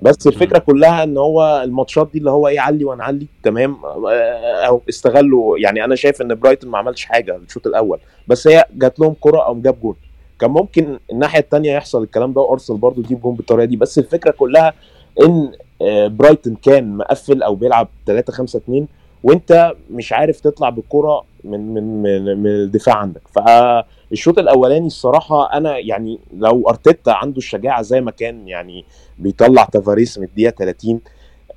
بس 0.03 0.27
الفكرة 0.27 0.59
كلها 0.59 1.03
إن 1.03 1.17
هو 1.17 1.61
الماتشات 1.63 2.09
دي 2.13 2.19
اللي 2.19 2.31
هو 2.31 2.47
إيه 2.47 2.59
علي 2.59 2.85
ونعلي 2.85 3.27
تمام؟ 3.43 3.77
آه، 3.85 4.65
أو 4.67 4.81
استغلوا 4.89 5.57
يعني 5.57 5.83
أنا 5.83 5.95
شايف 5.95 6.21
إن 6.21 6.35
برايتون 6.35 6.69
ما 6.71 6.77
عملش 6.77 7.05
حاجة 7.05 7.35
الشوط 7.35 7.67
الأول 7.67 7.99
بس 8.27 8.47
هي 8.47 8.65
جات 8.75 8.99
لهم 8.99 9.15
كرة 9.21 9.45
أو 9.45 9.61
جاب 9.61 9.81
جول 9.81 9.95
كان 10.39 10.51
ممكن 10.51 10.99
الناحية 11.11 11.39
الثانية 11.39 11.73
يحصل 11.75 12.03
الكلام 12.03 12.33
ده 12.33 12.41
وأرسنال 12.41 12.79
برضو 12.79 13.01
يجيب 13.01 13.21
جول 13.21 13.35
بالطريقة 13.35 13.65
دي 13.65 13.75
بس 13.75 13.99
الفكرة 13.99 14.31
كلها 14.31 14.73
إن 15.21 15.51
آه، 15.81 16.07
برايتون 16.07 16.55
كان 16.55 16.97
مقفل 16.97 17.43
أو 17.43 17.55
بيلعب 17.55 17.87
3 18.05 18.33
5 18.33 18.57
2 18.57 18.87
وأنت 19.23 19.73
مش 19.91 20.13
عارف 20.13 20.39
تطلع 20.39 20.69
بالكرة 20.69 21.23
من 21.43 21.73
من 21.73 22.01
من, 22.03 22.37
من 22.43 22.49
الدفاع 22.49 22.95
عندك. 22.95 23.21
فالشوط 23.35 24.39
الأولاني 24.39 24.87
الصراحة 24.87 25.53
أنا 25.53 25.77
يعني 25.77 26.19
لو 26.37 26.69
أرتيتا 26.69 27.09
عنده 27.11 27.37
الشجاعة 27.37 27.81
زي 27.81 28.01
ما 28.01 28.11
كان 28.11 28.47
يعني 28.47 28.85
بيطلع 29.19 29.63
تافاريس 29.63 30.17
من 30.17 30.23
الدقيقة 30.25 30.51
30 30.51 30.99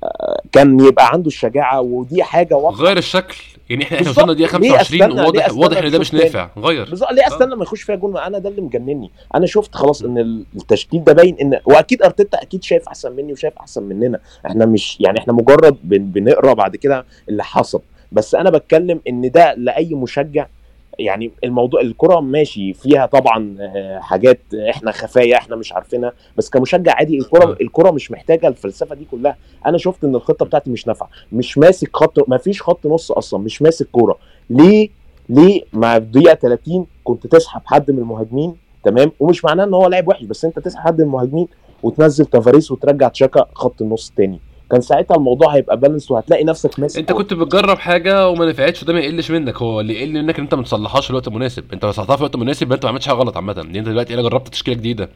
آه، 0.03 0.41
كان 0.51 0.79
يبقى 0.79 1.07
عنده 1.11 1.27
الشجاعة 1.27 1.81
ودي 1.81 2.23
حاجة 2.23 2.55
واضحة. 2.55 2.83
غير 2.83 2.97
الشكل. 2.97 3.35
يعني 3.69 3.83
إحنا 3.83 3.97
إحنا. 3.97 4.09
وصلنا 4.09 4.33
دقيقه 4.33 4.57
ليه 4.59 4.69
25 4.77 5.01
أستنى؟ 5.01 5.15
ليه 5.15 5.21
وواضح 5.23 5.45
أستنى 5.45 5.61
واضح 5.63 5.77
إن 5.77 5.91
ده 5.91 5.99
مش 5.99 6.13
نافع. 6.13 6.49
غير. 6.57 6.89
بالظبط. 6.89 7.11
ليه 7.11 7.27
أستنى 7.27 7.55
ما 7.55 7.63
يخش 7.63 7.81
فيها 7.81 7.95
جول 7.95 8.11
ما 8.11 8.27
أنا 8.27 8.37
ده 8.39 8.49
اللي 8.49 8.61
مجنني. 8.61 9.11
أنا 9.35 9.45
شفت 9.45 9.75
خلاص 9.75 10.01
إن 10.03 10.43
التشكيل 10.55 11.03
ده 11.03 11.13
باين 11.13 11.37
ان 11.41 11.59
وأكيد 11.65 12.01
أرتيتا 12.03 12.41
أكيد 12.41 12.63
شايف 12.63 12.87
أحسن 12.87 13.11
مني 13.11 13.33
وشايف 13.33 13.53
أحسن 13.59 13.83
مننا. 13.83 14.19
إحنا 14.45 14.65
مش 14.65 14.97
يعني 15.01 15.19
إحنا 15.19 15.33
مجرد 15.33 15.77
بن 15.83 15.97
بنقرأ 16.11 16.53
بعد 16.53 16.75
كده 16.75 17.05
اللي 17.29 17.43
حصل. 17.43 17.81
بس 18.11 18.35
أنا 18.35 18.49
بتكلم 18.49 19.01
إن 19.09 19.31
ده 19.31 19.53
لأي 19.53 19.93
مشجع 19.93 20.47
يعني 20.99 21.31
الموضوع 21.43 21.81
الكرة 21.81 22.19
ماشي 22.19 22.73
فيها 22.73 23.05
طبعا 23.05 23.55
آه، 23.59 23.99
حاجات 23.99 24.39
إحنا 24.69 24.91
خفايا 24.91 25.37
إحنا 25.37 25.55
مش 25.55 25.73
عارفينها 25.73 26.11
بس 26.37 26.49
كمشجع 26.49 26.93
عادي 26.95 27.17
الكرة 27.17 27.45
آه. 27.51 27.57
الكرة 27.61 27.91
مش 27.91 28.11
محتاجة 28.11 28.47
الفلسفة 28.47 28.95
دي 28.95 29.05
كلها. 29.11 29.37
أنا 29.65 29.77
شفت 29.77 30.03
إن 30.03 30.15
الخطة 30.15 30.45
بتاعتي 30.45 30.69
مش 30.69 30.87
نافعة 30.87 31.09
مش 31.31 31.57
ماسك 31.57 31.89
خط 31.93 32.29
ما 32.29 32.37
فيش 32.37 32.61
خط 32.61 32.87
نص 32.87 33.11
أصلا 33.11 33.39
مش 33.39 33.61
ماسك 33.61 33.87
كورة. 33.91 34.17
ليه؟ 34.49 34.89
ليه؟ 35.29 35.61
مع 35.73 35.97
الدقيقة 35.97 36.35
30 36.35 36.85
كنت 37.03 37.27
تسحب 37.27 37.61
حد 37.65 37.91
من 37.91 37.99
المهاجمين 37.99 38.55
تمام؟ 38.83 39.11
ومش 39.19 39.45
معناه 39.45 39.63
إن 39.63 39.73
هو 39.73 39.87
لاعب 39.87 40.07
وحش 40.07 40.23
بس 40.23 40.45
أنت 40.45 40.59
تسحب 40.59 40.81
حد 40.81 41.01
من 41.01 41.07
المهاجمين 41.07 41.47
وتنزل 41.83 42.25
تافاريس 42.25 42.71
وترجع 42.71 43.07
تشاكا 43.07 43.45
خط 43.53 43.81
النص 43.81 44.13
تاني. 44.17 44.39
كان 44.71 44.81
ساعتها 44.81 45.15
الموضوع 45.17 45.55
هيبقى 45.55 45.77
بالانس 45.77 46.11
وهتلاقي 46.11 46.43
نفسك 46.43 46.79
ماسك 46.79 46.99
انت 46.99 47.11
كنت 47.11 47.33
بتجرب 47.33 47.77
حاجة 47.79 48.29
وما 48.29 48.45
نفعتش 48.45 48.83
وده 48.83 48.93
ما 48.93 48.99
يقلش 48.99 49.31
منك. 49.31 49.57
هو 49.57 49.79
اللي 49.81 49.93
يقل 50.01 50.13
منك 50.23 50.37
إن 50.37 50.43
انت 50.43 50.55
ما 50.55 50.63
تصلحهاش 50.63 51.03
في 51.05 51.09
الوقت 51.09 51.27
المناسب. 51.27 51.63
انت 51.73 51.85
لو 51.85 51.91
صلحتها 51.91 52.15
في 52.15 52.21
الوقت 52.21 52.35
المناسب 52.35 52.73
انت 52.73 52.83
ما 52.85 52.89
عملتش 52.89 53.07
حاجة 53.07 53.15
غلط 53.17 53.35
عامة. 53.35 53.53
لأن 53.53 53.75
انت 53.75 53.87
دلوقتي 53.89 54.13
أنا 54.13 54.21
جربت 54.21 54.47
تشكيلة 54.47 54.77
جديدة 54.77 55.09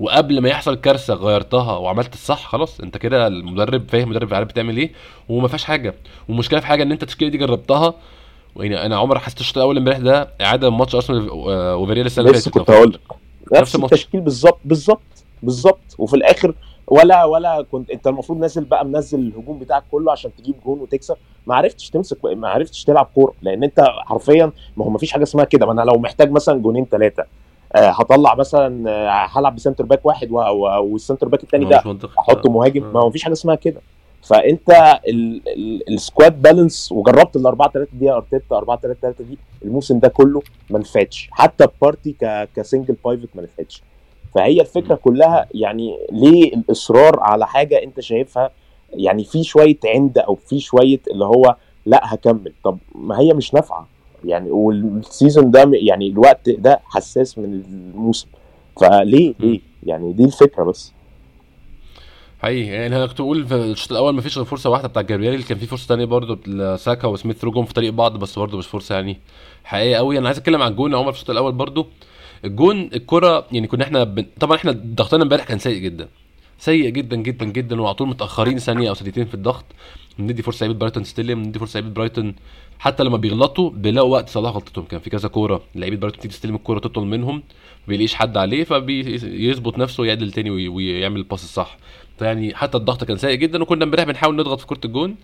وقبل 0.00 0.40
ما 0.42 0.48
يحصل 0.48 0.74
كارثة 0.74 1.14
غيرتها 1.14 1.76
وعملت 1.76 2.14
الصح 2.14 2.46
خلاص 2.48 2.80
انت 2.80 2.96
كده 2.96 3.26
المدرب 3.26 3.88
فاهم 3.90 4.04
المدرب 4.10 4.34
عارف 4.34 4.48
بتعمل 4.48 4.76
إيه 4.76 4.92
وما 5.28 5.48
فيهاش 5.48 5.64
حاجة. 5.64 5.94
والمشكلة 6.28 6.60
في 6.60 6.66
حاجة 6.66 6.82
ان 6.82 6.92
انت 6.92 7.02
التشكيله 7.02 7.30
دي 7.30 7.38
جربتها 7.38 7.94
يعني 8.56 8.86
أنا 8.86 8.96
عمر 8.96 9.18
حسيت 9.18 9.40
الشوط 9.40 9.56
الأول 9.58 9.76
امبارح 9.76 9.98
ده 9.98 10.28
إعادة 10.40 10.70
ماتش 10.70 10.94
أرسنال 10.94 11.30
آه، 11.30 11.76
وفياريال 11.76 12.06
السنة 12.06 12.24
اللي 12.28 12.38
فاتت. 12.38 12.48
كنت 12.58 12.70
هقول 12.70 12.92
لك 12.92 13.00
نفس. 13.60 13.76
التشكيل 13.76 14.20
بالظبط 14.20 14.58
بالظبط 14.64 15.00
بالظبط. 15.42 15.80
وفي 15.98 16.16
الآخر 16.16 16.54
ولا 16.88 17.24
ولا 17.24 17.62
كنت 17.72 17.90
انت 17.90 18.06
المفروض 18.06 18.38
نازل 18.38 18.64
بقى 18.64 18.84
منزل 18.84 19.18
الهجوم 19.18 19.58
بتاعك 19.58 19.84
كله 19.92 20.12
عشان 20.12 20.30
تجيب 20.38 20.54
جون 20.66 20.78
وتكسب. 20.80 21.16
ما 21.46 21.54
عرفتش 21.54 21.90
تمسك 21.90 22.24
ما 22.24 22.48
عرفتش 22.48 22.84
تلعب 22.84 23.08
كورة 23.14 23.34
لأن 23.42 23.62
انت 23.64 23.80
حرفيا 23.80 24.52
ما 24.76 24.84
هو 24.84 24.90
ما 24.90 24.98
فيش 24.98 25.12
حاجة 25.12 25.22
اسمها 25.22 25.44
كده. 25.44 25.66
ما 25.66 25.72
أنا 25.72 25.82
لو 25.82 25.98
محتاج 25.98 26.30
مثلا 26.30 26.58
جونين 26.62 26.84
ثلاثة 26.90 27.24
آه 27.76 27.88
هطلع 27.90 28.34
مثلا 28.34 28.90
آه 28.90 29.26
هلعب 29.38 29.56
ب 29.56 29.60
centre 29.60 29.84
back 29.84 30.06
واحد 30.06 30.30
وال 30.32 30.56
centre 30.56 31.28
back 31.28 31.42
الثاني 31.42 31.64
ده. 31.64 31.76
احطه 32.18 32.50
مهاجم 32.50 32.84
آه. 32.84 32.92
ما 32.92 33.00
هو 33.00 33.08
مفيش 33.08 33.22
حاجة 33.22 33.32
اسمها 33.32 33.54
كده. 33.54 33.80
فانت 34.22 34.70
ال- 35.08 35.42
ال- 35.48 35.94
ال 35.94 36.02
squad 36.02 36.42
balance 36.42 36.92
وجربت 36.92 37.36
ال 37.36 37.46
4 37.46 37.70
3 37.70 37.90
دي 37.92 38.10
أرتيتا 38.10 38.56
4 38.56 38.76
3 38.80 38.98
3 39.00 39.24
دي 39.24 39.38
الموسم 39.64 39.98
ده 39.98 40.08
كله 40.08 40.42
ما 40.70 40.78
نفعتش. 40.78 41.28
حتى 41.32 41.66
بارتي 41.82 42.16
ك 42.56 42.62
single 42.62 42.96
pivot 43.04 43.28
ما 43.34 43.42
نفعتش. 43.42 43.82
فهي 44.36 44.60
الفكرة 44.60 44.94
كلها 44.94 45.48
يعني 45.54 45.98
ليه 46.12 46.54
الإصرار 46.54 47.20
على 47.20 47.46
حاجة 47.46 47.82
أنت 47.82 48.00
شايفها؟ 48.00 48.50
يعني 48.92 49.24
في 49.24 49.44
شوية 49.44 49.78
عند 49.84 50.18
أو 50.18 50.34
في 50.34 50.60
شوية 50.60 51.00
اللي 51.10 51.24
هو 51.24 51.56
لأ 51.86 52.14
هكمل. 52.14 52.52
طب 52.64 52.78
ما 52.94 53.18
هي 53.20 53.34
مش 53.34 53.54
نافعة. 53.54 53.86
يعني 54.24 54.50
وال 54.50 54.75
season 54.75 55.50
ده 55.50 55.70
يعني 55.72 56.08
الوقت 56.08 56.50
ده 56.50 56.80
حساس 56.84 57.38
من 57.38 57.44
الموسم. 57.44 58.28
فليه؟ 58.80 59.34
ليه؟ 59.40 59.60
يعني 59.82 60.12
دي 60.12 60.24
الفكرة 60.24 60.64
بس. 60.64 60.92
حقيقي. 62.42 62.66
يعني 62.68 62.96
أنا 62.96 63.06
كنت 63.06 63.20
بقول 63.20 63.46
في 63.46 63.54
الشوط 63.54 63.92
الأول 63.92 64.14
ما 64.14 64.20
فيش 64.20 64.36
غير 64.38 64.46
فرصة 64.46 64.70
واحدة 64.70 64.88
بتاع 64.88 65.02
جابرييل. 65.02 65.42
كان 65.42 65.58
في 65.58 65.66
فرصة 65.66 65.88
تانية 65.88 66.04
برضه 66.04 66.38
لساكا 66.46 67.08
وسميث 67.08 67.44
رو 67.44 67.50
جم 67.50 67.64
في 67.64 67.74
طريق 67.74 67.92
بعض 67.92 68.16
بس 68.16 68.38
برضه 68.38 68.58
مش 68.58 68.66
فرصة 68.66 68.94
يعني. 68.94 69.18
حقيقية 69.64 69.96
قوي 69.96 70.18
أنا 70.18 70.26
عايز 70.26 70.38
أتكلم 70.38 70.62
عن 70.62 70.70
الجون 70.70 70.92
يا 70.92 70.98
عمر 70.98 71.12
في 71.12 71.16
الشوط 71.18 71.30
الأول 71.30 71.52
برضه. 71.52 71.86
الجون 72.44 72.90
الكرة 72.94 73.46
يعني 73.52 73.66
كنا 73.66 73.84
إحنا 73.84 74.04
بن... 74.04 74.26
طبعا 74.40 74.56
إحنا 74.56 74.72
ضغطنا 74.72 75.22
امبارح 75.22 75.44
كان 75.44 75.58
سيء 75.58 75.78
جدا. 75.82 76.08
سيء 76.58 76.88
جدا 76.90 77.16
جدا 77.16 77.44
جدا 77.44 77.80
وعلى 77.80 77.94
طول 77.94 78.08
متأخرين 78.08 78.58
ثانية 78.58 78.88
أو 78.88 78.94
ثانيتين 78.94 79.24
في 79.24 79.34
الضغط. 79.34 79.64
بندي 80.18 80.42
فرصة 80.42 80.66
لعيبة 80.66 80.78
برايتون 80.78 81.02
تستلم 81.02 81.42
بندي 81.42 81.58
فرصة 81.58 81.80
لعيبة 81.80 81.94
برايتون 81.94 82.34
حتى 82.78 83.04
لما 83.04 83.16
بيغلطوا 83.16 83.70
بيلاقوا 83.70 84.12
وقت 84.12 84.28
يصلحوا 84.28 84.54
غلطتهم. 84.54 84.84
كان 84.84 85.00
في 85.00 85.10
كذا 85.10 85.28
كورة 85.28 85.62
لعيبة 85.74 85.96
برايتون 85.96 86.20
تيجي 86.20 86.34
تستلم 86.34 86.54
الكورة 86.54 86.78
تطول 86.78 87.06
منهم 87.06 87.34
ما 87.36 87.42
بيلاقيش 87.88 88.14
حد 88.14 88.36
عليه 88.36 88.64
فبيظبط 88.64 89.78
نفسه 89.78 90.00
ويعدل 90.00 90.32
تاني 90.32 90.50
وي- 90.50 90.68
ويعمل 90.68 91.16
ال 91.16 91.22
pass 91.22 91.44
الصح. 91.44 91.78
فيعني 92.18 92.54
حتى 92.54 92.76
الضغط 92.78 93.04
كان 93.04 93.16
سيء 93.16 93.34
جدا 93.34 93.62
وكنا 93.62 93.84
امبارح 93.84 94.04
بنحاول 94.04 94.36
نضغط 94.36 94.60
في 94.60 94.66
كرة 94.66 94.80
الجون. 94.84 95.16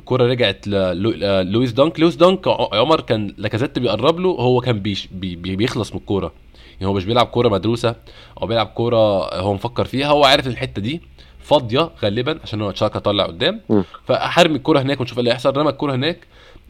الكرة 0.00 0.26
رجعت 0.26 0.66
للويس 0.68 1.72
دانك. 1.72 2.00
لويس 2.00 2.16
دانك 2.16 2.48
عمر 2.72 3.00
كان 3.00 3.34
لاكازيت 3.38 3.78
بيقرب 3.78 4.20
له 4.20 4.28
هو 4.28 4.60
كان 4.60 4.80
بيش 4.80 5.08
بي 5.12 5.36
بي 5.36 5.56
بيخلص 5.56 5.92
من 5.92 5.98
الكورة. 5.98 6.32
يعني 6.74 6.86
هو 6.86 6.92
مش 6.92 7.04
بيلعب 7.04 7.26
كورة 7.26 7.48
مدروسة 7.48 7.94
أو 8.42 8.46
بيلعب 8.46 8.66
كورة 8.66 9.34
هو 9.34 9.54
مفكر 9.54 9.84
فيها 9.84 10.06
هو 10.06 10.24
عارف 10.24 10.46
ان 10.46 10.52
الحتة 10.52 10.82
دي. 10.82 11.00
فاضية 11.40 11.90
غالبا 12.02 12.38
عشان 12.42 12.62
هو 12.62 12.70
تشاكا 12.70 12.98
طلع 12.98 13.24
قدام. 13.26 13.60
م. 13.70 13.82
فحرمي 14.04 14.56
الكورة 14.56 14.80
هناك 14.80 15.00
ونشوف 15.00 15.18
إيه 15.18 15.20
اللي 15.20 15.30
هيحصل. 15.30 15.56
رمى 15.56 15.70
الكورة 15.70 15.94
هناك. 15.94 16.18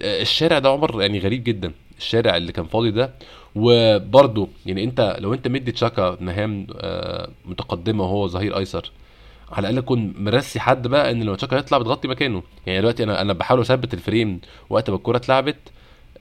آه، 0.03 0.23
الشارع 0.23 0.59
ده 0.59 0.69
عمر 0.69 1.03
يعني 1.03 1.19
غريب 1.19 1.45
جدا. 1.45 1.73
الشارع 1.99 2.37
اللي 2.37 2.53
كان 2.53 2.65
فاضي 2.65 2.91
ده. 2.91 3.11
وبرده 3.55 4.47
يعني 4.67 4.85
أنت 4.85 5.17
لو 5.21 5.35
أنت 5.35 5.49
مدي 5.49 5.73
تشاكا 5.73 6.17
مهام 6.21 6.67
آه، 6.77 7.29
متقدمة 7.45 8.05
وهو 8.05 8.27
ظهير 8.27 8.59
أيسر 8.59 8.91
على 9.53 9.69
الأقل 9.69 9.85
كن 9.87 10.13
مرسي 10.19 10.61
حد 10.61 10.87
بقى 10.87 11.11
إن 11.11 11.23
لو 11.23 11.35
تشاكا 11.35 11.57
يطلع 11.57 11.79
بتغطي 11.79 12.09
مكانه. 12.09 12.43
يعني 12.67 12.79
دلوقتي 12.81 13.03
أنا 13.05 13.21
أنا 13.21 13.33
بحاول 13.33 13.61
أثبت 13.61 13.95
الفريم 13.95 14.41
وقت 14.71 14.91
ما 14.91 14.97
الكورة 14.97 15.17
اتلعبت 15.17 15.57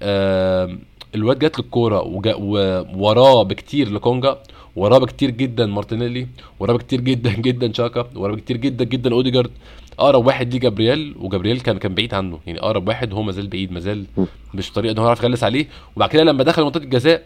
آم، 0.01 0.79
الواد 1.15 1.39
جات 1.39 1.59
وجا- 2.01 2.35
ووراه 2.35 3.43
بكتير 3.43 3.89
لكونجا 3.93 4.37
وراه 4.75 4.97
بكتير 4.97 5.29
جدا 5.31 5.65
مارتينيلي 5.65 6.27
وراه 6.59 6.73
بكتير 6.73 7.01
جدا 7.01 7.31
جدا 7.47 7.73
شاكا 7.73 8.09
وراه 8.15 8.35
بكتير 8.35 8.57
جدا 8.57 8.85
جدا 8.85 9.11
أوديجارد. 9.13 9.51
أقرب 9.99 10.25
واحد 10.25 10.53
ليه 10.53 10.59
جابرييل 10.59 11.15
وجابرييل 11.19 11.59
كان 11.61 11.77
كان 11.77 11.93
بعيد 11.95 12.13
عنه. 12.13 12.39
يعني 12.47 12.59
أقرب 12.59 12.87
واحد 12.87 13.13
هو 13.13 13.23
مازال 13.23 13.47
بعيد 13.47 13.71
مازال. 13.71 14.05
مش 14.53 14.71
طريقه 14.71 14.91
إن 14.93 14.97
هو 14.97 15.05
يعرف 15.05 15.23
يغلس 15.23 15.43
عليه. 15.43 15.67
وبعد 15.95 16.09
كده 16.09 16.23
لما 16.23 16.43
دخل 16.43 16.63
منطقة 16.63 16.83
الجزاء 16.83 17.23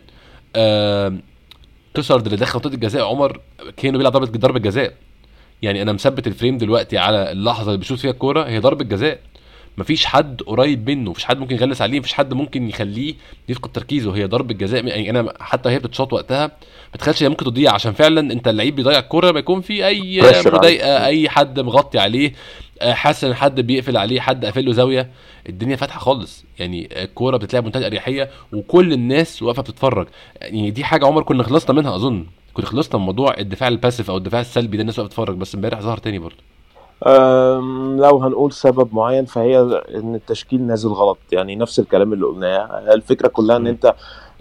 آم، 0.55 1.21
تروسارد 1.93 2.25
اللي 2.25 2.37
دخل 2.37 2.55
منطقة 2.59 2.73
الجزاء 2.73 3.05
عمر 3.07 3.39
كأنه 3.77 3.97
بيلعب 3.97 4.11
ضربه 4.13 4.39
ضربة 4.39 4.59
جزاء. 4.59 4.93
يعني 5.63 5.81
أنا 5.81 5.93
مثبت 5.93 6.27
ال 6.27 6.32
frame 6.32 6.57
دلوقتي 6.57 6.97
على 6.97 7.31
اللحظة 7.31 7.67
اللي 7.67 7.77
بيشوط 7.77 7.99
فيها 7.99 8.11
الكورة 8.11 8.43
هي 8.43 8.59
ضربة 8.59 8.83
جزاء. 8.83 9.19
مفيش 9.77 10.05
حد 10.05 10.41
قريب 10.41 10.89
منه 10.89 11.11
مفيش 11.11 11.25
حد 11.25 11.39
ممكن 11.39 11.55
يغلس 11.55 11.81
عليه 11.81 11.99
مفيش 11.99 12.13
حد 12.13 12.33
ممكن 12.33 12.69
يخليه 12.69 13.13
يفقد 13.49 13.71
تركيزه. 13.71 14.15
هي 14.15 14.25
ضربة 14.25 14.53
جزاء 14.53 14.85
يعني 14.87 15.09
أنا 15.09 15.33
حتى 15.39 15.69
هي 15.69 15.79
بتشاط 15.79 16.13
وقتها 16.13 16.47
ما 16.93 16.97
تخيلش 16.99 17.23
هي 17.23 17.29
ممكن 17.29 17.45
تضيع 17.45 17.73
عشان 17.73 17.93
فعلا 17.93 18.33
أنت 18.33 18.47
اللعيب 18.47 18.75
بيضيع 18.75 18.99
الكورة 18.99 19.29
لما 19.29 19.39
يكون 19.39 19.61
في 19.61 19.87
أي 19.87 20.21
مضايقة. 20.45 21.05
أي 21.05 21.29
حد 21.29 21.59
مغطي 21.59 21.99
عليه. 21.99 22.33
حاسس 22.91 23.23
إن 23.23 23.33
حد 23.33 23.61
بيقفل 23.61 23.97
عليه 23.97 24.19
حد 24.19 24.45
قافل 24.45 24.65
له 24.65 24.71
زاوية 24.71 25.09
الدنيا 25.49 25.75
فاتحة 25.75 25.99
خالص. 25.99 26.45
يعني 26.59 27.03
الكورة 27.03 27.37
بتتلعب 27.37 27.63
بمنتهى 27.63 27.79
الأريحية 27.79 28.29
وكل 28.53 28.93
الناس 28.93 29.43
واقفة 29.43 29.61
بتتفرج. 29.61 30.07
يعني 30.41 30.71
دي 30.71 30.83
حاجة 30.83 31.05
عمر 31.05 31.23
كنا 31.23 31.43
خلصنا 31.43 31.75
منها 31.75 31.95
أظن. 31.95 32.25
كنا 32.53 32.65
خلصنا 32.65 32.99
من 32.99 33.05
موضوع 33.05 33.33
الدفاع 33.39 33.67
الباسيف 33.67 34.09
أو 34.09 34.17
الدفاع 34.17 34.41
السلبي 34.41 34.77
ده 34.77 34.81
الناس 34.81 34.99
واقفة 34.99 35.09
تتفرج 35.09 35.37
بس 35.37 35.55
امبارح 35.55 35.81
ظهر 35.81 35.97
تاني 35.97 36.19
برضه. 36.19 36.35
لو 38.07 38.17
هنقول 38.23 38.51
سبب 38.51 38.95
معين 38.95 39.25
فهي 39.25 39.59
إن 39.95 40.15
التشكيل 40.15 40.61
نازل 40.61 40.89
غلط. 40.89 41.17
يعني 41.31 41.55
نفس 41.55 41.79
الكلام 41.79 42.13
اللي 42.13 42.25
قلناه. 42.25 42.93
الفكرة 42.93 43.27
كلها 43.27 43.57
إن. 43.57 43.67
أنت 43.67 43.95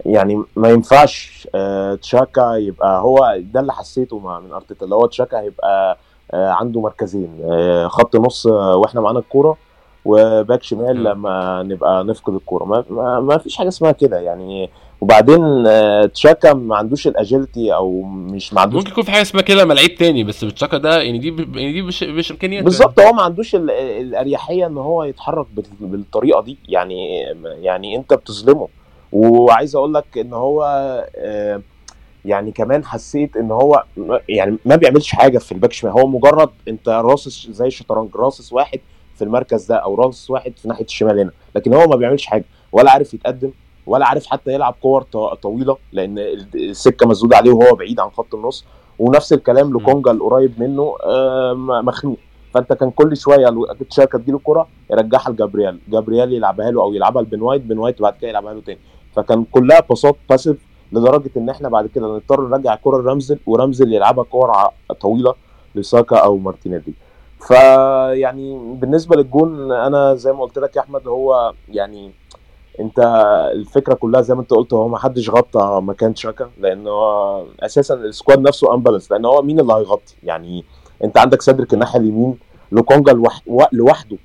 يعني 0.05 0.43
ما 0.55 0.69
ينفعش 0.69 1.47
آه، 1.55 1.95
تشاكا 1.95 2.55
يبقى 2.55 3.01
هو 3.01 3.37
ده 3.39 3.59
اللي 3.59 3.73
حسيته 3.73 4.19
مع 4.19 4.39
من 4.39 4.51
أرتيتا 4.51 4.85
اللي 4.85 4.95
هو 4.95 5.05
تشاكا 5.05 5.39
هيبقى 5.39 5.97
عنده 6.33 6.81
مركزين. 6.81 7.29
آه، 7.51 7.87
خط 7.87 8.15
نص 8.15 8.47
آه، 8.47 8.75
وإحنا 8.75 9.01
معانا 9.01 9.19
الكورة 9.19 9.57
وباك 10.05 10.63
شمال. 10.63 11.03
لما 11.03 11.63
نبقى 11.63 12.03
نفقد 12.03 12.33
الكورة. 12.33 12.63
ما, 12.65 12.83
ما, 12.89 13.19
ما 13.19 13.37
فيش 13.37 13.55
حاجة 13.57 13.67
اسمها 13.67 13.91
كده 13.91 14.19
يعني. 14.19 14.69
وبعدين 15.01 15.67
آه، 15.67 16.05
تشاكا 16.05 16.53
ما 16.53 16.75
عندوش 16.75 17.07
الاجيلتي 17.07 17.73
أو 17.73 18.01
مش 18.01 18.53
ما 18.53 18.61
عندوش 18.61 18.77
ممكن 18.79 18.91
يكون 18.91 19.03
في 19.03 19.11
حاجة 19.11 19.21
اسمها 19.21 19.41
كده 19.43 19.63
لعيب 19.63 19.95
تاني 19.95 20.23
بس 20.23 20.43
بتشاكا 20.45 20.77
ده 20.77 21.01
يعني 21.01 21.17
دي 21.19 21.27
يعني 21.55 21.71
دي 21.73 21.81
مش 21.81 22.03
مش 22.03 22.31
امكانياته 22.31 22.63
بالظبط 22.65 22.99
هو 22.99 23.13
ما 23.13 23.21
عندوش 23.21 23.55
ال- 23.55 23.71
الأريحية 23.71 24.65
إن 24.67 24.77
هو 24.77 25.03
يتحرك 25.03 25.45
بال- 25.55 25.65
بالطريقة 25.79 26.41
دي. 26.41 26.57
يعني 26.69 27.19
يعني 27.61 27.95
أنت 27.95 28.13
بتظلمه. 28.13 28.67
وعايز 29.11 29.75
أقول 29.75 29.93
لك 29.93 30.17
إن 30.17 30.33
هو 30.33 30.63
آه، 31.17 31.61
يعني 32.25 32.51
كمان 32.51 32.85
حسيت 32.85 33.37
إن 33.37 33.51
هو 33.51 33.83
يعني 34.29 34.57
ما 34.65 34.75
بيعملش 34.75 35.11
حاجة 35.11 35.37
في 35.37 35.51
ال 35.51 35.55
back 35.55 35.73
شمال. 35.73 35.93
هو 35.93 36.07
مجرد 36.07 36.49
أنت 36.67 36.89
راصص 36.89 37.47
زي 37.49 37.67
الشطرنج 37.67 38.15
راصص 38.15 38.53
واحد 38.53 38.79
في 39.15 39.23
المركز 39.23 39.65
ده 39.65 39.75
أو 39.75 39.95
راصص 39.95 40.29
واحد 40.29 40.53
في 40.57 40.67
ناحية 40.67 40.85
الشمال 40.85 41.19
هنا. 41.19 41.31
لكن 41.55 41.73
هو 41.73 41.87
ما 41.87 41.95
بيعملش 41.95 42.25
حاجة. 42.25 42.45
ولا 42.71 42.91
عارف 42.91 43.13
يتقدم 43.13 43.51
ولا 43.85 44.05
عارف 44.05 44.25
حتى 44.25 44.53
يلعب 44.53 44.75
كور 44.81 45.01
طويلة 45.41 45.77
لأن 45.91 46.19
السكة 46.55 47.07
مسدوده 47.07 47.37
عليه 47.37 47.51
وهو 47.51 47.75
بعيد 47.75 47.99
عن 47.99 48.09
خط 48.09 48.35
النص. 48.35 48.65
ونفس 48.99 49.33
الكلام 49.33 49.77
للوكونجا 49.77 50.11
القريب 50.11 50.61
منه 50.61 50.95
آه، 51.03 51.53
مخنوق. 51.83 52.17
فأنت 52.53 52.73
كان 52.73 52.91
كل 52.91 53.17
شوية 53.17 53.49
لو 53.49 53.65
شاكا 53.89 54.17
تجيله 54.17 54.37
الكره 54.37 54.67
يرجعها 54.91 55.29
لجابرييل. 55.31 55.79
جابرييل 55.89 56.33
يلعبها 56.33 56.71
له 56.71 56.81
أو 56.81 56.93
يلعبها 56.93 57.21
لبن 57.21 57.41
وايت 57.41 57.61
بن 57.61 57.77
وايت 57.77 58.01
بعد 58.01 58.13
كده 58.21 58.29
يلعبها 58.29 58.53
له 58.53 58.61
تاني. 58.61 58.79
فكان 59.15 59.45
كلها 59.51 59.79
باصات 59.79 60.15
passive 60.29 60.57
لدرجة 60.93 61.31
إن 61.37 61.49
إحنا 61.49 61.69
بعد 61.69 61.87
كده 61.87 62.07
نضطر 62.07 62.47
نرجع 62.47 62.73
الكره 62.73 62.97
لرامسديل 63.01 63.39
ورامسديل 63.47 63.93
يلعبها 63.93 64.23
كور 64.23 64.51
طويلة 65.01 65.33
لساكا 65.75 66.17
أو 66.17 66.37
مارتينيلي. 66.37 66.93
فيعني 67.47 68.75
بالنسبة 68.75 69.15
للجون 69.15 69.71
أنا 69.71 70.15
زي 70.15 70.31
ما 70.33 70.41
قلت 70.41 70.59
لك 70.59 70.75
يا 70.75 70.81
أحمد 70.81 71.07
هو 71.07 71.53
يعني 71.69 72.11
أنت 72.79 72.99
الفكرة 73.53 73.93
كلها 73.93 74.21
زي 74.21 74.35
ما 74.35 74.41
أنت 74.41 74.51
قلت 74.51 74.73
هو 74.73 74.87
ما 74.87 74.97
حدش 74.97 75.29
غطى 75.29 75.79
مكان 75.83 76.15
شاكا 76.15 76.49
لأن 76.59 76.87
هو 76.87 77.43
أساسا 77.59 77.93
ال 77.95 78.02
squad 78.02 78.39
نفسه 78.39 78.73
imbalance 78.73 79.11
لأن 79.11 79.25
هو 79.25 79.41
مين 79.41 79.59
اللي 79.59 79.73
هيغطي؟ 79.73 80.15
يعني 80.23 80.63
أنت 81.03 81.17
عندك 81.17 81.41
سيدريك 81.41 81.73
الناحية 81.73 81.99
اليمين 81.99 82.37
لوكونجا 82.71 83.13
لوحده 83.73 84.17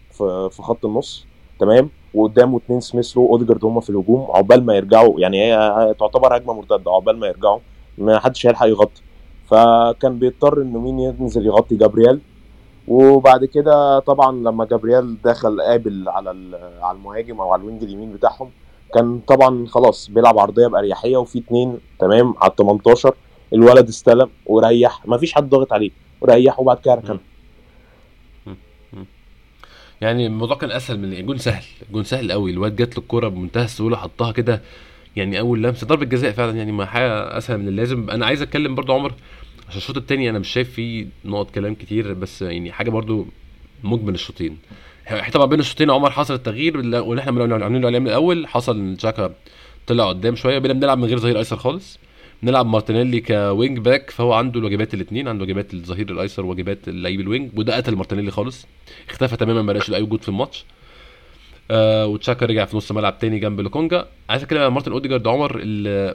في 0.50 0.58
خط 0.62 0.84
النص 0.84 1.26
تمام؟ 1.60 1.90
وقدامه 2.18 2.56
اتنين 2.58 2.80
سميث 2.80 3.16
رو 3.16 3.26
اوديجارد 3.26 3.64
هم 3.64 3.80
في 3.80 3.90
الهجوم 3.90 4.26
عقبال 4.30 4.66
ما 4.66 4.74
يرجعوا 4.76 5.20
يعني 5.20 5.36
هي 5.44 5.94
تعتبر 6.00 6.36
هجمة 6.36 6.52
مرتدة 6.54 6.90
عقبال 6.90 7.18
ما 7.18 7.26
يرجعوا 7.26 7.58
ما 7.98 8.18
حدش 8.18 8.46
هيلحق 8.46 8.66
يغطي. 8.66 9.02
فكان 9.50 10.18
بيضطر 10.18 10.62
انه 10.62 10.78
مين 10.78 10.98
ينزل 10.98 11.46
يغطي 11.46 11.76
جابرييل. 11.76 12.20
وبعد 12.88 13.44
كده 13.44 13.98
طبعا 13.98 14.32
لما 14.32 14.64
جابرييل 14.64 15.16
دخل 15.24 15.60
قابل 15.60 16.08
على 16.08 16.30
على 16.82 16.96
المهاجم 16.98 17.40
أو 17.40 17.52
على 17.52 17.60
ال 17.62 17.66
wing 17.66 17.82
اليمين 17.82 18.12
بتاعهم 18.12 18.50
كان 18.94 19.20
طبعا 19.26 19.66
خلاص 19.66 20.10
بيلعب 20.10 20.38
عرضية 20.38 20.66
بأريحية 20.66 21.16
وفي 21.16 21.38
اتنين 21.38 21.78
تمام 21.98 22.34
على 22.40 22.50
ال 22.50 22.56
18 22.56 23.14
الولد 23.52 23.88
استلم 23.88 24.28
وريح 24.46 25.06
ما 25.06 25.18
فيش 25.18 25.32
حد 25.34 25.48
ضاغط 25.50 25.72
عليه 25.72 25.90
وريح 26.20 26.60
وبعد 26.60 26.76
كده 26.78 26.94
ركن 26.94 27.18
يعني 30.00 30.26
الموضوع 30.26 30.56
كان 30.56 30.70
أسهل 30.70 30.98
من 30.98 31.12
الجون 31.12 31.38
سهل. 31.38 31.64
الجون 31.88 32.04
سهل 32.04 32.32
قوي 32.32 32.50
الواد 32.50 32.76
جات 32.76 32.96
له 32.96 33.02
الكوره 33.02 33.28
بمنتهى 33.28 33.64
السهولة 33.64 33.96
حطها 33.96 34.32
كده 34.32 34.62
يعني 35.16 35.38
أول 35.38 35.62
لمسة. 35.62 35.86
ضربة 35.86 36.04
جزاء 36.04 36.32
فعلا 36.32 36.56
يعني 36.56 36.72
ما 36.72 36.86
حاجة 36.86 37.38
أسهل 37.38 37.58
من 37.58 37.68
اللازم 37.68 38.10
أنا 38.10 38.26
عايز 38.26 38.42
أتكلم 38.42 38.74
برضو 38.74 38.92
عمر 38.92 39.14
عشان 39.68 39.78
الشوط 39.78 39.96
التاني 39.96 40.30
أنا 40.30 40.38
مش 40.38 40.48
شايف 40.48 40.72
فيه 40.72 41.06
نقط 41.24 41.50
كلام 41.50 41.74
كتير 41.74 42.12
بس 42.12 42.42
يعني 42.42 42.72
حاجة 42.72 42.90
برضو 42.90 43.26
مجمل 43.84 44.14
الشوطين. 44.14 44.58
طبعا 45.32 45.46
بين 45.46 45.60
الشوطين 45.60 45.90
عمر 45.90 46.10
حصل 46.10 46.34
التغيير 46.34 46.76
واللي 46.76 47.20
إحنا 47.20 47.64
عاملينه 47.64 47.86
عليه 47.86 47.98
من 47.98 48.06
الأول. 48.06 48.46
حصل 48.46 48.76
إن 48.76 48.94
جاكا 48.94 49.34
طلع 49.86 50.08
قدام 50.08 50.36
شوية 50.36 50.58
بقينا 50.58 50.74
بنلعب 50.74 50.98
من 50.98 51.04
غير 51.04 51.18
ظهير 51.18 51.38
ايسر 51.38 51.56
خالص. 51.56 51.98
بنلعب 52.42 52.66
مارتينيلي 52.66 53.20
ك 53.20 53.32
wing 53.32 53.78
back 53.78 54.10
فهو 54.10 54.32
عنده 54.32 54.60
الواجبات 54.60 54.94
الاثنين 54.94 55.28
عنده 55.28 55.44
واجبات 55.44 55.74
الظهير 55.74 56.10
الأيسر 56.10 56.46
وواجبات 56.46 56.88
اللعيب 56.88 57.20
ال 57.20 57.26
wing 57.26 57.50
وده 57.58 57.76
قتل 57.76 57.96
مارتينيلي 57.96 58.30
خالص. 58.30 58.66
اختفى 59.08 59.36
تماما 59.36 59.62
ما 59.62 59.72
بقاش 59.72 59.88
له 59.90 59.96
اي 59.96 60.02
وجود 60.02 60.22
في 60.22 60.28
الماتش. 60.28 60.64
آه 61.70 62.06
وشاكا 62.06 62.46
رجع 62.46 62.64
في 62.64 62.76
نص 62.76 62.92
ملعب 62.92 63.18
تاني 63.18 63.38
جنب 63.38 63.60
لوكونجا. 63.60 64.08
عايز 64.30 64.42
أتكلم 64.42 64.62
عن 64.62 64.70
مارتن 64.70 64.92
أوديجارد 64.92 65.28
عمر 65.28 65.58
اللي 65.58 66.14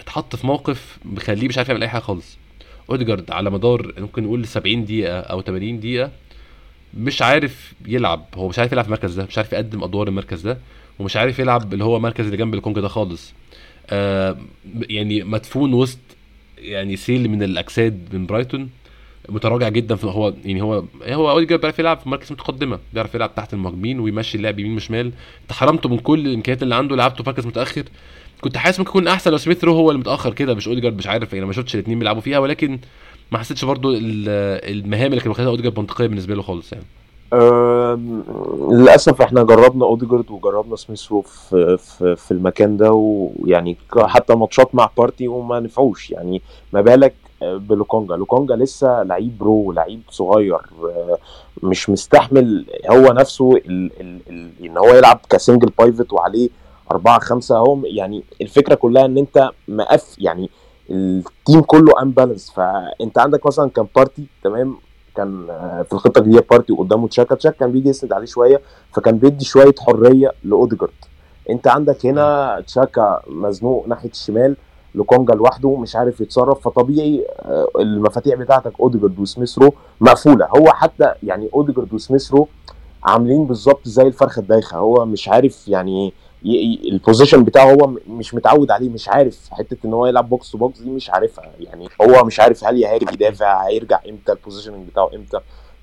اتحط 0.00 0.36
في 0.36 0.46
موقف 0.46 0.98
مخليه 1.04 1.48
مش 1.48 1.58
عارف 1.58 1.68
يعمل 1.68 1.82
أي 1.82 1.88
حاجة 1.88 2.00
خالص. 2.02 2.38
أوديجارد 2.90 3.30
على 3.30 3.50
مدار 3.50 3.92
ممكن 3.98 4.22
نقول 4.22 4.46
70 4.46 4.84
دقيقة 4.84 5.20
أو 5.20 5.42
80 5.42 5.80
دقيقة 5.80 6.10
مش 6.94 7.22
عارف 7.22 7.72
يلعب. 7.86 8.24
هو 8.34 8.48
مش 8.48 8.58
عارف 8.58 8.72
يلعب 8.72 8.84
في 8.84 8.88
المركز 8.88 9.14
ده 9.14 9.24
مش 9.24 9.38
عارف 9.38 9.52
يقدم 9.52 9.84
أدوار 9.84 10.08
المركز 10.08 10.40
ده 10.40 10.58
ومش 10.98 11.16
عارف 11.16 11.38
يلعب 11.38 11.72
اللي 11.72 11.84
هو 11.84 11.98
مركز 12.00 12.24
اللي 12.24 12.36
جنب 12.36 12.54
لوكونجا 12.54 12.80
ده 12.80 12.88
خالص. 12.88 13.34
يعني 14.88 15.24
مدفون 15.24 15.74
وسط 15.74 15.98
يعني 16.58 16.96
سيل 16.96 17.28
من 17.28 17.42
الأجساد 17.42 18.08
من 18.12 18.26
برايتون 18.26 18.70
متراجع 19.28 19.68
جدا 19.68 19.94
في 19.96 20.06
هو 20.06 20.34
يعني 20.44 20.62
هو 20.62 20.84
هو 21.02 21.30
أوديجارد 21.30 21.60
بيعرف 21.60 21.78
يلعب 21.78 21.98
في 21.98 22.08
مركز 22.08 22.32
متقدمة 22.32 22.78
بيعرف 22.92 23.14
يلعب 23.14 23.34
تحت 23.34 23.54
المهاجمين 23.54 24.00
ويمشي 24.00 24.38
اللعب 24.38 24.58
يمين 24.58 24.76
وشمال. 24.76 25.12
انت 25.42 25.52
حرمته 25.52 25.88
من 25.88 25.98
كل 25.98 26.26
الإمكانيات 26.26 26.62
اللي 26.62 26.74
عنده 26.74 26.96
لعبته 26.96 27.24
في 27.24 27.30
مركز 27.30 27.46
متأخر. 27.46 27.84
كنت 28.40 28.56
حاسس 28.56 28.78
ممكن 28.78 28.90
يكون 28.90 29.08
أحسن 29.08 29.30
لو 29.30 29.36
سميث 29.36 29.64
رو 29.64 29.74
هو 29.74 29.90
اللي 29.90 30.00
متأخر 30.00 30.34
كده 30.34 30.54
مش 30.54 30.68
أوديجارد 30.68 30.96
مش 30.96 31.06
عارف 31.06 31.32
يعني 31.32 31.46
ما 31.46 31.52
شفتش 31.52 31.74
الاثنين 31.74 31.98
بيلعبوا 31.98 32.20
فيها 32.20 32.38
ولكن 32.38 32.78
ما 33.32 33.38
حسيتش 33.38 33.64
برضو 33.64 33.94
المهام 33.94 35.10
اللي 35.10 35.20
كان 35.20 35.28
واخدها 35.28 35.46
أوديجارد 35.48 35.78
منطقية 35.78 36.06
بالنسبة 36.06 36.34
له 36.34 36.42
خالص 36.42 36.72
يعني. 36.72 36.84
للأسف 38.70 39.22
إحنا 39.22 39.42
جربنا 39.42 39.84
أوديجارد 39.84 40.30
وجربنا 40.30 40.76
سميث 40.76 41.12
رو 41.12 41.20
في, 41.22 41.76
في, 41.76 42.16
في 42.16 42.30
المكان 42.30 42.76
ده 42.76 42.92
ويعني 42.92 43.76
حتى 43.98 44.34
ماتشات 44.34 44.74
مع 44.74 44.90
بارتي 44.98 45.28
وما 45.28 45.60
نفعوش. 45.60 46.10
يعني 46.10 46.42
ما 46.72 46.80
بالك 46.80 47.14
بلوكونجا. 47.42 48.16
لوكونجا 48.16 48.56
لسه 48.56 49.02
لعيب 49.02 49.38
برو 49.38 49.72
لعيب 49.72 50.00
صغير 50.10 50.58
مش 51.62 51.90
مستحمل 51.90 52.66
هو 52.90 53.12
نفسه 53.12 53.52
ال 53.56 53.90
ال 54.00 54.20
ال 54.30 54.50
إن 54.64 54.76
هو 54.78 54.88
يلعب 54.88 55.20
ك 55.30 55.36
single 55.36 55.70
pivot 55.78 56.12
وعليه 56.12 56.48
أربعة 56.92 57.18
خمسة 57.18 57.58
هو 57.58 57.78
يعني 57.84 58.24
الفكرة 58.40 58.74
كلها 58.74 59.04
إن 59.04 59.18
أنت 59.18 59.50
موقف 59.68 60.14
يعني 60.18 60.50
ال 60.90 61.04
team 61.04 61.60
كله 61.60 62.02
imbalance 62.02 62.50
فأنت 62.50 63.18
عندك 63.18 63.46
مثلا 63.46 63.70
كان 63.70 63.86
بارتي 63.96 64.26
تمام 64.44 64.76
كان 65.18 65.46
في 65.84 65.92
الخطة 65.92 66.18
الجديدة 66.18 66.44
بارتي 66.50 66.72
وقدامه 66.72 67.08
تشاكا 67.08 67.34
تشاكا 67.34 67.56
كان 67.58 67.72
بيجي 67.72 67.88
يسند 67.88 68.12
عليه 68.12 68.26
شوية 68.26 68.60
فكان 68.92 69.18
بيدي 69.18 69.44
شوية 69.44 69.74
حرية 69.78 70.32
لأوديجارد. 70.44 70.92
أنت 71.50 71.68
عندك 71.68 72.06
هنا 72.06 72.60
تشاكا 72.66 73.20
مزنوق 73.26 73.88
ناحية 73.88 74.10
الشمال 74.10 74.56
لوكونجا 74.94 75.34
لوحده 75.34 75.76
مش 75.76 75.96
عارف 75.96 76.20
يتصرف 76.20 76.60
فطبيعي 76.60 77.26
المفاتيح 77.80 78.34
بتاعتك 78.34 78.72
أوديجارد 78.80 79.18
وسميث 79.18 79.58
رو 79.58 79.72
مقفولة. 80.00 80.46
هو 80.46 80.66
حتى 80.66 81.12
يعني 81.22 81.48
أوديجارد 81.54 81.94
وسميث 81.94 82.32
رو 82.32 82.48
عاملين 83.04 83.44
بالظبط 83.44 83.88
زي 83.88 84.02
الفرخة 84.02 84.40
الدايخة 84.40 84.76
هو 84.76 85.04
مش 85.04 85.28
عارف 85.28 85.68
يعني 85.68 86.12
ال 86.44 86.55
position 86.55 87.44
بتاعه 87.44 87.72
هو 87.72 87.86
مش 88.08 88.34
متعود 88.34 88.70
عليه 88.70 88.88
مش 88.88 89.08
عارف 89.08 89.48
حتة 89.50 89.76
إن 89.84 89.92
هو 89.92 90.06
يلعب 90.06 90.28
box 90.28 90.50
to 90.50 90.58
box 90.58 90.78
دي 90.78 90.90
مش 90.90 91.10
عارفها 91.10 91.52
يعني 91.60 91.88
هو 92.02 92.24
مش 92.24 92.40
عارف 92.40 92.64
هل 92.64 92.76
يهاجم 92.82 93.06
يدافع 93.12 93.66
هيرجع 93.68 94.00
إمتى 94.08 94.32
ال 94.32 94.37
positioning 94.37 94.88
بتاعه 94.88 95.10
إمتى. 95.14 95.40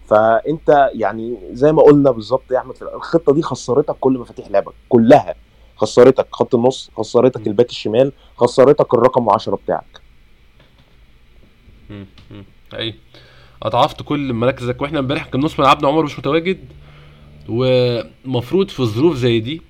فأنت 0.07 0.89
يعني 0.93 1.37
زي 1.51 1.71
ما 1.71 1.81
قلنا 1.81 2.11
بالظبط 2.11 2.51
يا 2.51 2.57
أحمد 2.57 2.75
الخطة 2.95 3.33
دي 3.33 3.41
خسرتك 3.41 3.95
كل 3.99 4.13
مفاتيح 4.17 4.47
لعبك 4.51 4.73
كلها. 4.89 5.35
خسرتك 5.77 6.27
خط 6.31 6.55
النص 6.55 6.91
خسرتك 6.97 7.47
الباك 7.47 7.69
الشمال 7.69 8.11
خسرتك 8.37 8.93
الرقم 8.93 9.29
10 9.29 9.55
بتاعك. 9.55 10.01
أي. 12.73 12.95
اضعفت 13.63 14.01
كل 14.01 14.33
مراكزك 14.33 14.81
وإحنا 14.81 14.99
امبارح 14.99 15.25
كان 15.25 15.41
نص 15.41 15.59
ملعبنا 15.59 15.87
عمر 15.87 16.03
مش 16.03 16.19
متواجد 16.19 16.59
ومفروض 17.49 18.69
في 18.69 18.83
ظروف 18.85 19.15
زي 19.15 19.39
دي 19.39 19.61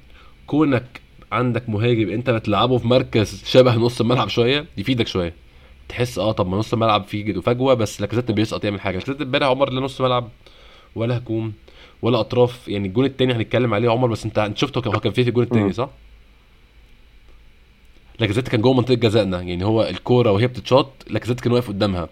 كونك 0.47 1.01
عندك 1.31 1.69
مهاجم 1.69 2.09
انت 2.09 2.29
بتلعبه 2.29 2.77
في 2.77 2.87
مركز 2.87 3.43
شبه 3.45 3.75
نص 3.75 4.01
الملعب 4.01 4.27
شوية 4.27 4.65
يفيدك 4.77 5.07
شوية. 5.07 5.33
تحس 5.89 6.19
آه 6.19 6.31
طب 6.31 6.47
ما 6.47 6.57
نص 6.57 6.73
الملعب 6.73 7.03
فيه 7.03 7.39
فجوة 7.39 7.73
بس 7.73 8.01
لاكازيت 8.01 8.31
بيسقط 8.31 8.63
يعمل 8.63 8.81
حاجة. 8.81 8.97
لاكازيت 8.97 9.21
امبارح 9.21 9.47
عمر 9.47 9.69
لا 9.69 9.81
نص 9.81 10.01
ملعب 10.01 10.29
ولا 10.95 11.17
هجوم 11.17 11.53
ولا 12.01 12.19
أطراف. 12.19 12.67
يعني 12.67 12.87
الجون 12.87 13.05
التاني 13.05 13.33
هنتكلم 13.33 13.73
عليه 13.73 13.89
عمر 13.89 14.07
بس 14.07 14.25
انت 14.25 14.51
شفته 14.55 14.89
هو 14.89 14.99
كان 14.99 15.11
فيه 15.11 15.23
في 15.23 15.29
الجون 15.29 15.43
التاني 15.43 15.73
صح؟ 15.73 15.89
لاكازيت 18.19 18.47
كان 18.47 18.61
جوه 18.61 18.73
منطقة 18.73 18.93
جزائنا. 18.93 19.41
يعني 19.41 19.65
هو 19.65 19.83
الكورة 19.83 20.31
وهي 20.31 20.47
بتتشاط 20.47 20.87
لاكازيت 21.07 21.39
كان 21.39 21.51
واقف 21.53 21.67
قدامها. 21.67 21.99
أنا 21.99 22.09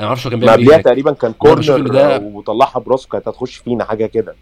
ما 0.00 0.06
أعرفش 0.06 0.26
هو 0.26 0.30
كان 0.30 0.40
بيعمل 0.40 0.70
إيه 0.70 0.82
تقريبا 0.82 1.12
كان 1.12 1.32
corner 1.32 1.86
ده... 1.86 2.18
وطلعها 2.18 2.78
براسه 2.78 3.08
كانت 3.08 3.28
هتخش 3.28 3.56
فينا 3.56 3.84
حاجة 3.84 4.06
كده. 4.06 4.34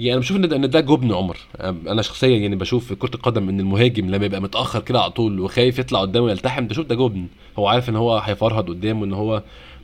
يعني 0.00 0.12
أنا 0.12 0.20
بشوف 0.20 0.36
إن 0.36 0.48
ده, 0.48 0.56
إن 0.56 0.70
ده 0.70 0.80
جبن 0.80 1.12
عمر. 1.12 1.36
أنا 1.60 2.02
شخصيا 2.02 2.36
يعني 2.38 2.56
بشوف 2.56 2.86
في 2.86 2.94
كرة 2.94 3.14
القدم 3.14 3.48
إن 3.48 3.60
المهاجم 3.60 4.10
لما 4.10 4.26
يبقى 4.26 4.40
متأخر 4.42 4.80
كده 4.80 5.00
على 5.00 5.10
طول 5.10 5.40
وخايف 5.40 5.78
يطلع 5.78 6.00
قدامه 6.00 6.26
ويلتحم 6.26 6.66
تشوف 6.66 6.86
ده 6.86 6.94
جبن. 6.94 7.26
هو 7.58 7.66
عارف 7.66 7.88
إن 7.88 7.96
هو 7.96 8.18
هيفرهد 8.18 8.68
قدامه 8.68 9.04
إن 9.04 9.12
هو 9.12 9.42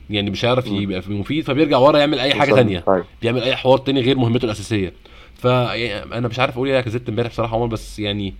يعني 0.09 0.29
مش 0.29 0.45
عارف 0.45 0.67
يبقى 0.67 1.01
مفيد 1.07 1.43
فبيرجع 1.45 1.77
ورا 1.77 1.99
يعمل 1.99 2.19
أي 2.19 2.33
حاجة 2.33 2.53
ثانية 2.55 2.83
بيعمل 3.21 3.41
أي 3.41 3.55
حوار 3.55 3.77
تاني 3.77 4.01
غير 4.01 4.17
مهمته 4.17 4.45
الأساسية. 4.45 4.93
فانا 5.35 6.27
مش 6.27 6.39
عارف 6.39 6.55
أقول 6.55 6.69
إيه 6.69 6.81
كزت 6.81 7.09
إمبارح 7.09 7.29
بصراحة 7.29 7.55
عمر 7.55 7.65
بس 7.67 7.99
يعني 7.99 8.33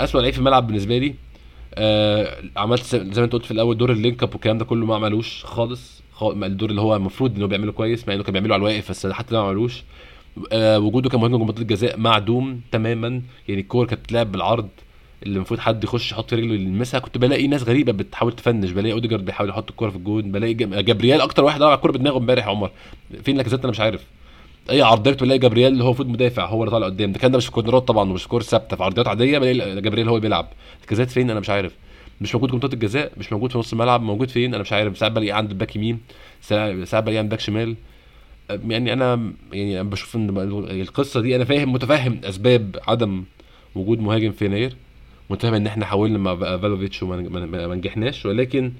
اسوء 0.00 0.20
لعيب 0.20 0.32
في 0.34 0.38
الملعب 0.38 0.66
بالنسبة 0.66 0.98
لي. 0.98 1.14
آه 1.74 2.42
عملت 2.56 2.84
زي 2.96 3.20
ما 3.20 3.24
أنت 3.24 3.32
قلت 3.32 3.44
في 3.44 3.50
الأول 3.50 3.76
دور 3.76 3.92
اللينك 3.92 4.22
أب 4.22 4.32
والكلام 4.32 4.58
ده 4.58 4.64
كله 4.64 4.86
ما 4.86 4.94
عملوش 4.94 5.44
خالص. 5.44 6.02
الدور 6.22 6.70
اللي 6.70 6.80
هو 6.80 6.96
المفروض 6.96 7.36
انه 7.36 7.46
بيعمله 7.46 7.72
كويس 7.72 8.08
مع 8.08 8.14
إنه 8.14 8.22
كان 8.22 8.32
بيعمله 8.32 8.54
على 8.54 8.60
الواقف 8.60 8.90
بس 8.90 9.06
حتى 9.06 9.30
ده 9.34 9.42
ما 9.42 9.48
عملوش. 9.48 9.82
وجوده 10.62 11.08
كمهاجم 11.10 11.40
منطقه 11.40 11.62
الجزاء 11.62 11.98
معدوم 11.98 12.60
تماما. 12.72 13.22
يعني 13.48 13.60
الكوره 13.60 13.86
كانت 13.86 14.00
بتلعب 14.00 14.32
بالعرض 14.32 14.68
اللي 15.22 15.36
المفروض 15.36 15.60
حد 15.60 15.84
يخش 15.84 16.12
يحط 16.12 16.34
رجله 16.34 16.54
يلمسها. 16.54 17.00
كنت 17.00 17.18
بلاقي 17.18 17.46
ناس 17.46 17.62
غريبة 17.62 17.92
بتحاول 17.92 18.32
ت 18.32 18.37
finish. 18.37 18.70
بلاقي 18.70 18.92
أوديجارد 18.92 19.24
بيحاول 19.24 19.48
يحط 19.50 19.70
الكورة 19.70 19.90
في 19.90 19.96
الجون. 19.96 20.32
بلاقي 20.32 20.54
جابرييل 20.54 21.20
أكتر 21.20 21.44
واحد 21.44 21.60
ضيع 21.60 21.74
الكورة 21.74 21.92
بدماغه 21.92 22.18
امبارح 22.18 22.44
يا 22.44 22.50
عمر. 22.50 22.70
فين 23.24 23.36
لاكازيت 23.36 23.60
أنا 23.60 23.70
مش 23.70 23.80
عارف. 23.80 24.04
أي 24.70 24.82
عرضيات 24.82 25.22
بلاقي 25.22 25.38
جابرييل 25.38 25.72
اللي 25.72 25.84
هو 25.84 25.88
المفروض 25.88 26.08
مدافع 26.08 26.46
هو 26.46 26.62
اللي 26.62 26.70
طالع 26.70 26.86
قدام. 26.86 27.12
ده 27.12 27.18
كان 27.18 27.30
ده 27.30 27.38
مش 27.38 27.46
في 27.46 27.62
طبعا 27.62 28.10
ومش 28.10 28.28
كور 28.28 28.42
ثابتة. 28.42 28.76
في 28.76 28.82
عرضيات 28.82 29.08
عادية 29.08 29.38
بلاقي 29.38 29.80
جابرييل 29.80 30.08
هو 30.08 30.16
اللي 30.16 30.28
بيلعب. 30.28 30.48
لاكازيت 30.80 31.10
فين 31.10 31.30
أنا 31.30 31.40
مش 31.40 31.50
عارف. 31.50 31.72
مش 32.20 32.34
موجود 32.34 32.48
في 32.48 32.54
منطقة 32.54 32.74
الجزاء 32.74 33.12
مش 33.16 33.32
موجود 33.32 33.52
في 33.52 33.58
نص 33.58 33.72
الملعب 33.72 34.02
موجود 34.02 34.30
فين 34.30 34.54
أنا 34.54 34.62
مش 34.62 34.72
عارف. 34.72 34.98
ساعات 34.98 35.12
بلاقيه 35.12 35.32
عند 35.32 35.50
ال 35.50 35.55
back 35.55 35.76
يمين 35.76 35.98
ساعات 36.40 37.04
بلاقيه 37.04 37.18
عند 37.18 37.30
back 37.30 37.40
شمال. 37.40 37.76
يعني 38.50 38.92
أنا 38.92 39.32
يعني 39.52 39.80
أنا 39.80 39.90
بشوف 39.90 40.16
إن 40.16 40.38
القصة 40.80 41.20
دي 41.20 41.36
أنا 41.36 41.44
فاهم 41.44 41.72
متفهم 41.72 42.20
أسباب 42.24 42.76
عدم 42.88 43.24
وجود 43.74 44.00
مهاجم 44.00 44.32
في 44.32 44.44
يناير 44.44 44.76
متفهم 45.30 45.54
إن 45.54 45.66
إحنا 45.66 45.86
حاولنا 45.86 46.18
مع 46.18 46.36
فالوفيتش 46.36 47.02
وما 47.02 47.74
نجحناش 47.74 48.26
ولكن 48.26 48.72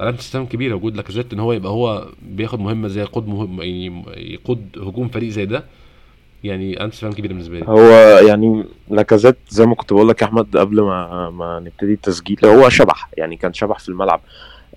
علامة 0.00 0.18
استفهام 0.18 0.46
كبيرة 0.46 0.74
وجود 0.74 0.96
لاكازيت 0.96 1.32
إن 1.32 1.40
هو 1.40 1.52
يبقى 1.52 1.72
هو 1.72 2.08
بياخد 2.22 2.60
مهمة 2.60 2.88
زي 2.88 3.00
يقود 3.00 3.28
مهم 3.28 3.62
يعني 3.62 4.04
يقود 4.16 4.66
هجوم 4.76 5.08
فريق 5.08 5.28
زي 5.28 5.46
ده 5.46 5.64
يعني 6.44 6.76
علامة 6.76 6.92
استفهام 6.92 7.12
كبيرة 7.12 7.28
بالنسبة 7.32 7.58
لي. 7.58 7.66
هو 7.68 7.90
يعني 8.28 8.64
لاكازيت 8.90 9.36
زي 9.48 9.66
ما 9.66 9.74
كنت 9.74 9.92
بقول 9.92 10.08
لك 10.08 10.22
يا 10.22 10.26
أحمد 10.26 10.56
قبل 10.56 10.80
ما 10.80 11.30
ما 11.30 11.60
نبتدي 11.60 11.92
التسجيل 11.92 12.38
هو 12.44 12.68
شبح 12.68 13.08
يعني 13.16 13.36
كان 13.36 13.52
شبح 13.52 13.78
في 13.78 13.88
الملعب. 13.88 14.20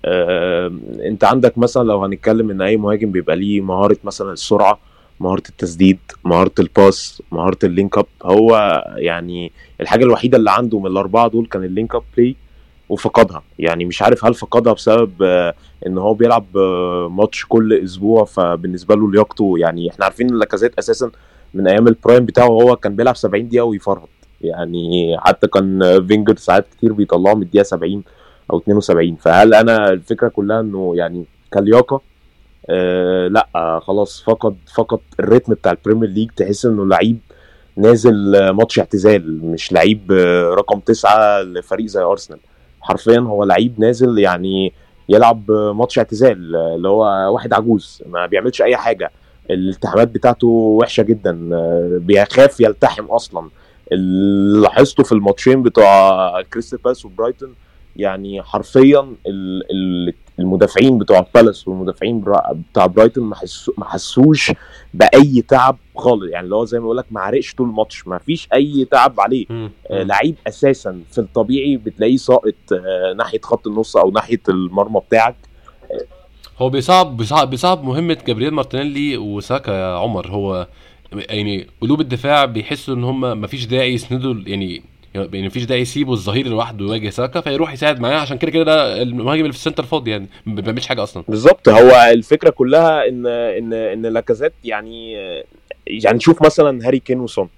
انت 0.04 1.24
عندك 1.24 1.58
مثلا 1.58 1.82
لو 1.82 2.04
هنتكلم 2.04 2.50
ان 2.50 2.62
اي 2.62 2.76
مهاجم 2.76 3.12
بيبقى 3.12 3.36
ليه 3.36 3.60
مهارة 3.60 3.96
مثلا 4.04 4.32
السرعة 4.32 4.78
مهارة 5.20 5.42
التسديد 5.48 5.98
مهارة 6.24 6.52
ال 6.58 6.71
pass 6.71 7.22
مهارة 7.32 7.58
ال 7.64 7.71
link 7.71 7.98
up 7.98 8.06
هو 8.24 8.82
يعني 8.96 9.52
الحاجة 9.80 10.04
الوحيدة 10.04 10.38
اللي 10.38 10.50
عنده 10.50 10.78
من 10.78 10.86
الأربعة 10.86 11.28
دول 11.28 11.46
كان 11.46 11.64
ال 11.64 11.70
link 11.70 11.94
up 11.94 12.02
play 12.16 12.36
وفقدها. 12.88 13.42
يعني 13.58 13.84
مش 13.84 14.02
عارف 14.02 14.24
هل 14.24 14.34
فقدها 14.34 14.72
بسبب 14.72 15.22
إن 15.86 15.98
هو 15.98 16.14
بيلعب 16.14 16.58
ماتش 17.10 17.46
كل 17.48 17.72
أسبوع 17.84 18.24
فبالنسبة 18.24 18.94
له 18.94 19.10
لياقته 19.10 19.54
يعني 19.58 19.90
إحنا 19.90 20.04
عارفين 20.04 20.28
إن 20.30 20.38
لاكازيت 20.38 20.78
أساسا 20.78 21.10
من 21.54 21.68
أيام 21.68 21.88
ال 21.88 21.94
prime 21.94 22.24
بتاعه 22.26 22.46
هو 22.46 22.76
كان 22.76 22.96
بيلعب 22.96 23.16
70 23.16 23.48
دقيقة 23.48 23.64
ويفرهد. 23.64 24.08
يعني 24.40 25.16
حتى 25.20 25.46
كان 25.46 26.04
فينجر 26.08 26.36
ساعات 26.36 26.66
كتير 26.76 26.92
بيطلعه 26.92 27.34
من 27.34 27.42
الدقيقة 27.42 27.62
70 27.62 28.02
أو 28.52 28.58
72 28.58 29.16
فهل 29.16 29.54
أنا 29.54 29.88
الفكرة 29.90 30.28
كلها 30.28 30.60
إنه 30.60 30.92
يعني 30.96 31.24
كلياقة؟ 31.54 32.00
آه 32.70 33.28
لأ 33.28 33.48
آه 33.56 33.78
خلاص 33.78 34.22
فقد 34.22 34.56
فقد 34.74 34.98
ال 35.20 35.25
rhythm 35.25 35.54
بتاع 35.54 35.72
البريمير 35.72 36.08
ليج 36.08 36.30
تحس 36.36 36.66
إنه 36.66 36.86
لعيب 36.86 37.18
نازل 37.76 38.48
ماتش 38.50 38.78
اعتزال 38.78 39.44
مش 39.44 39.72
لعيب 39.72 40.12
رقم 40.58 40.80
تسعة 40.80 41.42
لفريق 41.42 41.86
زي 41.86 42.02
أرسنال. 42.02 42.38
حرفيا 42.80 43.20
هو 43.20 43.44
لعيب 43.44 43.80
نازل 43.80 44.18
يعني 44.18 44.72
يلعب 45.08 45.50
ماتش 45.50 45.98
اعتزال 45.98 46.56
اللي 46.56 46.88
هو 46.88 47.32
واحد 47.34 47.52
عجوز 47.52 48.02
ما 48.06 48.26
بيعملش 48.26 48.62
أي 48.62 48.76
حاجة. 48.76 49.10
الالتحامات 49.50 50.08
بتاعته 50.08 50.46
وحشة 50.48 51.02
جدا 51.02 51.48
بيخاف 51.98 52.60
يلتحم 52.60 53.04
أصلا. 53.04 53.48
اللي 53.92 54.60
لاحظته 54.62 55.02
في 55.02 55.12
الماتشين 55.12 55.62
بتوع 55.62 56.42
كريستال 56.42 56.78
بالاس 56.84 57.04
وبرايتون 57.04 57.54
يعني 57.96 58.42
حرفيا 58.42 59.14
المدافعين 60.38 60.98
بتوع 60.98 61.26
بالاس 61.34 61.68
والمدافعين 61.68 62.24
بتاع 62.70 62.86
برايتون 62.86 63.24
ما 63.78 63.84
حسوش 63.84 64.52
بأي 64.94 65.42
تعب 65.48 65.76
خالص. 65.96 66.30
يعني 66.30 66.44
اللي 66.44 66.56
هو 66.56 66.64
زي 66.64 66.78
ما 66.78 66.84
بقول 66.84 66.96
لك 66.96 67.04
ما 67.10 67.20
عرقش 67.20 67.54
طول 67.54 67.68
الماتش 67.68 68.06
ما 68.06 68.18
فيش 68.18 68.48
أي 68.54 68.84
تعب 68.90 69.20
عليه. 69.20 69.46
آه 69.50 70.02
لعيب 70.02 70.34
أساسا 70.48 71.00
في 71.10 71.18
الطبيعي 71.18 71.76
بتلاقيه 71.76 72.16
ساقط 72.16 72.54
آه 72.72 73.12
ناحية 73.16 73.40
خط 73.42 73.66
النص 73.66 73.96
أو 73.96 74.10
ناحية 74.10 74.40
المرمى 74.48 75.00
بتاعك. 75.08 75.36
هو 76.58 76.70
بيصعب 76.70 77.16
بيصعب 77.16 77.50
بيصعب 77.50 77.84
مهمة 77.84 78.18
جابرييل 78.26 78.54
مارتينيلي 78.54 79.16
وساكا 79.16 79.70
يا 79.70 79.96
عمر. 79.96 80.28
هو 80.28 80.66
يعني 81.12 81.66
قلوب 81.80 82.00
الدفاع 82.00 82.44
بيحسوا 82.44 82.94
إن 82.94 83.04
هم 83.04 83.40
ما 83.40 83.46
فيش 83.46 83.66
داعي 83.66 83.94
يسندوا 83.94 84.34
يعني 84.46 84.82
يعني 85.14 85.46
مفيش 85.46 85.64
داعي 85.64 85.80
يسيبه 85.80 86.12
الظهير 86.12 86.48
لوحده 86.48 86.84
يواجه 86.84 87.10
ساكا 87.10 87.40
فيروح 87.40 87.72
يساعد 87.72 88.00
معاه. 88.00 88.20
عشان 88.20 88.38
كده 88.38 88.50
كده 88.50 88.64
ده 88.64 89.02
المهاجم 89.02 89.40
اللي 89.40 89.52
في 89.52 89.58
السنتر 89.58 89.82
فاضي 89.82 90.10
يعني 90.10 90.26
ما 90.46 90.60
بيعملش 90.60 90.86
حاجة 90.86 91.02
أصلا. 91.02 91.24
بالظبط. 91.28 91.68
هو 91.68 92.10
الفكرة 92.12 92.50
كلها 92.50 93.08
إن 93.08 93.26
إن 93.26 93.72
إن 93.72 94.06
لاكازيت 94.06 94.52
يعني 94.64 95.12
يعني 95.86 96.20
شوف 96.20 96.42
مثلا 96.42 96.86
هاري 96.86 96.98
كين 96.98 97.20
وسون. 97.20 97.48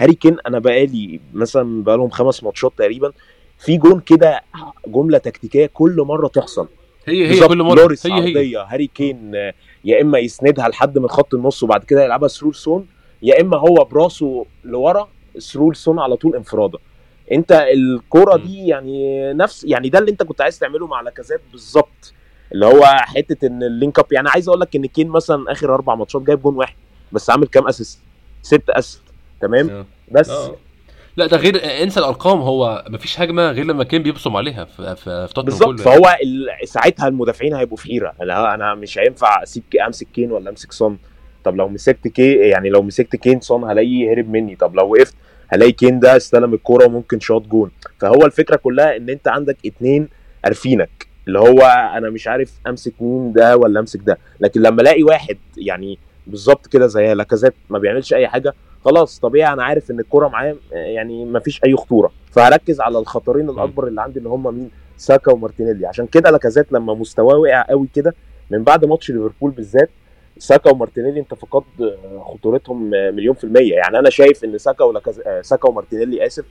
هاري 0.00 0.14
كين 0.14 0.36
أنا 0.46 0.58
بقالي 0.58 1.20
مثلا 1.34 1.82
بقالهم 1.84 2.10
خمس 2.10 2.44
ماتشات 2.44 2.72
تقريبا 2.78 3.12
في 3.58 3.76
جون 3.76 4.00
كده 4.00 4.42
جملة 4.86 5.18
تكتيكية 5.18 5.70
كل 5.74 5.96
مرة 6.08 6.28
تحصل. 6.28 6.68
هي 7.06 7.28
هي 7.28 7.48
كل 7.48 7.62
مرة. 7.62 7.74
لوريس 7.74 8.06
هي 8.06 8.12
عرضية 8.12 8.62
هي. 8.62 8.66
هاري 8.68 8.86
كين 8.86 9.34
يا 9.84 10.00
إما 10.00 10.18
يسندها 10.18 10.68
لحد 10.68 10.98
من 10.98 11.08
خط 11.08 11.34
النص 11.34 11.62
وبعد 11.62 11.84
كده 11.84 12.04
يلعبها 12.04 12.28
سرور 12.28 12.54
سون 12.54 12.86
يا 13.22 13.40
إما 13.40 13.56
هو 13.56 13.84
براسه 13.84 14.46
لورا 14.64 15.08
سرور 15.38 15.74
سون 15.74 15.98
على 15.98 16.16
طول 16.16 16.36
انفراده. 16.36 16.78
انت 17.32 17.52
الكوره 17.52 18.36
دي 18.36 18.66
يعني 18.66 19.32
نفس 19.32 19.64
يعني 19.64 19.88
ده 19.88 19.98
اللي 19.98 20.10
انت 20.10 20.22
كنت 20.22 20.40
عايز 20.40 20.58
تعمله 20.58 20.86
مع 20.86 21.00
لاكازيت 21.00 21.40
بالظبط. 21.52 22.12
اللي 22.52 22.66
هو 22.66 22.84
حتة 22.84 23.46
إن 23.46 23.62
ال 23.62 23.69
link 23.69 23.98
up 23.98 24.12
يعني 24.12 24.28
عايز 24.28 24.48
أقول 24.48 24.60
لك 24.60 24.76
إن 24.76 24.86
كين 24.86 25.08
مثلا 25.08 25.52
آخر 25.52 25.74
أربع 25.74 25.94
ماتشات 25.94 26.22
جايب 26.22 26.42
جون 26.42 26.56
واحد 26.56 26.74
بس 27.12 27.30
عامل 27.30 27.46
كام 27.46 27.68
assist؟ 27.68 27.98
ست 28.42 28.70
assist 28.70 29.02
تمام؟ 29.40 29.70
أوه. 29.70 29.86
بس. 30.12 30.30
أوه. 30.30 30.56
لا 31.16 31.26
ده 31.26 31.36
غير 31.36 31.82
انسى 31.82 32.00
الأرقام 32.00 32.40
هو 32.40 32.84
مفيش 32.88 33.20
هجمة 33.20 33.50
غير 33.50 33.64
لما 33.64 33.84
كان 33.84 34.02
بيبصم 34.02 34.36
عليها 34.36 34.64
في 34.64 34.96
في, 34.96 35.28
في 35.28 35.42
بالظبط. 35.42 35.80
فهو 35.80 36.16
ساعتها 36.64 37.08
المدافعين 37.08 37.54
هيبقوا 37.54 37.76
في 37.76 37.84
حيرة. 37.86 38.14
أنا 38.20 38.74
مش 38.74 38.98
هينفع 38.98 39.42
أسيب 39.42 39.62
أمسك 39.86 40.06
كين 40.14 40.32
ولا 40.32 40.50
أمسك 40.50 40.72
سون 40.72 40.98
طب 41.44 41.56
لو 41.56 41.68
مسكت 41.68 42.08
كي 42.08 42.34
يعني 42.34 42.68
لو 42.68 42.82
مسكت 42.82 43.16
كين 43.16 43.40
سون 43.40 43.64
هلاقيه 43.64 44.12
هرب 44.12 44.30
مني. 44.30 44.56
طب 44.56 44.74
لو 44.74 44.92
وقفت 44.92 45.14
هلاقي 45.54 45.72
كين 45.72 46.00
ده 46.00 46.16
استلم 46.16 46.54
الكورة 46.54 46.86
وممكن 46.86 47.20
شاط 47.20 47.42
جون. 47.42 47.70
فهو 47.98 48.26
الفكرة 48.26 48.56
كلها 48.56 48.96
إن 48.96 49.10
أنت 49.10 49.28
عندك 49.28 49.56
اتنين 49.66 50.08
عارفينك. 50.44 51.06
اللي 51.26 51.38
هو 51.38 51.60
أنا 51.96 52.10
مش 52.10 52.28
عارف 52.28 52.52
أمسك 52.66 52.92
مين 53.00 53.32
ده 53.32 53.56
ولا 53.56 53.80
أمسك 53.80 54.00
ده. 54.06 54.18
لكن 54.40 54.62
لما 54.62 54.82
ألاقي 54.82 55.02
واحد 55.02 55.38
يعني 55.56 55.98
بالظبط 56.26 56.66
كده 56.66 56.86
زي 56.86 57.14
لاكازيت 57.14 57.54
ما 57.70 57.78
بيعملش 57.78 58.14
أي 58.14 58.28
حاجة 58.28 58.54
خلاص 58.84 59.18
طبيعي 59.20 59.52
أنا 59.52 59.64
عارف 59.64 59.90
إن 59.90 60.00
الكورة 60.00 60.28
معاه 60.28 60.56
يعني 60.72 61.24
ما 61.24 61.40
فيش 61.40 61.64
أي 61.64 61.76
خطورة. 61.76 62.10
فهركز 62.30 62.80
على 62.80 62.98
الخطرين 62.98 63.50
الأكبر 63.50 63.86
اللي 63.86 64.00
عندي 64.02 64.18
اللي 64.18 64.28
هم 64.28 64.54
مين؟ 64.54 64.70
ساكا 64.96 65.32
ومارتينيلي. 65.32 65.86
عشان 65.86 66.06
كده 66.06 66.30
لاكازيت 66.30 66.72
لما 66.72 66.94
مستواه 66.94 67.36
وقع 67.36 67.62
قوي 67.62 67.88
كده 67.94 68.14
من 68.50 68.62
بعد 68.64 68.84
ماتش 68.84 69.10
ليفربول 69.10 69.50
بالذات 69.50 69.90
ساكا 70.38 70.70
ومارتينيلي 70.70 71.20
انت 71.20 71.34
فقدت 71.34 71.98
خطورتهم 72.20 72.90
مليون 72.90 73.34
في 73.34 73.44
المية. 73.44 73.74
يعني 73.74 73.98
أنا 73.98 74.10
شايف 74.10 74.44
إن 74.44 74.58
ساكا 74.58 74.84
ولكز... 74.84 75.20
ساكا 75.40 75.68
ومارتينيلي 75.68 76.26
آسف 76.26 76.44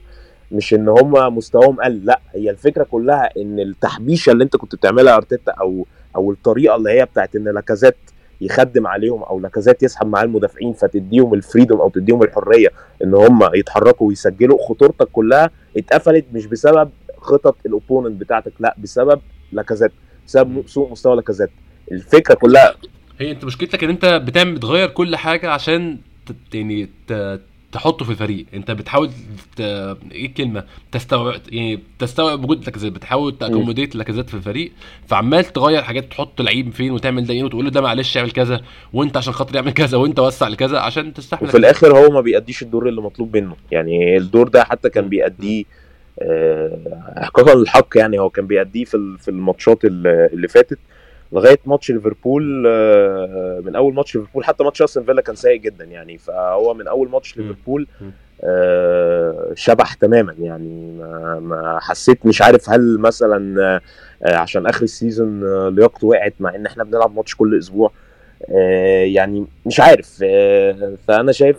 مش 0.52 0.74
إن 0.74 0.88
هم 0.88 1.36
مستواهم 1.36 1.80
قل 1.80 2.04
لأ 2.04 2.20
هي 2.34 2.50
الفكرة 2.50 2.84
كلها 2.84 3.30
إن 3.36 3.60
التحبيشة 3.60 4.32
اللي 4.32 4.44
أنت 4.44 4.56
كنت 4.56 4.74
بتعملها 4.74 5.16
أرتيتا 5.16 5.52
أو 5.52 5.86
أو 6.16 6.32
الطريقة 6.32 6.76
اللي 6.76 6.90
هي 6.90 7.04
بتاعت 7.04 7.36
إن 7.36 7.44
لاكازيت 7.48 7.96
يخدم 8.40 8.86
عليهم 8.86 9.22
أو 9.22 9.40
لاكازيت 9.40 9.82
يسحب 9.82 10.06
معاه 10.06 10.24
المدافعين 10.24 10.72
فتديهم 10.72 11.34
الفريدوم 11.34 11.80
أو 11.80 11.88
تديهم 11.88 12.22
الحرية 12.22 12.68
إن 13.04 13.14
هم 13.14 13.54
يتحركوا 13.54 14.08
ويسجلوا 14.08 14.58
خطورتك 14.68 15.08
كلها 15.12 15.50
اتقفلت 15.76 16.24
مش 16.32 16.46
بسبب 16.46 16.90
خطط 17.18 17.56
ال 17.66 17.72
opponent 17.72 18.20
بتاعتك 18.20 18.52
لأ 18.60 18.74
بسبب 18.78 19.20
لاكازيت 19.52 19.92
بسبب 20.26 20.66
سوء 20.66 20.90
مستوى 20.90 21.16
لاكازيت. 21.16 21.50
الفكرة 21.92 22.34
كلها 22.34 22.74
هي 23.18 23.30
انت 23.30 23.44
مشكلتك 23.44 23.84
ان 23.84 23.90
انت 23.90 24.04
بتعمل 24.04 24.54
بتغير 24.54 24.88
كل 24.88 25.16
حاجة 25.16 25.50
عشان 25.50 25.98
يعني 26.54 26.88
تحطه 27.72 28.04
في 28.04 28.10
الفريق. 28.10 28.46
انت 28.54 28.70
بتحاول 28.70 29.10
ت... 29.56 29.60
إيه 30.12 30.26
الكلمة؟ 30.26 30.64
تستوعب 30.92 31.40
يعني 31.52 31.80
تستوعب 31.98 32.44
وجود 32.44 32.64
لاكازيت 32.64 32.92
بتحاول 32.92 33.38
ت 33.38 33.43
accommodate 33.43 33.96
لاكازيت 33.96 34.28
في 34.28 34.34
الفريق 34.34 34.72
فعمال 35.06 35.44
تغير 35.44 35.82
حاجات 35.82 36.10
تحط 36.10 36.42
لعيب 36.42 36.72
فين 36.72 36.90
وتعمل 36.92 37.26
ده 37.26 37.44
وتقول 37.44 37.64
له 37.64 37.70
ده 37.70 37.80
معلش 37.80 38.16
اعمل 38.16 38.30
كذا 38.30 38.60
وانت 38.92 39.16
عشان 39.16 39.32
خاطر 39.32 39.54
يعمل 39.56 39.72
كذا 39.72 39.98
وانت 39.98 40.18
وسع 40.18 40.48
لكذا 40.48 40.78
عشان 40.78 41.14
تستحمل 41.14 41.48
وفي 41.48 41.56
الآخر 41.56 41.98
هو 41.98 42.10
ما 42.10 42.20
بيأديش 42.20 42.62
الدور 42.62 42.88
اللي 42.88 43.00
مطلوب 43.00 43.36
منه. 43.36 43.56
يعني 43.70 44.16
الدور 44.16 44.48
ده 44.48 44.64
حتى 44.64 44.90
كان 44.90 45.08
بيأديه 45.08 45.64
احقاقا 47.22 47.52
آه 47.52 47.54
للحق 47.54 47.88
يعني 47.96 48.18
هو 48.18 48.30
كان 48.30 48.46
بيأديه 48.46 48.84
في 48.84 49.16
في 49.18 49.28
الماتشات 49.28 49.84
اللي 49.84 50.48
فاتت. 50.48 50.78
لغاية 51.34 51.58
ماتش 51.66 51.90
ليفربول 51.90 52.64
آه، 52.66 53.62
من 53.64 53.76
أول 53.76 53.94
ماتش 53.94 54.16
ليفربول 54.16 54.44
حتى 54.44 54.64
ماتش 54.64 54.82
أستون 54.82 55.04
فيلا 55.04 55.22
كان 55.22 55.34
سيء 55.34 55.56
جدا 55.56 55.84
يعني. 55.84 56.18
فهو 56.18 56.74
من 56.74 56.88
أول 56.88 57.10
ماتش 57.10 57.36
ليفربول 57.36 57.86
آه، 58.44 59.52
شبح 59.54 59.94
تماما 59.94 60.34
يعني. 60.38 60.98
ما, 60.98 61.40
ما 61.40 61.78
حسيت 61.82 62.26
مش 62.26 62.42
عارف 62.42 62.70
هل 62.70 62.98
مثلا 62.98 63.60
آه، 64.22 64.36
عشان 64.36 64.66
آخر 64.66 64.82
ال 64.82 64.94
season 64.94 65.68
لياقته 65.68 66.06
وقعت 66.06 66.34
مع 66.40 66.54
إن 66.54 66.66
إحنا 66.66 66.84
بنلعب 66.84 67.16
ماتش 67.16 67.34
كل 67.34 67.58
أسبوع 67.58 67.92
يعني 69.04 69.46
مش 69.66 69.80
عارف 69.80 70.24
فأنا 71.08 71.32
شايف 71.32 71.56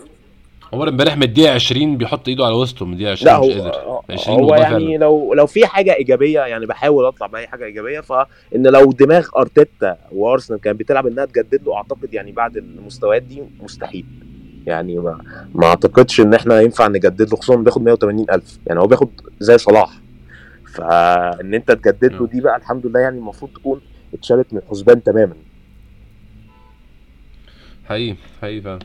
عمر 0.72 0.88
امبارح 0.88 1.16
من 1.16 1.22
الدقيقة 1.22 1.54
20 1.54 1.96
بيحط 1.96 2.28
ايده 2.28 2.44
على 2.44 2.54
وسطه 2.54 2.86
من 2.86 2.92
الدقيقة 2.92 3.12
20 3.12 3.32
لا 3.32 3.36
هو 3.36 3.48
مش 3.48 3.54
قادر 3.54 4.00
20 4.10 4.40
هو 4.40 4.54
يعني 4.54 4.70
فعلا. 4.86 4.96
لو 4.96 5.34
لو 5.34 5.46
في 5.46 5.66
حاجة 5.66 5.94
إيجابية 5.94 6.40
يعني 6.40 6.66
بحاول 6.66 7.04
أطلع 7.04 7.26
بأي 7.26 7.46
حاجة 7.46 7.64
إيجابية 7.64 8.00
فإن 8.00 8.26
لو 8.66 8.92
دماغ 8.92 9.28
أرتيتا 9.36 9.96
وأرسنال 10.12 10.60
كانت 10.60 10.80
بتلعب 10.80 11.06
إنها 11.06 11.24
تجدد 11.24 11.60
له 11.66 11.76
أعتقد 11.76 12.14
يعني 12.14 12.32
بعد 12.32 12.56
المستويات 12.56 13.22
دي 13.22 13.42
مستحيل. 13.62 14.04
يعني 14.66 14.96
ما 14.98 15.20
ما 15.54 15.66
أعتقدش 15.66 16.20
إن 16.20 16.34
إحنا 16.34 16.60
ينفع 16.60 16.88
نجدد 16.88 17.30
له 17.30 17.36
خصوصا 17.36 17.56
بياخد 17.56 17.82
180 17.82 18.26
ألف. 18.30 18.58
يعني 18.66 18.80
هو 18.80 18.86
بياخد 18.86 19.08
زي 19.40 19.58
صلاح. 19.58 19.90
فإن 20.74 21.54
أنت 21.54 21.72
تجدد 21.72 22.12
له 22.12 22.26
دي 22.26 22.40
بقى 22.40 22.56
الحمد 22.56 22.86
لله 22.86 23.00
يعني 23.00 23.18
المفروض 23.18 23.50
تكون 23.52 23.80
اتشالت 24.14 24.52
من 24.52 24.58
الحسبان 24.58 25.02
تماما. 25.02 25.34
حقيقي 27.88 28.16
حقيقي 28.42 28.60
فعلا. 28.60 28.78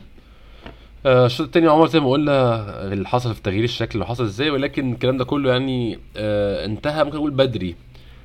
آه، 1.06 1.26
الشوط 1.26 1.46
التاني 1.46 1.68
عمر 1.68 1.86
زي 1.86 2.00
ما 2.00 2.10
قلنا 2.10 2.64
اللي 2.92 3.08
حصل 3.08 3.34
في 3.34 3.42
تغيير 3.42 3.64
الشكل 3.64 3.92
اللي 3.94 4.06
حصل 4.06 4.24
إزاي 4.24 4.50
ولكن 4.50 4.92
الكلام 4.92 5.16
ده 5.16 5.24
كله 5.24 5.50
يعني 5.50 5.98
آه 6.16 6.64
انتهى 6.64 7.04
ممكن 7.04 7.16
نقول 7.16 7.30
بدري. 7.30 7.74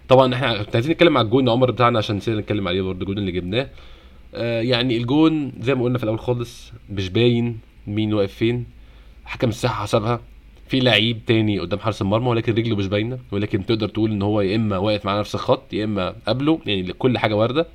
طبعا 0.10 0.34
إحنا 0.34 0.58
كنا 0.64 0.68
عايزين 0.74 0.92
نتكلم 0.92 1.18
على 1.18 1.26
الجون 1.26 1.50
عمر 1.50 1.72
بتاعنا 1.72 1.98
عشان 1.98 2.16
نسينا 2.16 2.40
نتكلم 2.40 2.68
عليه 2.68 2.82
برضه 2.82 3.02
الجون 3.02 3.18
اللي 3.18 3.32
جبناه. 3.32 3.70
آه 4.36 4.62
يعني 4.62 4.98
الجون 4.98 5.52
زي 5.62 5.76
ما 5.76 5.84
قلنا 5.84 5.98
في 5.98 6.04
الأول 6.04 6.20
خالص 6.20 6.72
مش 6.90 7.10
باين 7.10 7.60
مين 7.88 8.14
واقف 8.14 8.34
فين 8.34 8.66
حكم 9.26 9.50
الساحة 9.50 9.84
حسبها. 9.84 10.22
في 10.68 10.80
لعيب 10.80 11.26
تاني 11.26 11.60
قدام 11.60 11.80
حارس 11.80 12.02
المرمى 12.02 12.28
ولكن 12.28 12.54
رجله 12.54 12.76
مش 12.76 12.88
باينة 12.88 13.20
ولكن 13.32 13.66
تقدر 13.66 13.88
تقول 13.90 14.12
إن 14.12 14.22
هو 14.22 14.42
يا 14.42 14.56
إما 14.56 14.78
واقف 14.78 15.06
مع 15.06 15.20
نفس 15.20 15.36
الخط 15.36 15.74
يا 15.74 15.84
إما 15.84 16.16
قبله 16.28 16.60
يعني 16.66 16.94
كل 16.94 17.18
حاجة 17.18 17.36
واردة. 17.36 17.68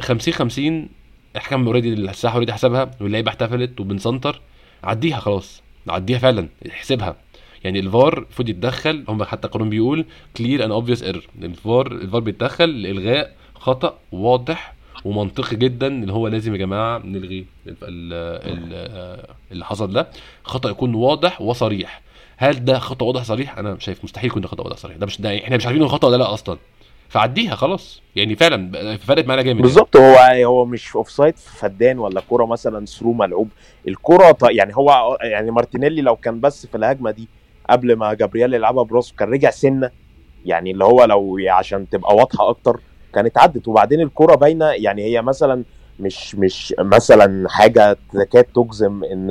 50 0.00 0.34
50 0.34 0.88
الحكم 1.36 1.66
already 1.66 1.92
الساحة 1.92 2.34
already 2.34 2.52
حسبها 2.52 2.90
واللعيبة 3.00 3.28
احتفلت 3.28 3.80
وبنسنتر 3.80 4.40
عديها 4.84 5.20
خلاص 5.20 5.62
عديها 5.88 6.18
فعلا 6.18 6.48
احسبها. 6.70 7.16
يعني 7.64 7.80
الفار 7.80 8.18
المفروض 8.18 8.48
يتدخل 8.48 9.04
هم 9.08 9.24
حتى 9.24 9.46
القانون 9.46 9.70
بيقول 9.70 10.04
clear 10.36 10.64
and 10.64 10.70
obvious 10.70 11.02
error 11.02 11.22
الفار 11.42 11.86
الفار 11.86 12.20
بيتدخل 12.20 12.82
لإلغاء 12.82 13.34
خطأ 13.54 13.98
واضح 14.12 14.74
ومنطقي 15.04 15.56
جدا 15.56 15.86
اللي 15.86 16.12
هو 16.12 16.28
لازم 16.28 16.52
يا 16.52 16.58
جماعة 16.58 16.98
نلغي 16.98 17.46
اللي 19.52 19.64
حصل 19.64 19.92
ده. 19.92 20.08
خطأ 20.44 20.70
يكون 20.70 20.94
واضح 20.94 21.40
وصريح. 21.40 22.02
هل 22.36 22.64
ده 22.64 22.78
خطأ 22.78 23.06
واضح 23.06 23.22
صريح؟ 23.22 23.58
أنا 23.58 23.78
شايف 23.78 24.04
مستحيل 24.04 24.30
يكون 24.30 24.42
ده 24.42 24.48
خطأ 24.48 24.64
واضح 24.64 24.76
صريح. 24.76 24.96
ده 24.96 25.06
مش 25.06 25.20
ده 25.20 25.38
إحنا 25.38 25.56
مش 25.56 25.66
عارفين 25.66 25.82
الخطا 25.82 26.08
ولا 26.08 26.16
لأ 26.16 26.34
أصلا. 26.34 26.58
فعديها 27.10 27.54
خلاص. 27.54 28.02
يعني 28.16 28.36
فعلا 28.36 28.96
فرقت 28.96 29.26
معانا 29.26 29.42
جامد 29.42 29.62
بالظبط. 29.62 29.96
هو 29.96 30.16
هو 30.44 30.64
مش 30.64 30.96
offside 30.96 31.36
فدان 31.36 31.98
ولا 31.98 32.20
كوره 32.20 32.44
مثلا 32.46 32.86
through 32.86 33.12
ملعوب. 33.12 33.48
الكوره 33.88 34.36
يعني 34.42 34.76
هو 34.76 35.18
يعني 35.22 35.50
مارتينيلي 35.50 36.02
لو 36.02 36.16
كان 36.16 36.40
بس 36.40 36.66
في 36.66 36.76
الهجمة 36.76 37.10
دي 37.10 37.28
قبل 37.70 37.96
ما 37.96 38.14
جابرييل 38.14 38.54
يلعبها 38.54 38.84
براسه 38.84 39.14
كان 39.18 39.30
رجع 39.32 39.50
سنة. 39.50 39.90
يعني 40.46 40.70
اللي 40.70 40.84
هو 40.84 41.04
لو 41.04 41.38
عشان 41.48 41.88
تبقى 41.88 42.16
واضحة 42.16 42.50
أكتر 42.50 42.80
كانت 43.14 43.38
عدت 43.38 43.68
وبعدين 43.68 44.00
الكرة 44.00 44.34
باينة. 44.34 44.66
يعني 44.66 45.02
هي 45.02 45.22
مثلا 45.22 45.64
مش 46.00 46.34
مش 46.34 46.74
مثلا 46.78 47.48
حاجة 47.48 47.96
تكاد 48.12 48.44
تجزم 48.44 49.04
إن 49.04 49.30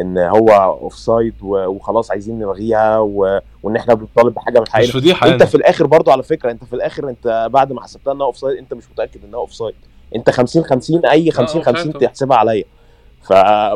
إن 0.00 0.18
هو 0.18 0.48
offside 0.82 1.34
وخلاص 1.42 2.10
عايزين 2.10 2.38
نلغيها 2.38 2.98
و... 2.98 3.40
وإن 3.62 3.76
إحنا 3.76 3.94
بنطالب 3.94 4.34
بحاجة 4.34 4.54
من 4.58 4.62
مش 4.62 4.70
حقنا 4.70 4.86
فضيحة 4.86 5.26
أنت 5.26 5.40
يعني. 5.40 5.46
في 5.50 5.54
الآخر 5.54 5.86
برضو 5.86 6.10
على 6.10 6.22
فكرة 6.22 6.50
أنت 6.50 6.64
في 6.64 6.72
الآخر 6.72 7.08
أنت 7.08 7.48
بعد 7.52 7.72
ما 7.72 7.82
حسبتها 7.82 8.12
إنها 8.12 8.26
offside 8.26 8.58
أنت 8.58 8.74
مش 8.74 8.90
متأكد 8.90 9.24
إنها 9.24 9.40
offside 9.40 9.74
أنت 10.16 10.30
50 10.30 10.64
50 10.64 11.06
أي 11.06 11.30
50 11.30 11.60
آه، 11.60 11.64
50 11.64 11.92
فهمت. 11.92 12.04
تحسبها 12.04 12.36
عليا. 12.36 12.64
ف 13.22 13.32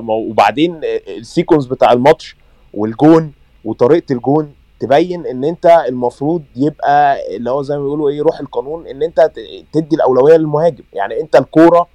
وبعدين 0.09 0.81
ال 1.09 1.15
sequence 1.15 1.66
بتاع 1.67 1.93
الماتش 1.93 2.37
والجون 2.75 3.33
وطريقة 3.64 4.12
الجون 4.12 4.53
تبين 4.81 5.27
إن 5.27 5.45
أنت 5.45 5.67
المفروض 5.89 6.43
يبقى 6.57 7.17
اللي 7.37 7.51
هو 7.51 7.62
زي 7.62 7.77
ما 7.77 7.83
بيقولوا 7.83 8.09
إيه 8.11 8.23
روح 8.23 8.41
القانون 8.41 8.87
إن 8.87 9.03
أنت 9.03 9.31
تدي 9.73 9.97
الأولوية 9.97 10.37
للمهاجم. 10.37 10.85
يعني 10.93 11.21
أنت 11.21 11.37
الكورة 11.37 11.87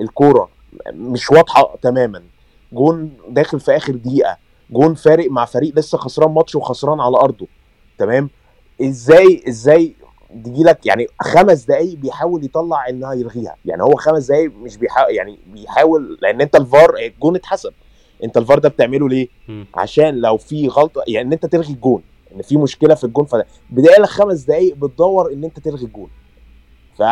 الكورة 0.00 0.48
مش 0.92 1.30
واضحة 1.30 1.76
تماما. 1.82 2.22
جون 2.72 3.12
داخل 3.28 3.60
في 3.60 3.76
آخر 3.76 3.92
دقيقة. 3.92 4.36
جون 4.70 4.94
فارق 4.94 5.30
مع 5.30 5.44
فريق 5.44 5.78
لسه 5.78 5.98
خسران 5.98 6.30
ماتش 6.30 6.54
وخسران 6.54 7.00
على 7.00 7.16
أرضه. 7.16 7.46
تمام؟ 7.98 8.30
إزاي 8.82 9.42
إزاي 9.48 9.94
تجي 10.44 10.62
لك 10.62 10.86
يعني 10.86 11.06
خمس 11.20 11.64
دقايق 11.64 11.98
بيحاول 11.98 12.44
يطلع 12.44 12.88
انها 12.88 13.12
يلغيها. 13.14 13.56
يعني 13.64 13.82
هو 13.82 13.94
خمس 13.94 14.26
دقايق 14.26 14.52
مش 14.52 14.76
بيحاول 14.76 15.14
يعني 15.14 15.38
بيحاول 15.46 16.18
لأن 16.22 16.40
أنت 16.40 16.56
الفار 16.56 16.96
الجون 16.96 17.36
اتحسب. 17.36 17.72
أنت 18.24 18.36
الفار 18.36 18.58
ده 18.58 18.68
بتعمله 18.68 19.08
ليه. 19.08 19.28
عشان 19.74 20.14
لو 20.14 20.36
في 20.36 20.68
غلطة 20.68 21.02
يعني 21.08 21.28
إن 21.28 21.32
أنت 21.32 21.46
تلغي 21.46 21.72
الجون. 21.72 22.02
إن 22.34 22.42
في 22.42 22.56
مشكلة 22.56 22.94
في 22.94 23.04
الجون 23.04 23.24
فبدايه 23.24 24.00
لك 24.00 24.08
خمس 24.08 24.40
دقايق 24.40 24.76
بتدور 24.76 25.32
إن 25.32 25.44
أنت 25.44 25.58
تلغي 25.58 25.84
الجون. 25.84 26.10
ف 26.98 27.02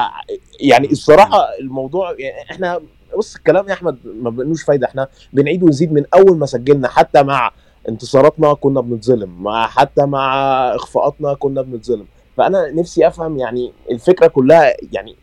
يعني 0.61 0.91
الصراحة 0.93 1.59
الموضوع 1.61 2.15
يعني 2.19 2.51
إحنا 2.51 2.81
بص 3.19 3.37
الكلام 3.37 3.69
يا 3.69 3.73
أحمد 3.73 3.99
ما 4.21 4.31
بنوش 4.31 4.63
فايدة. 4.63 4.87
إحنا 4.87 5.09
بنعيد 5.33 5.63
ونزيد 5.63 5.93
من 5.93 6.05
أول 6.15 6.39
ما 6.39 6.47
سجلنا 6.47 6.89
حتى 6.89 7.23
مع 7.23 7.51
انتصاراتنا 7.89 8.55
كنا 8.55 8.81
بنتظلم 8.81 9.43
مع 9.43 9.67
حتى 9.67 10.07
مع 10.07 10.35
اخفاقاتنا 10.75 11.35
كنا 11.35 11.63
بنتظلم. 11.63 12.07
فأنا 12.37 12.71
نفسي 12.71 13.07
أفهم 13.07 13.39
يعني 13.39 13.73
الفكرة 13.91 14.27
كلها 14.27 14.75
يعني 14.93 15.17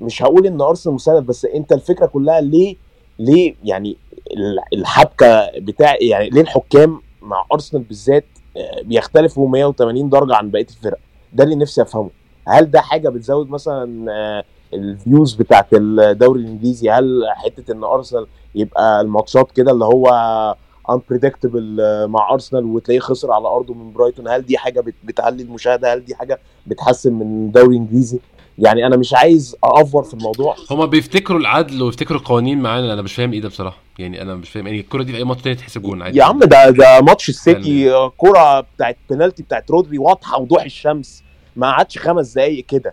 مش 0.00 0.22
هقول 0.22 0.46
إن 0.46 0.60
أرسنال 0.60 0.94
مساعد 0.94 1.26
بس 1.26 1.44
أنت 1.44 1.72
الفكرة 1.72 2.06
كلها 2.06 2.40
ليه 2.40 2.76
ليه 3.18 3.54
يعني 3.64 3.96
ال- 4.36 4.78
الحبكة 4.80 5.50
بتاع 5.58 5.96
يعني 6.00 6.30
ليه 6.30 6.40
الحكام 6.40 7.00
مع 7.22 7.44
أرسنال 7.52 7.82
بالذات 7.82 8.24
آه، 8.56 8.82
بيختلفوا 8.82 9.48
180 9.48 10.08
درجة 10.10 10.34
عن 10.36 10.50
بقية 10.50 10.66
الفرق؟ 10.70 10.98
ده 11.32 11.44
اللي 11.44 11.54
نفسي 11.54 11.82
أفهمه. 11.82 12.10
هل 12.48 12.70
ده 12.70 12.80
حاجة 12.80 13.08
بتزود 13.08 13.50
مثلا 13.50 14.12
آه، 14.12 14.44
الفيوز 14.76 15.34
بتاعت 15.34 15.66
الدوري 15.72 16.40
الإنجليزي 16.40 16.90
هل 16.90 17.22
حتة 17.36 17.72
إن 17.72 17.84
أرسنال 17.84 18.26
يبقى 18.54 19.00
الماتشات 19.00 19.52
كده 19.52 19.72
اللي 19.72 19.84
هو 19.84 20.06
unpredictable 20.90 21.80
آه، 21.80 22.06
مع 22.06 22.30
أرسنال 22.32 22.64
وتلاقيه 22.64 23.00
خسر 23.00 23.32
على 23.32 23.48
أرضه 23.48 23.74
من 23.74 23.92
برايتون 23.92 24.28
هل 24.28 24.42
دي 24.42 24.58
حاجة 24.58 24.80
بت- 24.80 24.94
بتعلي 25.04 25.42
المشاهدة؟ 25.42 25.94
هل 25.94 26.04
دي 26.04 26.14
حاجة 26.14 26.38
بتحسن 26.66 27.12
من 27.12 27.46
الدوري 27.46 27.76
الإنجليزي؟ 27.76 28.18
يعني 28.58 28.86
أنا 28.86 28.96
مش 28.96 29.14
عايز 29.14 29.56
أ 29.64 29.72
over 29.72 30.02
في 30.02 30.14
الموضوع. 30.14 30.56
هما 30.70 30.86
بيفتكروا 30.86 31.40
العدل 31.40 31.82
ويفتكروا 31.82 32.20
القوانين 32.20 32.58
معانا 32.62 32.92
أنا 32.92 33.02
مش 33.02 33.14
فاهم 33.14 33.32
إيه 33.32 33.40
ده 33.40 33.48
بصراحة. 33.48 33.76
يعني 33.98 34.22
أنا 34.22 34.34
مش 34.34 34.48
فاهم 34.50 34.66
يعني 34.66 34.80
الكرة 34.80 35.02
دي 35.02 35.12
في 35.12 35.18
أي 35.18 35.24
ماتش 35.24 35.42
تاني 35.42 35.56
تحسب 35.56 35.82
جون 35.82 36.02
عادي. 36.02 36.18
يا 36.18 36.24
عم 36.24 36.38
ده 36.38 36.70
ده 36.70 37.00
ماتش 37.00 37.28
السيتي 37.28 37.92
آه، 37.92 38.12
كرة 38.16 38.60
بتاعت 38.60 38.96
بنالتي 39.10 39.42
بتاعت 39.42 39.70
رودري 39.70 39.98
واضحة 39.98 40.40
وضوح 40.40 40.62
الشمس. 40.64 41.22
ما 41.56 41.70
قعدش 41.70 41.98
خمس 41.98 42.32
دقايق 42.34 42.64
كده. 42.66 42.92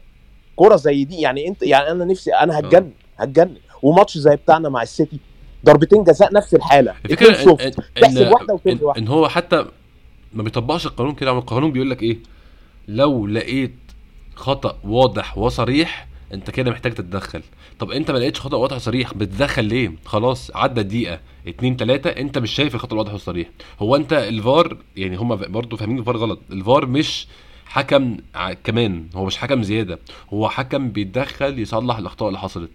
كرة 0.56 0.76
زي 0.76 1.04
دي 1.04 1.16
يعني 1.16 1.48
أنت 1.48 1.64
يعني 1.64 1.92
أنا 1.92 2.06
نفسي 2.06 2.34
أنا 2.34 2.60
هتجنن 2.60 2.92
هتجنن. 3.18 3.56
وماتش 3.82 4.18
زي 4.18 4.36
بتاعنا 4.36 4.70
مع 4.70 4.82
السيتي 4.82 5.20
ضربتين 5.66 6.04
جزاء 6.04 6.34
نفس 6.34 6.54
الحالة. 6.56 6.94
الفكرة 7.06 7.28
إن. 7.28 7.58
إن, 7.60 7.72
تحسب 8.02 8.60
إن, 8.68 8.80
إن 8.98 9.08
هو 9.08 9.28
حتى 9.28 9.66
ما 10.34 10.44
بيطبقش 10.44 10.86
القانون 10.86 11.16
كده 11.16 11.32
القانون 11.32 11.72
بيقول 11.72 11.90
لك 11.90 12.04
إيه؟ 12.04 12.18
لو 12.88 13.28
لقيت 13.28 13.76
خطأ 14.36 14.78
واضح 14.84 15.38
وصريح 15.38 16.08
أنت 16.34 16.50
كده 16.50 16.72
محتاج 16.72 16.94
تتدخل. 16.94 17.42
طب 17.80 17.92
أنت 17.92 18.12
ما 18.12 18.18
لقيتش 18.18 18.40
خطأ 18.40 18.58
واضح 18.58 18.76
وصريح 18.76 19.14
بتدخل 19.14 19.66
ليه؟ 19.66 19.92
خلاص 20.06 20.52
عدى 20.56 20.84
دقيقه 20.84 21.20
اتنين 21.48 21.78
تلاتة 21.78 22.10
أنت 22.10 22.38
مش 22.38 22.52
شايف 22.52 22.76
الخطأ 22.76 22.94
الواضح 22.94 23.14
والصريح. 23.14 23.50
هو 23.80 23.96
أنت 23.96 24.14
الفار 24.14 24.78
يعني 24.98 25.16
هم 25.16 25.36
برضو 25.36 25.78
فاهمين 25.78 26.00
الفار 26.00 26.18
غلط. 26.18 26.40
الفار 26.52 26.86
مش 26.86 27.28
حكم 27.74 28.18
كمان 28.64 29.10
هو 29.16 29.26
مش 29.26 29.38
حكم 29.38 29.64
زيادة 29.64 30.00
هو 30.34 30.50
حكم 30.50 30.90
بيتدخل 30.92 31.60
يصلح 31.60 31.98
الأخطاء 31.98 32.28
اللي 32.28 32.40
حصلت. 32.40 32.70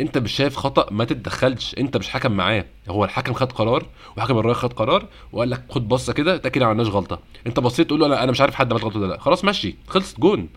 أنت 0.00 0.18
مش 0.18 0.32
شايف 0.32 0.56
خطأ؟ 0.56 0.86
ما 0.90 1.04
تتدخلش. 1.04 1.74
أنت 1.78 1.96
مش 1.96 2.08
حكم 2.08 2.32
معاه. 2.32 2.64
هو 2.88 3.04
الحكم 3.04 3.32
خد 3.32 3.52
قرار 3.52 3.86
وحكم 4.16 4.38
الراية 4.38 4.54
خد 4.54 4.72
قرار 4.72 5.06
وقال 5.32 5.50
لك 5.50 5.64
خد 5.70 5.88
بصة 5.88 6.12
كده 6.12 6.34
اتاكد 6.34 6.60
ما 6.62 6.66
عملناش 6.66 6.86
غلطة. 6.86 7.18
أنت 7.46 7.60
بصيت 7.60 7.86
تقول 7.86 8.00
له 8.00 8.22
أنا 8.22 8.30
مش 8.30 8.40
عارف 8.40 8.54
حد 8.54 8.72
عمل 8.72 8.82
غلطة 8.82 9.00
ولا 9.00 9.06
لأ. 9.06 9.20
خلاص 9.20 9.44
ماشي 9.44 9.76
خلصت 9.88 10.20
جون. 10.20 10.48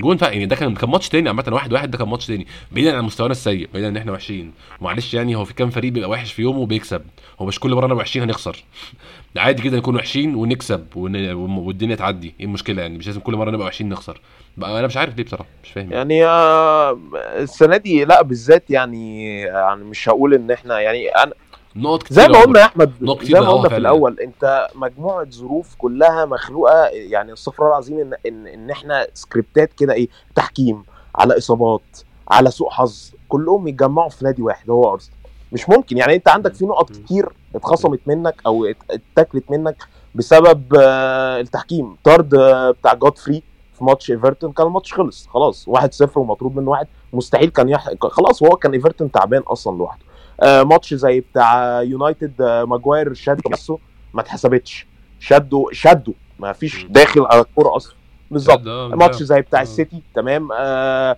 جون 0.00 0.16
فا 0.16 0.26
يعني 0.26 0.46
ده 0.46 0.56
كان 0.56 0.74
كان 0.74 0.90
ماتش 0.90 1.08
تاني 1.08 1.28
عامة 1.28 1.44
واحد 1.52 1.72
واحد 1.72 1.90
ده 1.90 1.98
كان 1.98 2.08
ماتش 2.08 2.26
تاني 2.26 2.46
بعيدا 2.72 2.96
عن 2.96 3.04
مستوانا 3.04 3.32
السيء 3.32 3.68
بعيدا 3.72 3.88
إن 3.88 3.96
إحنا 3.96 4.12
وحشين. 4.12 4.52
معلش 4.80 5.14
يعني 5.14 5.34
هو 5.36 5.44
في 5.44 5.54
كام 5.54 5.70
فريق 5.70 5.92
بيبقى 5.92 6.10
وحش 6.10 6.32
في 6.32 6.42
يومه 6.42 6.58
وبيكسب 6.58 7.02
هو 7.40 7.46
مش 7.46 7.60
كل 7.60 7.74
مرة 7.74 7.86
أنا 7.86 7.94
وحشين 7.94 8.22
هنخسر. 8.22 8.64
عادي 9.36 9.62
جدا 9.62 9.76
نكون 9.76 9.96
وحشين 9.96 10.34
ونكسب 10.34 10.86
ون... 10.96 11.32
والدنيا 11.58 11.96
تعدي. 11.96 12.34
إيه 12.40 12.46
المشكلة 12.46 12.82
يعني؟ 12.82 12.98
مش 12.98 13.06
لازم 13.06 13.20
كل 13.20 13.36
مرة 13.36 13.50
نبقى 13.50 13.66
وحشين 13.66 13.88
نخسر. 13.88 14.20
بقى 14.56 14.78
أنا 14.78 14.86
مش 14.86 14.96
عارف 14.96 15.16
ليه 15.16 15.24
بصراحة 15.24 15.48
مش 15.64 15.70
فاهم 15.70 15.92
يعني. 15.92 16.24
آه، 16.24 16.98
السنة 17.36 17.76
دي 17.76 18.04
لا 18.04 18.22
بالذات 18.22 18.70
يعني 18.70 19.40
يعني 19.42 19.84
مش 19.84 20.08
هقول 20.08 20.34
إن 20.34 20.50
إحنا 20.50 20.80
يعني 20.80 21.08
أنا 21.08 21.32
نقط 21.76 22.02
كتير 22.02 22.16
زي 22.16 22.28
ما 22.28 22.38
قلنا 22.40 22.60
يا 22.60 22.64
أحمد 22.64 22.92
زي 23.22 23.40
ما 23.40 23.50
قلنا 23.50 23.68
في. 23.68 23.76
الأول 23.76 24.20
أنت 24.20 24.68
مجموعة 24.74 25.30
ظروف 25.30 25.74
كلها 25.78 26.24
مخلوقة 26.24 26.86
يعني 26.86 27.32
استغفر 27.32 27.62
الله 27.62 27.70
العظيم 27.72 27.98
ان 28.00 28.14
ان 28.26 28.46
إن 28.46 28.70
إحنا 28.70 29.06
سكريبتات 29.14 29.72
كده 29.72 29.92
إيه 29.92 30.08
تحكيم 30.34 30.82
على 31.16 31.38
إصابات 31.38 31.82
على 32.30 32.50
سوء 32.50 32.70
حظ 32.70 33.10
كلهم 33.28 33.68
يتجمعوا 33.68 34.08
في 34.08 34.24
نادي 34.24 34.42
واحد 34.42 34.70
هو 34.70 34.92
أرسنال. 34.92 35.16
مش 35.52 35.68
ممكن 35.68 35.96
يعني 35.98 36.14
أنت 36.14 36.28
عندك 36.28 36.54
في 36.54 36.66
نقط 36.66 36.90
كتير 36.90 37.28
اتخصمت 37.54 38.00
منك 38.06 38.34
أو 38.46 38.64
ات- 38.64 38.76
اتاكلت 38.90 39.50
منك 39.50 39.76
بسبب 40.14 40.74
آه، 40.80 41.40
التحكيم. 41.40 41.96
طرد 42.04 42.34
آه، 42.34 42.70
بتاع 42.70 42.94
جودفري 42.94 43.42
في 43.78 43.84
ماتش 43.84 44.10
ايفرتون 44.10 44.52
كان 44.52 44.66
الماتش 44.66 44.92
خلص 44.94 45.26
خلاص 45.26 45.68
1-0 45.68 46.16
ومطرود 46.16 46.56
منه 46.56 46.70
واحد 46.70 46.86
مستحيل 47.12 47.50
كان 47.50 47.68
يح... 47.68 47.88
خلاص 48.02 48.42
هو 48.42 48.48
كان 48.56 48.72
ايفرتون 48.72 49.10
تعبان 49.10 49.42
أصلا 49.42 49.76
لوحده. 49.78 50.02
ماتش 50.42 50.94
زي 50.94 51.20
بتاع 51.20 51.82
يونايتد 51.82 52.42
آه، 52.42 52.64
ماجواير 52.64 53.14
شد 53.14 53.40
نفسه 53.50 53.78
ما 54.14 54.20
اتحسبتش. 54.20 54.86
شده 55.20 55.64
شده 55.72 56.12
ما 56.38 56.52
فيش 56.52 56.84
داخل 56.84 57.26
على 57.26 57.40
الكورة 57.40 57.76
أصلا. 57.76 57.94
بالظبط. 58.30 58.60
ده- 58.60 58.88
ماتش 58.88 59.22
زي 59.22 59.40
بتاع 59.40 59.58
آه. 59.60 59.62
السيتي 59.62 60.02
تمام. 60.14 60.48
آه 60.52 61.16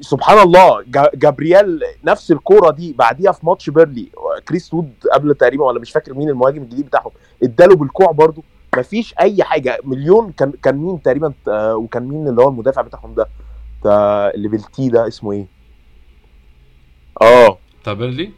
سبحان 0.00 0.38
الله 0.38 0.82
جا- 0.86 1.10
جابرييل 1.14 1.80
نفس 2.04 2.30
الكورة 2.30 2.70
دي 2.70 2.92
بعديها 2.92 3.32
في 3.32 3.46
ماتش 3.46 3.70
بيرلي. 3.70 4.08
كريس 4.48 4.74
وود 4.74 4.92
قبل 5.12 5.34
تقريبا 5.34 5.64
ولا 5.64 5.80
مش 5.80 5.90
فاكر 5.92 6.14
مين 6.14 6.28
المهاجم 6.28 6.62
الجديد 6.62 6.86
بتاعهم 6.86 7.10
اداله 7.42 7.76
بالكوع 7.76 8.10
برضو 8.12 8.44
مفيش 8.76 9.14
أي 9.20 9.44
حاجة. 9.44 9.78
مليون 9.84 10.32
كان 10.32 10.52
كان 10.62 10.76
مين 10.76 11.02
تقريبا 11.02 11.32
آه 11.48 11.76
وكان 11.76 12.02
مين 12.08 12.28
اللي 12.28 12.42
هو 12.42 12.48
المدافع 12.48 12.82
بتاعهم 12.82 13.14
ده؟ 13.14 13.28
بتاع 13.80 14.30
اللي 14.34 14.48
بالتي 14.48 14.88
ده 14.88 15.08
اسمه 15.08 15.32
إيه؟ 15.32 15.46
آه. 17.22 17.58
بتاع 17.82 17.92
بيرلي؟ 17.92 18.30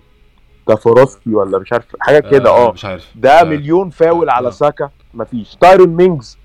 كافوروسكي 0.68 1.34
ولا 1.34 1.58
مش 1.58 1.72
عارف 1.72 1.84
حاجة 2.00 2.18
كده 2.18 2.50
آه 2.50 2.72
مش 2.72 2.84
عارف 2.84 3.06
ده 3.14 3.40
آه. 3.40 3.44
مليون 3.44 3.90
فاول 3.90 4.28
آه. 4.28 4.32
على 4.32 4.50
ساكا 4.50 4.90
مفيش 5.14 5.56
تايرون 5.60 5.88
مينجز 5.88 6.38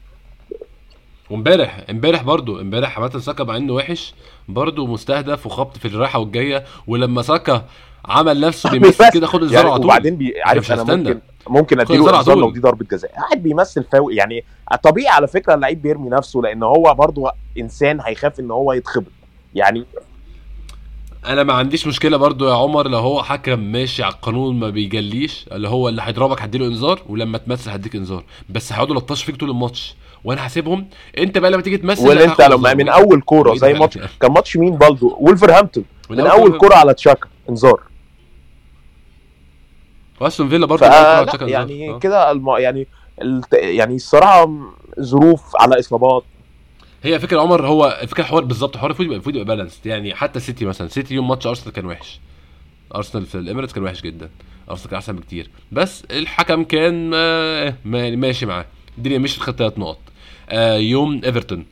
وامبارح 1.29 1.85
امبارح 1.89 2.23
برضو 2.23 2.61
امبارح 2.61 2.99
عامة 2.99 3.19
ساكا 3.19 3.43
مع 3.43 3.57
إنه 3.57 3.73
وحش 3.73 4.15
برضو 4.47 4.87
مستهدف 4.87 5.45
وخبط 5.45 5.77
في 5.77 5.87
الرايحه 5.87 6.19
والجاية 6.19 6.63
ولما 6.87 7.21
ساكا 7.21 7.65
عمل 8.05 8.39
نفسه 8.39 8.69
بيمثل 8.71 9.11
كده 9.13 9.27
خد 9.27 9.41
الزر 9.41 9.55
يعني 9.55 9.67
على 9.67 9.77
طول 9.77 9.85
وبعدين 9.85 10.15
بي... 10.15 10.33
مش 10.55 10.71
عارف 10.71 10.71
أنا. 10.71 10.95
ممكن 10.95 11.19
ممكن 11.47 11.79
أديله 11.79 11.99
الزر 11.99 12.15
على 12.15 12.19
انذار 12.19 12.37
لو. 12.37 12.51
دي 12.51 12.59
ضربة 12.59 12.85
جزاء 12.91 13.11
قاعد 13.11 13.43
بيمثل 13.43 13.83
فاول 13.83 14.17
يعني 14.17 14.43
طبيعي 14.83 15.07
على 15.07 15.27
فكرة 15.27 15.53
اللعيب 15.53 15.81
بيرمي 15.81 16.09
نفسه 16.09 16.39
لأن 16.39 16.63
هو 16.63 16.93
برضو 16.93 17.29
إنسان 17.57 18.01
هيخاف 18.01 18.39
إن 18.39 18.51
هو 18.51 18.73
يتخبط 18.73 19.11
يعني 19.55 19.85
أنا 21.25 21.43
ما 21.43 21.53
عنديش 21.53 21.87
مشكلة 21.87 22.17
برضو 22.17 22.49
يا 22.49 22.53
عمر 22.53 22.87
لو 22.87 22.97
هو 22.99 23.23
حكم 23.23 23.59
ماشي 23.59 24.03
على 24.03 24.13
القانون 24.13 24.59
ما 24.59 24.69
بيجليش 24.69 25.45
اللي 25.51 25.67
هو 25.69 25.89
اللي 25.89 26.01
هيضربك 26.05 26.41
هديله 26.41 26.65
إنذار 26.65 27.01
ولما 27.09 27.37
تمثل 27.37 27.69
هديك 27.69 27.95
إنذار 27.95 28.23
بس 28.49 28.73
هيقعدوا 28.73 28.95
يلطشوا 28.95 29.25
فيك 29.25 29.35
طول 29.35 29.49
الماتش 29.49 29.95
وأنا 30.23 30.47
هسيبهم 30.47 30.87
أنت 31.17 31.37
بقى 31.37 31.51
لما 31.51 31.61
تيجي 31.61 31.77
تمثل 31.77 32.07
واللي 32.07 32.25
لا 32.25 32.31
انت 32.31 32.41
لما. 32.41 32.73
من 32.73 32.89
أول 32.89 33.21
كورة 33.21 33.55
زي 33.55 33.73
ماتش؟ 33.73 33.97
كان 34.19 34.31
ماتش 34.31 34.57
مين 34.57 34.75
بالدو 34.77 35.17
ولفرهامبتون 35.19 35.85
من 36.09 36.17
من 36.17 36.27
أول 36.27 36.57
كورة 36.57 36.75
على 36.75 36.93
تشاكا 36.93 37.27
إنذار 37.49 37.81
وأستون 40.21 40.49
فيلا 40.49 40.65
برضو 40.65 40.85
إنذار. 40.85 41.49
يعني 41.49 41.89
آه. 41.89 41.99
كده 41.99 42.31
الم... 42.31 42.49
يعني 42.49 42.87
الت... 43.21 43.53
يعني 43.53 43.95
الصراحة 43.95 44.51
ظروف 44.99 45.41
على 45.55 45.79
إصابات 45.79 46.23
هي 47.03 47.19
فكرة 47.19 47.41
عمر 47.41 47.67
هو 47.67 47.99
الفكرة 48.01 48.23
حوار 48.23 48.43
بالظبط 48.43 48.77
حوار 48.77 48.89
المفروض 48.91 49.05
يبقى 49.05 49.15
المفروض 49.15 49.35
يبقى 49.35 49.55
بالانسد 49.55 49.85
يعني 49.85 50.15
حتى 50.15 50.39
سيتي 50.39 50.65
مثلا 50.65 50.87
سيتي 50.87 51.13
يوم 51.15 51.27
ماتش 51.27 51.47
أرسنال 51.47 51.73
كان 51.73 51.85
وحش. 51.85 52.19
أرسنال 52.95 53.25
في 53.25 53.35
الاميريتس 53.35 53.73
كان 53.73 53.83
وحش 53.83 54.01
جدا. 54.01 54.29
أرسنال 54.69 54.89
كان 54.89 54.97
أحسن 54.97 55.15
بكتير. 55.15 55.49
بس 55.71 56.03
الحكم 56.11 56.63
كان 56.63 57.11
آه، 57.13 57.73
ما- 57.85 58.15
ماشي 58.15 58.45
معاه. 58.45 58.65
الدنيا 58.97 59.17
مشيت 59.17 59.39
خد 59.43 59.55
ثلاث 59.55 59.79
نقط. 59.79 59.99
آه، 60.49 60.75
يوم 60.77 61.21
إيفرتون. 61.25 61.65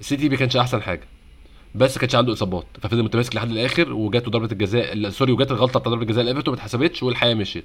سيتي 0.00 0.28
ما 0.28 0.36
كانش 0.36 0.56
أحسن 0.56 0.82
حاجة. 0.82 1.02
بس 1.74 1.98
كانش 1.98 2.14
عنده 2.14 2.32
إصابات. 2.32 2.66
ففضل 2.82 3.02
متماسك 3.02 3.36
لحد 3.36 3.50
الآخر 3.50 3.92
وجاته 3.92 4.30
ضربة 4.30 4.48
الجزاء 4.52 5.08
sorry 5.10 5.32
وجات 5.32 5.50
الغلطة 5.50 5.80
بتاع 5.80 5.90
ضربة 5.92 6.02
الجزاء 6.02 6.24
لإيفرتون 6.24 6.52
ما 6.54 6.58
اتحسبتش 6.58 7.02
والحياة 7.02 7.34
مشيت. 7.34 7.64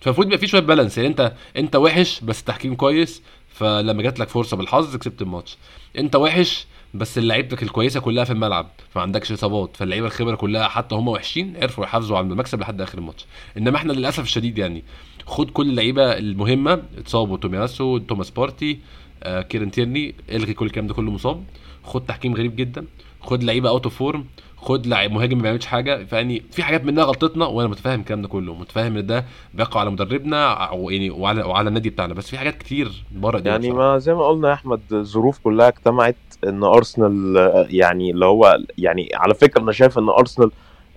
فالمفروض 0.00 0.26
يبقى 0.26 0.38
في 0.38 0.46
شوية 0.46 0.60
balance 0.60 0.96
يعني 0.98 1.08
انت 1.08 1.32
أنت 1.56 1.76
وحش 1.76 2.20
بس 2.20 2.40
التحكيم 2.40 2.74
كويس. 2.74 3.22
فلما 3.54 4.02
جات 4.02 4.20
لك 4.20 4.28
فرصة 4.28 4.56
بالحظ 4.56 4.96
كسبت 4.96 5.22
الماتش. 5.22 5.56
انت 5.98 6.16
وحش 6.16 6.66
بس 6.94 7.18
لعيبتك 7.18 7.62
الكويسة 7.62 8.00
كلها 8.00 8.24
في 8.24 8.32
الملعب 8.32 8.70
فما 8.90 9.02
عندكش 9.02 9.32
إصابات. 9.32 9.76
فاللعيبة 9.76 10.06
الخبرة 10.06 10.34
كلها 10.34 10.68
حتى 10.68 10.94
هم 10.94 11.08
وحشين 11.08 11.56
عرفوا 11.56 11.84
يحافظوا 11.84 12.16
على 12.16 12.26
المكسب 12.26 12.60
لحد 12.60 12.80
آخر 12.80 12.98
الماتش. 12.98 13.26
إنما 13.58 13.76
إحنا 13.76 13.92
للأسف 13.92 14.22
الشديد 14.22 14.58
يعني 14.58 14.84
خد 15.26 15.50
كل 15.50 15.68
اللعيبة 15.70 16.18
المهمة 16.18 16.82
اتصابوا 16.98 17.36
تومياسو 17.36 17.98
توماس 17.98 18.30
بارتي 18.30 18.78
آه 19.22 19.42
كيرن 19.42 19.70
تيرني 19.70 20.14
إلغي 20.30 20.54
كل 20.54 20.66
الكلام 20.66 20.86
ده 20.86 20.94
كله 20.94 21.10
مصاب. 21.10 21.44
خد 21.84 22.06
تحكيم 22.06 22.34
غريب 22.34 22.56
جدا. 22.56 22.86
خد 23.20 23.42
لعيبة 23.42 23.68
out 23.68 23.84
of 23.84 23.96
form 23.96 24.26
خد 24.62 24.86
لعيب 24.86 25.12
مهاجم 25.12 25.36
ما 25.36 25.42
بيعملش 25.42 25.66
حاجة 25.66 26.04
فيعني 26.04 26.42
في 26.50 26.62
حاجات 26.62 26.84
منها 26.84 27.04
غلطتنا 27.04 27.46
وأنا 27.46 27.68
متفاهم 27.68 28.00
الكلام 28.00 28.22
ده 28.22 28.28
كله 28.28 28.54
متفاهم 28.54 28.96
إن 28.96 29.06
ده 29.06 29.24
بيقع 29.54 29.80
على 29.80 29.90
مدربنا 29.90 30.70
يعني 30.90 31.10
وعلى 31.10 31.42
وعلى 31.42 31.68
النادي 31.68 31.90
بتاعنا 31.90 32.14
بس 32.14 32.30
في 32.30 32.38
حاجات 32.38 32.58
كتير 32.58 33.04
بره 33.12 33.38
دي 33.38 33.48
يعني 33.48 33.70
ما 33.70 33.98
زي 33.98 34.14
ما 34.14 34.26
قلنا 34.26 34.48
يا 34.48 34.54
أحمد 34.54 34.80
الظروف 34.92 35.38
كلها 35.38 35.68
اجتمعت 35.68 36.16
إن 36.46 36.62
أرسنال 36.64 37.36
يعني 37.70 38.10
اللي 38.10 38.24
هو 38.24 38.58
يعني 38.78 39.08
على 39.14 39.34
فكرة 39.34 39.60
أنا 39.62 39.72
شايف 39.72 39.98
إن 39.98 40.08
أرسنال 40.08 40.50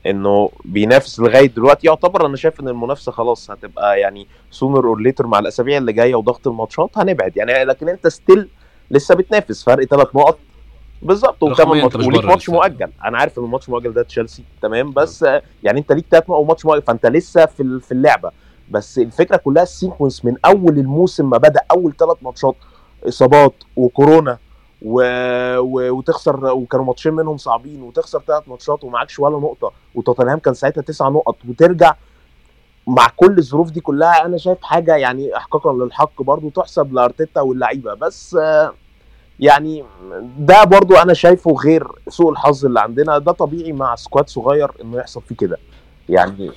إنه 0.05 0.49
بينافس 0.65 1.19
لغاية 1.19 1.47
دلوقتي 1.47 1.87
يعتبر 1.87 2.25
أنا 2.25 2.35
شايف 2.35 2.59
إن 2.59 2.67
المنافسة 2.67 3.11
خلاص 3.11 3.51
هتبقى 3.51 3.99
يعني 3.99 4.27
sooner 4.51 4.87
or 4.87 4.99
later 5.01 5.27
مع 5.27 5.39
الأسابيع 5.39 5.77
اللي 5.77 5.93
جاية 5.93 6.15
وضغط 6.15 6.47
الماتشات 6.47 6.89
هنبعد 6.97 7.37
يعني 7.37 7.63
لكن 7.63 7.89
أنت 7.89 8.07
still 8.07 8.47
لسه 8.91 9.15
بتنافس 9.15 9.63
فرق 9.63 9.85
ثلاث 9.85 10.07
نقط 10.15 10.39
بالظبط 11.05 11.43
وكمان 11.43 11.81
ماتش 11.81 11.95
وليك 11.95 12.25
ماتش. 12.25 12.49
مؤجل. 12.49 12.89
أنا 13.05 13.17
عارف 13.17 13.39
إن 13.39 13.43
الماتش 13.43 13.69
مؤجل 13.69 13.93
ده 13.93 14.03
تشيلسي 14.03 14.43
تمام 14.61 14.91
بس 14.91 15.25
يعني 15.63 15.79
أنت 15.79 15.91
ليك 15.91 16.05
ثلاث 16.11 16.23
نقط 16.23 16.39
وماتش 16.39 16.65
مؤجل 16.65 16.81
فأنت 16.81 17.05
لسه 17.05 17.45
في 17.45 17.79
في 17.79 17.91
اللعبة. 17.91 18.31
بس 18.71 18.99
الفكرة 18.99 19.37
كلها 19.37 19.63
ال 19.63 19.70
sequence 19.70 20.25
من 20.25 20.35
أول 20.45 20.79
الموسم 20.79 21.29
ما 21.29 21.37
بدأ 21.37 21.61
أول 21.71 21.93
ثلاث 21.99 22.17
ماتشات 22.21 22.55
إصابات 23.07 23.53
وكورونا 23.75 24.37
و... 24.81 25.01
و... 25.57 25.89
وتخسر 25.97 26.45
وكانوا 26.45 26.85
ماتشين 26.85 27.13
منهم 27.13 27.37
صعبين 27.37 27.81
وتخسر 27.81 28.21
ثلاث 28.27 28.43
ماتشات 28.47 28.83
ومعكش 28.83 29.19
ولا 29.19 29.37
نقطة 29.37 29.71
وتوتنهام 29.95 30.39
كان 30.39 30.53
ساعتها 30.53 30.81
تسع 30.81 31.09
نقط 31.09 31.35
وترجع 31.49 31.95
مع 32.87 33.07
كل 33.15 33.37
الظروف 33.37 33.71
دي 33.71 33.79
كلها 33.79 34.25
أنا 34.25 34.37
شايف 34.37 34.57
حاجة 34.61 34.95
يعني 34.95 35.37
احقاقا 35.37 35.73
للحق 35.73 36.21
برضو 36.21 36.49
تحسب 36.49 36.93
لأرتيتا 36.93 37.41
واللعيبة. 37.41 37.93
بس 37.93 38.37
يعني 39.39 39.83
ده 40.37 40.63
برضو 40.63 40.95
أنا 40.95 41.13
شايفه 41.13 41.51
غير 41.51 41.87
سوء 42.07 42.31
الحظ 42.31 42.65
اللي 42.65 42.79
عندنا. 42.79 43.17
ده 43.17 43.31
طبيعي 43.31 43.71
مع 43.71 43.95
squad 43.95 44.29
صغير 44.29 44.71
إنه 44.81 44.97
يحصل 44.97 45.21
فيه 45.21 45.35
كده. 45.35 45.57
يعني 46.09 46.51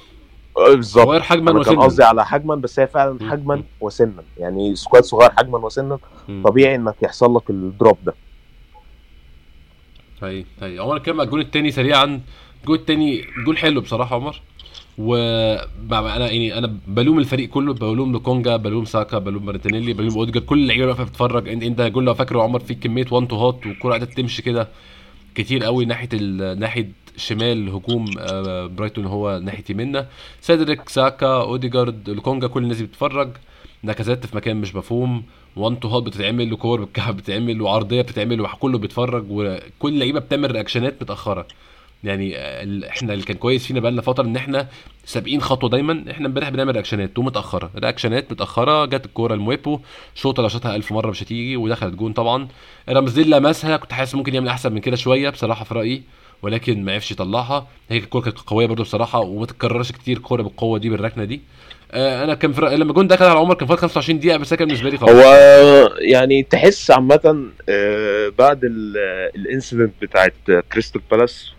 بالظبط. 0.56 1.04
صغير 1.06 1.22
حجما 1.22 1.50
أنا 1.50 1.62
كان 1.62 1.72
وسنا. 1.72 1.84
قصدي 1.84 2.04
على 2.04 2.26
حجما 2.26 2.54
بس 2.54 2.80
هي 2.80 2.86
فعلا. 2.86 3.30
حجما 3.30 3.62
وسنا. 3.80 4.22
يعني 4.38 4.76
squad 4.76 5.04
صغير 5.04 5.30
حجما 5.30 5.58
وسنا. 5.58 5.98
طبيعي 6.44 6.74
إنك 6.74 6.96
يحصل 7.02 7.36
لك 7.36 7.50
ال 7.50 7.60
drop 7.60 7.98
ده. 8.06 8.14
هي 10.22 10.44
هي 10.62 10.78
عمر 10.78 10.98
كام 10.98 11.20
الجون 11.20 11.40
التاني 11.40 11.70
سريعا. 11.70 12.20
الجون 12.60 12.76
التاني 12.76 13.24
جون 13.46 13.56
حلو 13.56 13.80
بصراحة 13.80 14.16
عمر. 14.16 14.42
و 14.98 15.16
أنا 15.92 16.30
يعني 16.30 16.58
أنا 16.58 16.76
بلوم 16.88 17.18
الفريق 17.18 17.48
كله 17.48 17.74
بلوم 17.74 18.12
لوكونجا 18.12 18.56
بلوم 18.56 18.84
ساكا 18.84 19.18
بلوم 19.18 19.46
مارتينيلي 19.46 19.92
بلوم 19.92 20.14
أوديجارد 20.18 20.46
كل 20.46 20.58
اللعيبة 20.58 20.86
واقفة 20.86 21.04
بتتفرج. 21.04 21.48
انت 21.48 21.62
انت 21.62 21.80
جول 21.80 22.04
لو 22.04 22.14
فاكر 22.14 22.40
عمر 22.40 22.60
في 22.60 22.74
كمية 22.74 23.06
one 23.10 23.28
twoهات 23.28 23.66
والكره 23.66 23.88
قاعدة 23.88 24.04
تمشي 24.04 24.42
كده 24.42 24.68
كتير 25.34 25.64
قوي 25.64 25.84
ناحية. 25.84 26.08
ناحية 26.54 26.92
شمال 27.16 27.68
هجوم 27.68 28.10
آه، 28.18 28.66
برايتون 28.66 29.06
هو 29.06 29.38
ناحية 29.44 29.64
يمنا 29.70 30.08
سيدريك 30.40 30.88
ساكا 30.88 31.26
أوديجارد 31.26 32.10
لوكونجا 32.10 32.46
كل 32.46 32.62
الناس 32.62 32.80
بتتفرج. 32.82 33.30
نكزات 33.84 34.26
في 34.26 34.36
مكان 34.36 34.56
مش 34.56 34.74
مفهوم. 34.74 35.22
one 35.56 35.80
twoهات 35.80 36.02
بتتعمل 36.02 36.52
وكور 36.52 36.88
بتتعمل 37.08 37.62
وعرضية 37.62 38.02
بتتعمل 38.02 38.40
وكله 38.40 38.78
بيتفرج 38.78 39.24
وكل 39.30 39.88
اللعيبه 39.88 40.20
بتعمل 40.20 40.50
reactionات 40.50 41.02
متأخرة. 41.02 41.46
يعني 42.04 42.36
آه، 42.36 42.88
إحنا 42.88 43.12
اللي 43.12 43.24
كان 43.24 43.36
كويس 43.36 43.66
فينا 43.66 43.80
بقالنا 43.80 44.02
فترة 44.02 44.24
إن 44.24 44.36
إحنا 44.36 44.68
سابقين 45.04 45.40
خطوة 45.40 45.70
دايما. 45.70 46.04
إحنا 46.10 46.26
امبارح 46.26 46.48
بنعمل 46.48 46.72
reactionات 46.72 47.18
ومتأخرة. 47.18 47.70
reactionات 47.76 48.32
متأخرة 48.32 48.84
جت 48.84 49.06
الكورة 49.06 49.34
لمويبو 49.34 49.80
شوطه 50.14 50.42
لو 50.42 50.48
شاطها 50.48 50.76
ألف 50.76 50.92
مرة 50.92 51.10
مش 51.10 51.22
هتيجي 51.22 51.56
ودخلت 51.56 51.94
جون 51.94 52.12
طبعا. 52.12 52.48
رمزديل 52.88 53.30
لمسها 53.30 53.76
كنت 53.76 53.92
حاسس 53.92 54.14
ممكن 54.14 54.34
يعمل 54.34 54.48
أحسن 54.48 54.72
من 54.72 54.80
كده 54.80 54.96
شوية 54.96 55.30
بصراحة 55.30 55.64
في 55.64 55.74
رأيي. 55.74 56.02
ولكن 56.42 56.84
ما 56.84 56.92
عرفش 56.92 57.10
يطلعها. 57.12 57.66
هي 57.90 57.98
الكوره 57.98 58.22
كانت 58.22 58.38
قوية 58.38 58.66
برضو 58.66 58.82
بصراحة 58.82 59.20
وما 59.20 59.46
تتكررش 59.46 59.92
كتير 59.92 60.18
كورة 60.18 60.42
بالقوة 60.42 60.78
دي 60.78 60.90
بالركنة 60.90 61.24
دي. 61.24 61.40
آه 61.92 62.24
أنا 62.24 62.34
كان 62.34 62.52
رأيي 62.58 62.76
لما 62.76 62.92
جون 62.92 63.06
دخل 63.06 63.24
على 63.24 63.38
عمر 63.38 63.54
كان 63.54 63.68
فاضل 63.68 63.80
25 63.80 64.20
دقيقة 64.20 64.36
بس 64.36 64.54
كان 64.54 64.68
بالنسبة 64.68 64.90
لي 64.90 64.96
خلاص. 64.98 65.10
هو 65.10 65.22
يعني 65.98 66.42
تحس 66.42 66.90
عامة 66.90 67.46
آه، 67.68 68.32
بعد 68.38 68.60
ال 69.36 69.42
incident 69.42 69.92
بتاعت 70.02 70.34
كريستال 70.72 71.00
بالاس 71.10 71.52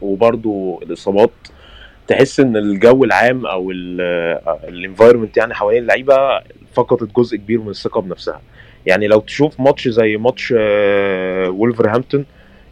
وبرضو 0.00 0.82
الإصابات 0.82 1.30
تحس 2.08 2.40
إن 2.40 2.56
الجو 2.56 3.04
العام 3.04 3.46
أو 3.46 3.70
ال 4.68 4.74
environment 4.74 5.36
يعني 5.36 5.54
حوالين 5.54 5.82
اللعيبة 5.82 6.40
فقدت 6.74 7.16
جزء 7.16 7.36
كبير 7.36 7.60
من 7.60 7.68
الثقة 7.70 8.00
بنفسها. 8.00 8.40
يعني 8.86 9.06
لو 9.06 9.20
تشوف 9.20 9.60
ماتش 9.60 9.88
زي 9.88 10.16
ماتش 10.16 10.54
آه، 10.58 11.48
وولفرهامبتون 11.50 12.24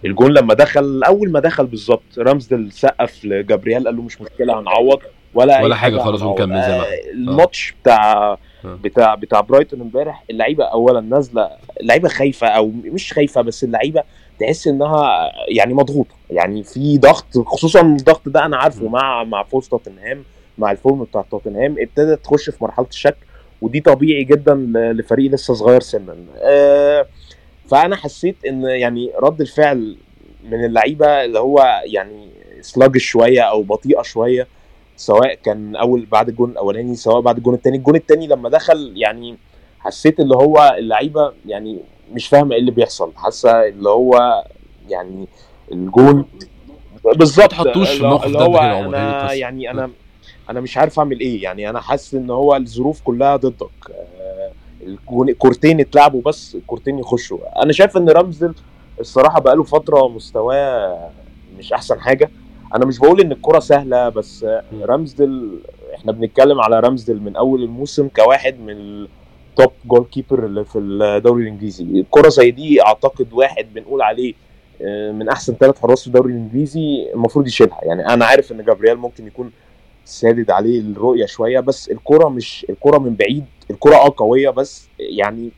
الجون 0.05 0.33
لما 0.33 0.55
دخل 0.55 1.03
أول 1.07 1.31
ما 1.33 1.41
دخل 1.41 1.67
بالظبط 1.67 2.19
رامزديل 2.19 2.73
سقف 2.73 3.25
لجابرييل 3.25 3.85
قال 3.85 3.97
له 3.97 4.03
مش 4.03 4.21
مشكلة 4.21 4.61
هنعوض 4.61 4.99
ولا 5.35 5.63
ولا 5.63 5.75
خالص 5.75 6.21
هنعوض. 6.23 6.41
ونكمل 6.41 6.63
زي 6.63 6.79
ما 6.79 6.85
الماتش 7.13 7.75
بتاع 7.83 8.33
آه. 8.65 8.79
بتاع 8.85 9.15
بتاع 9.15 9.41
برايتون 9.41 9.81
امبارح 9.81 10.25
اللعيبة 10.31 10.65
اولا 10.65 11.01
نازلة 11.01 11.51
اللعيبه 11.81 12.09
خايفة 12.09 12.47
أو 12.47 12.71
مش 12.85 13.13
خايفة 13.13 13.41
بس 13.43 13.65
اللعيبة 13.65 14.03
تحس 14.41 14.67
إنها 14.67 15.31
يعني 15.49 15.75
مضغوطة 15.75 16.15
يعني 16.31 16.63
في 16.65 16.99
ضغط 16.99 17.39
خصوصا 17.39 17.81
الضغط 17.81 18.29
ده 18.29 18.45
أنا 18.45 18.57
عارفه. 18.57 18.89
مع 18.89 19.25
مع 19.25 19.43
فوز 19.43 19.69
توتنهام 19.69 20.23
مع 20.59 20.71
ال 20.71 20.78
form 20.78 21.05
بتاع 21.05 21.25
توتنهام 21.31 21.77
ابتدت 21.79 22.25
تخش 22.25 22.51
في 22.51 22.65
مرحلة 22.65 22.87
الشك 22.91 23.17
ودي 23.63 23.81
طبيعي 23.81 24.25
جدا 24.25 24.55
لفريق 24.75 25.31
لسه 25.33 25.55
صغير 25.55 25.81
سنا 25.81 26.17
آه، 26.43 27.07
فأنا 27.69 27.97
حسيت 27.97 28.37
إن 28.47 28.63
يعني 28.63 29.11
رد 29.23 29.41
الفعل 29.41 29.97
من 30.45 30.65
اللعيبة 30.65 31.25
اللي 31.25 31.39
هو 31.39 31.83
يعني 31.85 32.29
سلاج 32.61 32.97
شوية 32.97 33.41
أو 33.41 33.63
بطيئة 33.63 34.03
شوية 34.03 34.47
سواء 34.97 35.35
كان 35.35 35.77
أول 35.77 36.07
بعد 36.13 36.29
الجون 36.29 36.51
الأولاني 36.51 36.95
سواء 36.97 37.21
بعد 37.21 37.37
الجون 37.37 37.55
الثاني 37.55 37.77
الجون 37.77 37.97
الثاني 37.97 38.27
لما 38.27 38.49
دخل 38.49 38.93
يعني 38.97 39.37
حسيت 39.81 40.21
اللي 40.21 40.35
هو 40.35 40.75
اللعيبة 40.79 41.33
يعني 41.47 41.79
مش 42.13 42.29
فاهمة 42.29 42.55
إيه 42.55 42.61
اللي 42.61 42.71
بيحصل. 42.71 43.13
حاسة 43.17 43.69
اللي 43.69 43.89
هو 43.89 44.45
يعني 44.89 45.27
الجون 45.73 46.25
بالظبط. 47.17 47.55
ما 47.55 47.65
تحطوش 47.65 47.91
في 47.91 48.01
الموقف 48.03 48.27
اللي 48.27 48.39
ده 48.39 48.45
هو 48.45 48.59
أنا. 48.59 49.33
يعني 49.33 49.71
أنا 49.71 49.91
أنا 50.51 50.61
مش 50.61 50.77
عارف 50.79 50.99
أعمل 50.99 51.21
إيه. 51.21 51.43
يعني 51.43 51.71
أنا 51.71 51.81
حاسس 51.81 52.15
إن 52.15 52.31
هو 52.31 52.57
الظروف 52.57 53.01
كلها 53.01 53.37
ضدك. 53.37 53.71
آه، 53.91 54.51
كورتين 55.39 55.81
اتلعبوا 55.81 56.23
بس 56.23 56.55
الكورتين 56.55 56.99
يخشوا. 56.99 57.63
أنا 57.63 57.73
شايف 57.73 57.97
إن 57.97 58.09
رمزدل 58.09 58.55
الصراحة 59.01 59.41
بقاله 59.41 59.63
فترة 59.63 60.09
مستواه 60.09 61.11
مش 61.59 61.73
أحسن 61.73 62.01
حاجة. 62.01 62.31
أنا 62.75 62.85
مش 62.87 62.99
بقول 62.99 63.21
إن 63.21 63.33
الكرة 63.33 63.59
سهلة 63.59 64.09
بس 64.09 64.45
م. 64.45 64.83
رمزدل 64.83 65.59
إحنا 65.95 66.13
بنتكلم 66.13 66.61
على 66.61 66.81
رمزدل 66.81 67.21
من 67.21 67.37
أول 67.37 67.63
الموسم 67.63 68.09
كواحد 68.09 68.61
من 68.61 68.71
ال 68.77 69.73
top 69.87 70.05
goalkeeper 70.13 70.45
اللي 70.47 70.65
في 70.65 70.79
الدوري 70.79 71.43
الإنجليزي. 71.43 71.85
الكره 71.85 72.29
زي 72.29 72.51
دي 72.51 72.83
أعتقد 72.83 73.33
واحد 73.33 73.67
بنقول 73.75 74.03
عليه 74.03 74.35
آه، 74.83 75.13
من 75.13 75.29
أحسن 75.29 75.55
ثلاث 75.55 75.79
حراس 75.79 76.01
في 76.01 76.07
الدوري 76.07 76.33
الإنجليزي 76.33 77.11
المفروض 77.15 77.47
يشيلها. 77.47 77.81
يعني 77.83 78.07
أنا 78.09 78.25
عارف 78.25 78.53
إن 78.53 78.65
جابرييل 78.65 78.97
ممكن 78.97 79.27
يكون 79.27 79.51
سادد 80.09 80.51
عليه 80.51 80.81
الرؤية 80.81 81.27
شوية 81.27 81.61
بس 81.61 81.89
الكرة 81.91 82.29
مش 82.29 82.67
الكرة 82.71 82.99
من 82.99 83.15
بعيد 83.15 83.45
الكرة 83.71 83.95
آه 83.97 84.15
قوية 84.17 84.51
بس 84.51 84.89
يعني 84.99 85.51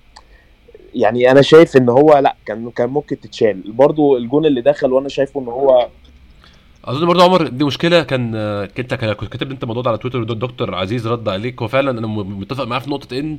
يعني 0.95 1.31
أنا 1.31 1.43
شايف 1.43 1.77
إن 1.77 1.89
هو 1.89 2.19
لأ 2.19 2.37
كان 2.47 2.71
كان 2.71 2.89
ممكن 2.89 3.21
تتشال. 3.21 3.73
برضو 3.73 4.17
الجون 4.17 4.47
اللي 4.47 4.61
دخل 4.61 4.93
وأنا 4.93 5.09
شايفه 5.09 5.41
إن 5.41 5.47
هو 5.47 5.89
أظن 6.85 7.07
برضه 7.07 7.25
عمر 7.25 7.49
دي 7.49 7.65
مشكلة 7.65 8.03
كان 8.03 8.33
كنت 8.77 8.95
كاتب 8.95 9.51
أنت 9.51 9.63
الموضوع 9.63 9.83
ده 9.83 9.91
على 9.91 9.99
تويتر 9.99 10.19
والدكتور 10.19 10.75
عزيز 10.75 11.07
رد 11.07 11.29
عليك. 11.29 11.63
هو 11.63 11.69
فعلا 11.69 11.91
أنا 11.91 12.07
متفق 12.07 12.65
معاه 12.65 12.79
في 12.79 12.91
نقطة 12.91 13.19
إن 13.19 13.39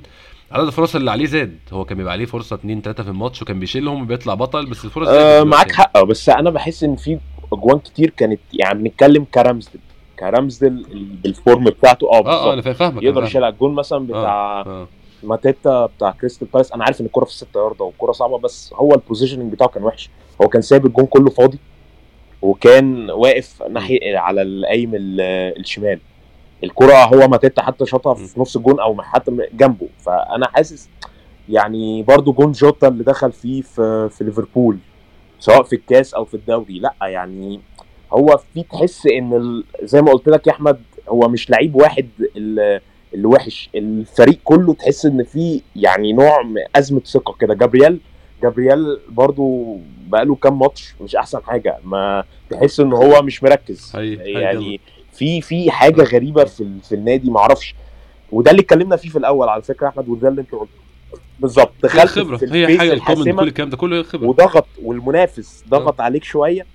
عدد 0.52 0.66
الفرص 0.68 0.96
اللي 0.96 1.12
عليه 1.12 1.26
زاد. 1.26 1.58
هو 1.74 1.86
كان 1.86 1.98
بيبقى 1.98 2.14
عليه 2.14 2.26
فرصة 2.26 2.56
اثنين 2.56 2.82
ثلاثة 2.82 3.04
في 3.04 3.10
الماتش 3.10 3.42
وكان 3.42 3.60
بيشيلهم 3.60 4.02
وبيطلع 4.02 4.34
بطل 4.34 4.66
بس 4.66 4.86
الفرص 4.86 5.08
آه 5.08 5.44
معاك 5.44 5.72
حق 5.72 6.04
بس 6.04 6.30
أنا 6.30 6.50
بحس 6.50 6.84
إن 6.84 6.96
في 6.96 7.20
أجوان 7.54 7.80
كتير 7.80 8.10
كانت 8.10 8.40
يعني 8.54 8.80
بنتكلم 8.80 9.24
كرمزدل 9.34 9.80
كرمزدل 10.22 10.86
بال 11.24 11.37
form 11.37 11.64
بتاعته. 11.64 12.12
آه 12.12 12.26
آه 12.26 12.50
آه 12.50 12.54
أنا 12.54 12.62
فاهمك 12.62 13.04
يقدر 13.04 13.24
يشيل 13.24 13.44
الجون 13.44 13.74
مثلا 13.74 14.08
بتاع 14.08 14.62
آه. 14.62 14.66
آه. 14.66 14.88
ماتيتا 15.24 15.86
بتاع 15.86 16.12
كريستال 16.12 16.48
بالاس. 16.54 16.72
أنا 16.72 16.84
عارف 16.84 17.02
إن 17.02 17.06
الكوره 17.06 17.26
في 17.26 17.32
الست 17.32 17.56
ياردة 17.56 17.86
والكوره 17.86 18.12
صعبة 18.12 18.38
بس 18.38 18.74
هو 18.74 18.94
ال 18.94 18.99
positioning 18.99 19.52
بتاعه 19.52 19.70
كان 19.70 19.84
وحش. 19.84 20.10
هو 20.42 20.48
كان 20.48 20.62
سايب 20.62 20.86
الجون 20.86 21.06
كله 21.06 21.30
فاضي 21.30 21.60
وكان 22.42 23.10
واقف 23.10 23.64
ناحية 23.64 24.18
على 24.18 24.42
القايم 24.42 24.92
الشمال. 24.96 26.00
الكرة 26.64 26.94
هو 26.94 27.28
ماتيتا 27.28 27.62
حتى 27.62 27.86
شاطها 27.86 28.14
في 28.14 28.40
نص 28.40 28.56
الجون 28.56 28.80
أو 28.80 29.02
حتى 29.02 29.48
جنبه. 29.54 29.88
فأنا 30.06 30.48
حاسس 30.48 30.90
يعني 31.50 32.04
برضو 32.04 32.34
جون 32.34 32.52
جوتا 32.52 32.88
اللي 32.88 33.04
دخل 33.04 33.32
فيه 33.32 33.62
في, 33.62 34.10
في 34.10 34.24
ليفربول 34.24 34.78
سواء 35.40 35.64
في 35.64 35.76
الكاس 35.76 36.14
أو 36.14 36.26
في 36.26 36.34
الدوري 36.34 36.80
لأ 36.80 36.94
يعني 37.02 37.60
هو 38.14 38.40
في 38.54 38.64
تحس 38.64 39.06
إن 39.08 39.64
زي 39.84 40.02
ما 40.02 40.12
قلت 40.12 40.28
لك 40.28 40.48
يا 40.48 40.52
أحمد 40.52 40.82
هو 41.10 41.28
مش 41.30 41.50
لعيب 41.50 41.76
واحد 41.76 42.08
اللي 43.14 43.26
وحش 43.28 43.70
الفريق 43.76 44.40
كله 44.44 44.74
تحس 44.74 45.06
إن 45.06 45.24
في 45.24 45.62
يعني 45.76 46.14
نوع 46.14 46.46
أزمة 46.76 47.02
ثقة 47.06 47.34
كده. 47.40 47.54
جابرييل 47.54 48.00
جابرييل 48.44 49.00
برضو 49.10 49.78
بقاله 50.08 50.36
كام 50.36 50.60
ماتش 50.60 50.94
مش 51.02 51.16
أحسن 51.16 51.44
حاجة. 51.44 51.78
ما 51.84 52.24
تحس 52.50 52.80
إن 52.80 52.94
هو 52.94 53.22
مش 53.22 53.44
مركز. 53.44 53.92
هي 53.96 54.14
يعني 54.14 54.80
في 55.14 55.42
في 55.42 55.72
حاجة 55.72 56.04
غريبة 56.04 56.44
في 56.44 56.68
في 56.84 56.96
النادي 56.96 57.30
ما 57.32 57.40
أعرفش 57.40 57.76
وده 58.32 58.52
اللي 58.52 58.62
اتكلمنا 58.62 58.96
فيه 58.96 59.10
في 59.10 59.18
الأول 59.18 59.50
على 59.50 59.62
فكرة 59.62 59.88
أحمد 59.88 60.10
وده 60.10 60.28
اللي 60.28 60.42
أنت 60.42 60.52
قلته 60.52 60.82
بالظبط. 61.40 61.72
دخلت 61.84 62.08
خبرة. 62.12 62.38
في 62.38 62.52
هي 62.68 62.78
حاجة 62.78 62.94
ال 62.94 63.00
comment 63.00 63.40
كل 63.40 63.48
الكلام 63.48 63.70
ده 63.70 63.78
كله 63.78 64.04
خبرة. 64.04 64.28
وضغط 64.28 64.68
والمنافس 64.84 65.64
ضغط 65.70 66.02
عليك 66.02 66.24
شوية. 66.24 66.66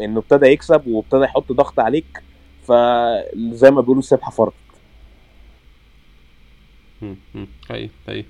انه 0.00 0.18
ابتدى 0.18 0.46
يكسب 0.46 0.86
وابتدى 0.86 1.24
يحط 1.24 1.52
ضغط 1.52 1.80
عليك 1.80 2.22
فزي 2.62 3.70
ما 3.70 3.80
بيقولوا 3.80 4.02
السبحة 4.02 4.30
هي 7.70 7.90
هي 8.08 8.24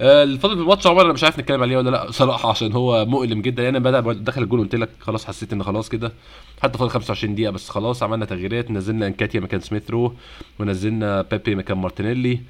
آه، 0.00 0.22
الفضل 0.22 0.54
في 0.56 0.62
الماتش 0.62 0.86
عمر 0.86 1.02
أنا 1.04 1.12
مش 1.12 1.24
عارف 1.24 1.38
نتكلم 1.38 1.62
عليه 1.62 1.76
ولا 1.76 1.90
لأ 1.90 2.10
صراحة 2.10 2.50
عشان 2.50 2.72
هو 2.72 3.04
مؤلم 3.06 3.42
جدا. 3.42 3.62
يعني 3.62 3.80
بدأ 3.80 4.00
دخل 4.12 4.42
الجول 4.42 4.60
قلت 4.60 4.74
لك 4.74 4.90
خلاص 5.00 5.26
حسيت 5.26 5.52
إن 5.52 5.62
خلاص 5.62 5.88
كده. 5.88 6.12
حتى 6.62 6.78
فاضل 6.78 6.90
25 6.90 7.34
دقيقة 7.34 7.50
بس 7.50 7.68
خلاص 7.68 8.02
عملنا 8.02 8.24
تغييرات. 8.24 8.70
نزلنا 8.70 9.06
نكيتيا 9.06 9.40
مكان 9.40 9.60
سميث 9.60 9.90
رو 9.90 10.14
ونزلنا 10.58 11.22
بيبي 11.22 11.54
مكان 11.54 11.78
مارتينيلي. 11.78 12.40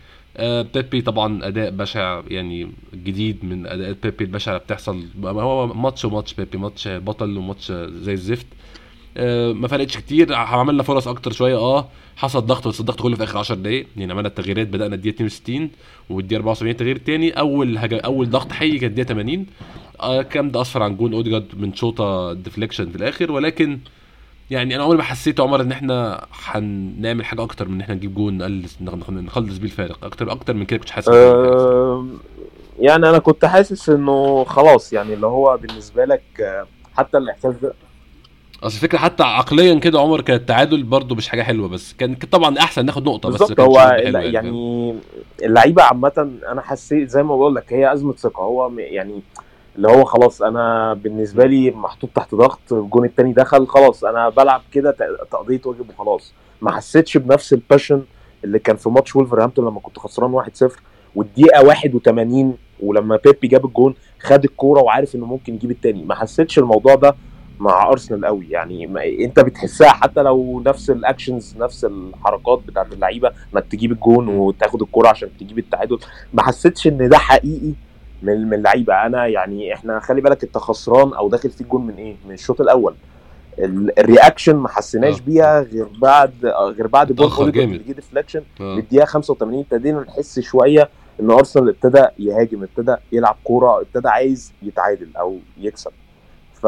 بيبي 0.74 1.00
طبعا 1.02 1.46
أداء 1.46 1.70
بشع 1.70 2.22
يعني 2.28 2.70
جديد 2.94 3.44
من 3.44 3.66
اداءات 3.66 3.96
بيبي 4.02 4.24
البشعه 4.24 4.52
اللي 4.52 4.64
بتحصل. 4.64 5.04
هو 5.24 5.66
ماتش 5.66 6.04
وماتش 6.04 6.34
بيبي 6.34 6.58
ماتش 6.58 6.88
بطل 6.88 7.36
وماتش 7.38 7.72
زي 7.72 8.12
الزفت. 8.12 8.46
آه 9.16 9.52
ما 9.52 9.68
فرقتش 9.68 9.96
كتير. 9.96 10.34
عملنا 10.34 10.82
فرص 10.82 11.08
أكتر 11.08 11.32
شوية. 11.32 11.56
آه 11.56 11.88
حصل 12.16 12.40
ضغط 12.46 12.68
بس 12.68 12.80
الضغط 12.80 13.00
كله 13.00 13.16
في 13.16 13.24
آخر 13.24 13.38
10 13.38 13.54
دقائق 13.54 13.86
يعني 13.96 14.12
عملنا 14.12 14.28
التغييرات 14.28 14.68
بدأنا 14.68 14.94
الدقيقة 14.94 15.14
62 15.14 15.70
والدقيقة 16.10 16.38
74 16.38 16.76
تغيير 16.76 16.96
تاني. 16.98 17.30
أول 17.30 17.78
هجمة 17.78 18.00
أول 18.00 18.30
ضغط 18.30 18.52
حي 18.52 18.78
كانت 18.78 18.84
الدقيقة 18.84 19.08
80 19.08 19.46
آه 20.00 20.22
كام 20.22 20.50
ده 20.50 20.60
اثر 20.60 20.82
عن 20.82 20.96
جون 20.96 21.14
أوديجارد 21.14 21.46
من 21.58 21.74
شوطة 21.74 22.32
deflection 22.32 22.90
في 22.90 22.96
الآخر. 22.96 23.32
ولكن 23.32 23.78
يعني 24.50 24.74
أنا 24.76 24.84
عمري 24.84 24.96
ما 24.96 25.02
حسيت 25.02 25.40
عمر 25.40 25.60
إن 25.60 25.72
إحنا 25.72 26.26
هنعمل 26.44 27.24
حاجة 27.24 27.42
أكتر 27.42 27.68
من 27.68 27.74
إن 27.74 27.80
إحنا 27.80 27.94
نجيب 27.94 28.14
جون 28.14 28.38
نقلل 28.38 28.66
نخلص 29.10 29.58
بيه 29.58 29.66
الفارق 29.66 30.04
أكتر 30.04 30.32
أكتر 30.32 30.54
من 30.54 30.64
كده 30.64 30.78
كنت 30.78 30.90
حاسس 30.90 31.08
أه 31.08 32.06
يعني 32.78 33.08
أنا 33.08 33.18
كنت 33.18 33.44
حاسس 33.44 33.88
إنه 33.88 34.44
خلاص 34.44 34.92
يعني 34.92 35.14
اللي 35.14 35.26
هو 35.26 35.58
بالنسبة 35.62 36.04
لك 36.04 36.22
حتى 36.96 37.18
الإحساس 37.18 37.54
ده. 37.62 37.74
أصل 38.62 38.76
الفكرة 38.76 38.98
حتى 38.98 39.22
عقليا 39.22 39.74
كده 39.74 40.00
عمر 40.00 40.20
كان 40.20 40.36
التعادل 40.36 40.82
برده 40.82 41.14
مش 41.14 41.28
حاجة 41.28 41.42
حلوة 41.42 41.68
بس 41.68 41.92
كان 41.92 42.14
طبعا 42.14 42.58
أحسن 42.58 42.86
ناخد 42.86 43.06
نقطة 43.06 43.28
بس 43.28 43.60
هو 43.60 43.78
يعني, 43.78 44.32
يعني 44.32 44.94
اللعيبة 45.42 45.82
عامة 45.82 46.30
أنا 46.48 46.60
حسيت 46.62 47.08
زي 47.10 47.22
ما 47.22 47.36
بقول 47.36 47.54
لك 47.54 47.72
هي 47.72 47.92
أزمة 47.92 48.12
ثقة 48.12 48.42
هو 48.42 48.70
يعني 48.78 49.22
اللي 49.76 49.88
هو 49.88 50.04
خلاص 50.04 50.42
أنا 50.42 50.94
بالنسبة 50.94 51.46
لي 51.46 51.70
محطوط 51.70 52.10
تحت 52.14 52.34
ضغط 52.34 52.72
الجون 52.72 53.04
التاني 53.04 53.32
دخل 53.32 53.66
خلاص 53.66 54.04
أنا 54.04 54.28
بلعب 54.28 54.62
كده 54.72 54.96
تقضية 55.30 55.60
واجب 55.64 55.90
وخلاص. 55.90 56.32
ما 56.62 56.72
حسيتش 56.76 57.16
بنفس 57.16 57.52
ال 57.52 57.59
passion 57.59 58.02
اللي 58.44 58.58
كان 58.58 58.76
في 58.76 58.88
ماتش 58.88 59.16
وولفرهامبتون 59.16 59.66
لما 59.66 59.80
كنت 59.80 59.98
خسران 59.98 60.42
1-0 60.64 60.70
والدقيقة 61.14 61.64
81 61.66 62.56
ولما 62.80 63.18
بيبي 63.24 63.48
جاب 63.48 63.64
الجون 63.64 63.94
خد 64.22 64.44
الكورة 64.44 64.80
وعارف 64.82 65.14
إنه 65.14 65.26
ممكن 65.26 65.54
يجيب 65.54 65.70
التاني. 65.70 66.04
ما 66.04 66.14
حسيتش 66.14 66.58
الموضوع 66.58 66.94
ده 66.94 67.14
مع 67.60 67.88
ارسنال 67.88 68.24
قوي. 68.26 68.46
يعني 68.50 68.84
أنت 69.24 69.40
بتحسها 69.40 69.88
حتى 69.88 70.22
لو 70.22 70.62
نفس 70.66 70.90
ال 70.90 70.99
actions 70.99 71.56
نفس 71.58 71.84
الحركات 71.84 72.60
بتاعت 72.66 72.92
اللعيبة 72.92 73.32
إنك 73.54 73.64
تجيب 73.70 73.92
الجون 73.92 74.28
وتاخد 74.28 74.82
الكورة 74.82 75.08
عشان 75.08 75.28
تجيب 75.40 75.58
التعادل. 75.58 75.98
ما 76.32 76.42
حسيتش 76.42 76.86
إن 76.86 77.08
ده 77.08 77.18
حقيقي. 77.18 77.72
من 78.22 78.46
من 78.46 78.54
اللعيبة. 78.54 79.06
أنا 79.06 79.26
يعني 79.26 79.74
إحنا 79.74 80.00
خلي 80.00 80.20
بالك 80.20 80.44
أنت 80.44 80.58
خسران 80.58 81.12
أو 81.12 81.28
داخل 81.28 81.50
فيك 81.50 81.66
جون 81.66 81.86
من 81.86 81.94
إيه؟ 81.94 82.16
من 82.28 82.34
الشوط 82.34 82.60
الأول. 82.60 82.94
ال 83.98 84.05
reaction 84.05 84.56
ما 84.56 84.68
حسيناش 84.68 85.20
آه. 85.20 85.22
بيها 85.24 85.60
غير 85.60 85.86
بعد 86.02 86.46
غير 86.76 86.86
بعد 86.86 87.12
جول 87.12 87.30
أوليفر 87.30 87.60
اللي 87.60 87.78
جه 87.78 87.92
deflection 87.92 88.42
للدقيقه 88.60 89.04
85 89.04 89.60
ابتدينا 89.60 90.00
نحس 90.00 90.40
شوية 90.40 90.88
إن 91.20 91.30
أرسنال 91.30 91.68
ابتدى 91.68 92.04
يهاجم 92.18 92.62
ابتدى 92.62 92.96
يلعب 93.12 93.36
كورة 93.44 93.80
ابتدى 93.80 94.08
عايز 94.08 94.52
يتعادل 94.62 95.16
أو 95.16 95.38
يكسب. 95.58 95.90
ف 96.54 96.64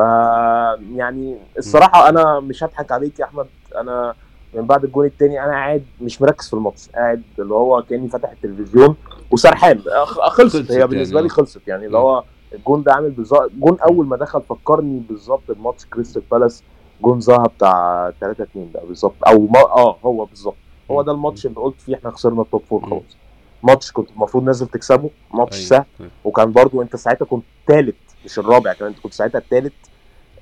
يعني 0.97 1.37
الصراحة 1.59 2.09
أنا 2.09 2.41
مش 2.41 2.65
هضحك 2.65 2.93
عليك 2.93 3.21
يا 3.21 3.25
أحمد. 3.25 3.47
أنا 3.77 4.15
من 4.55 4.63
بعد 4.67 4.85
الجون 4.85 5.07
الثاني 5.07 5.45
أنا 5.45 5.53
قاعد 5.53 5.85
مش 6.01 6.23
مركز 6.23 6.49
في 6.49 6.55
الماتش. 6.55 6.89
قاعد 6.95 7.23
اللي 7.39 7.55
هو 7.55 7.83
كأني 7.83 8.09
فاتح 8.09 8.31
التلفزيون 8.31 8.97
وسرحان. 9.31 9.83
خلصت. 10.29 10.73
هي 10.73 10.87
بالنسبة 10.87 11.21
لي 11.21 11.29
خلصت 11.29 11.69
يعني. 11.69 11.87
اللي 11.87 11.99
هو 11.99 12.25
الجون 12.55 12.83
ده 12.83 12.93
عامل 12.93 13.11
بالظبط 13.11 13.51
جون 13.61 13.79
أول 13.81 14.07
ما 14.07 14.17
دخل 14.17 14.43
فكرني 14.43 15.03
بالظبط 15.09 15.43
بماتش 15.49 15.85
كريستال 15.87 16.23
بالاس. 16.31 16.63
جون 17.03 17.21
زها 17.21 17.43
بتاع 17.57 18.13
3 18.21 18.45
2 18.45 18.71
ده 18.75 18.81
بالظبط. 18.89 19.15
أو 19.27 19.47
ما 19.47 19.61
آه 19.61 19.97
هو 20.05 20.25
بالظبط. 20.25 20.55
هو 20.91 21.03
ده 21.03 21.13
الماتش 21.13 21.47
اللي 21.47 21.61
قلت 21.61 21.81
فيه 21.81 21.95
إحنا 21.97 22.11
خسرنا 22.11 22.43
ال 22.43 22.48
top 22.48 22.63
four 22.71 22.87
خلاص. 22.87 23.03
ماتش 23.63 23.93
كنت 23.93 24.11
المفروض 24.11 24.45
نازل 24.45 24.67
تكسبه. 24.67 25.11
ماتش 25.35 25.57
أيوة. 25.57 25.67
سهل. 25.69 26.09
وكان 26.25 26.53
برضو 26.53 26.83
أنت 26.83 26.97
ساعتها 26.97 27.25
كنت 27.25 27.45
ثالث 27.69 27.95
مش 28.25 28.39
الرابع 28.39 28.73
كمان. 28.73 28.91
أنت 28.93 29.01
كنت 29.03 29.13
ساعتها 29.15 29.39
الثالث 29.39 29.73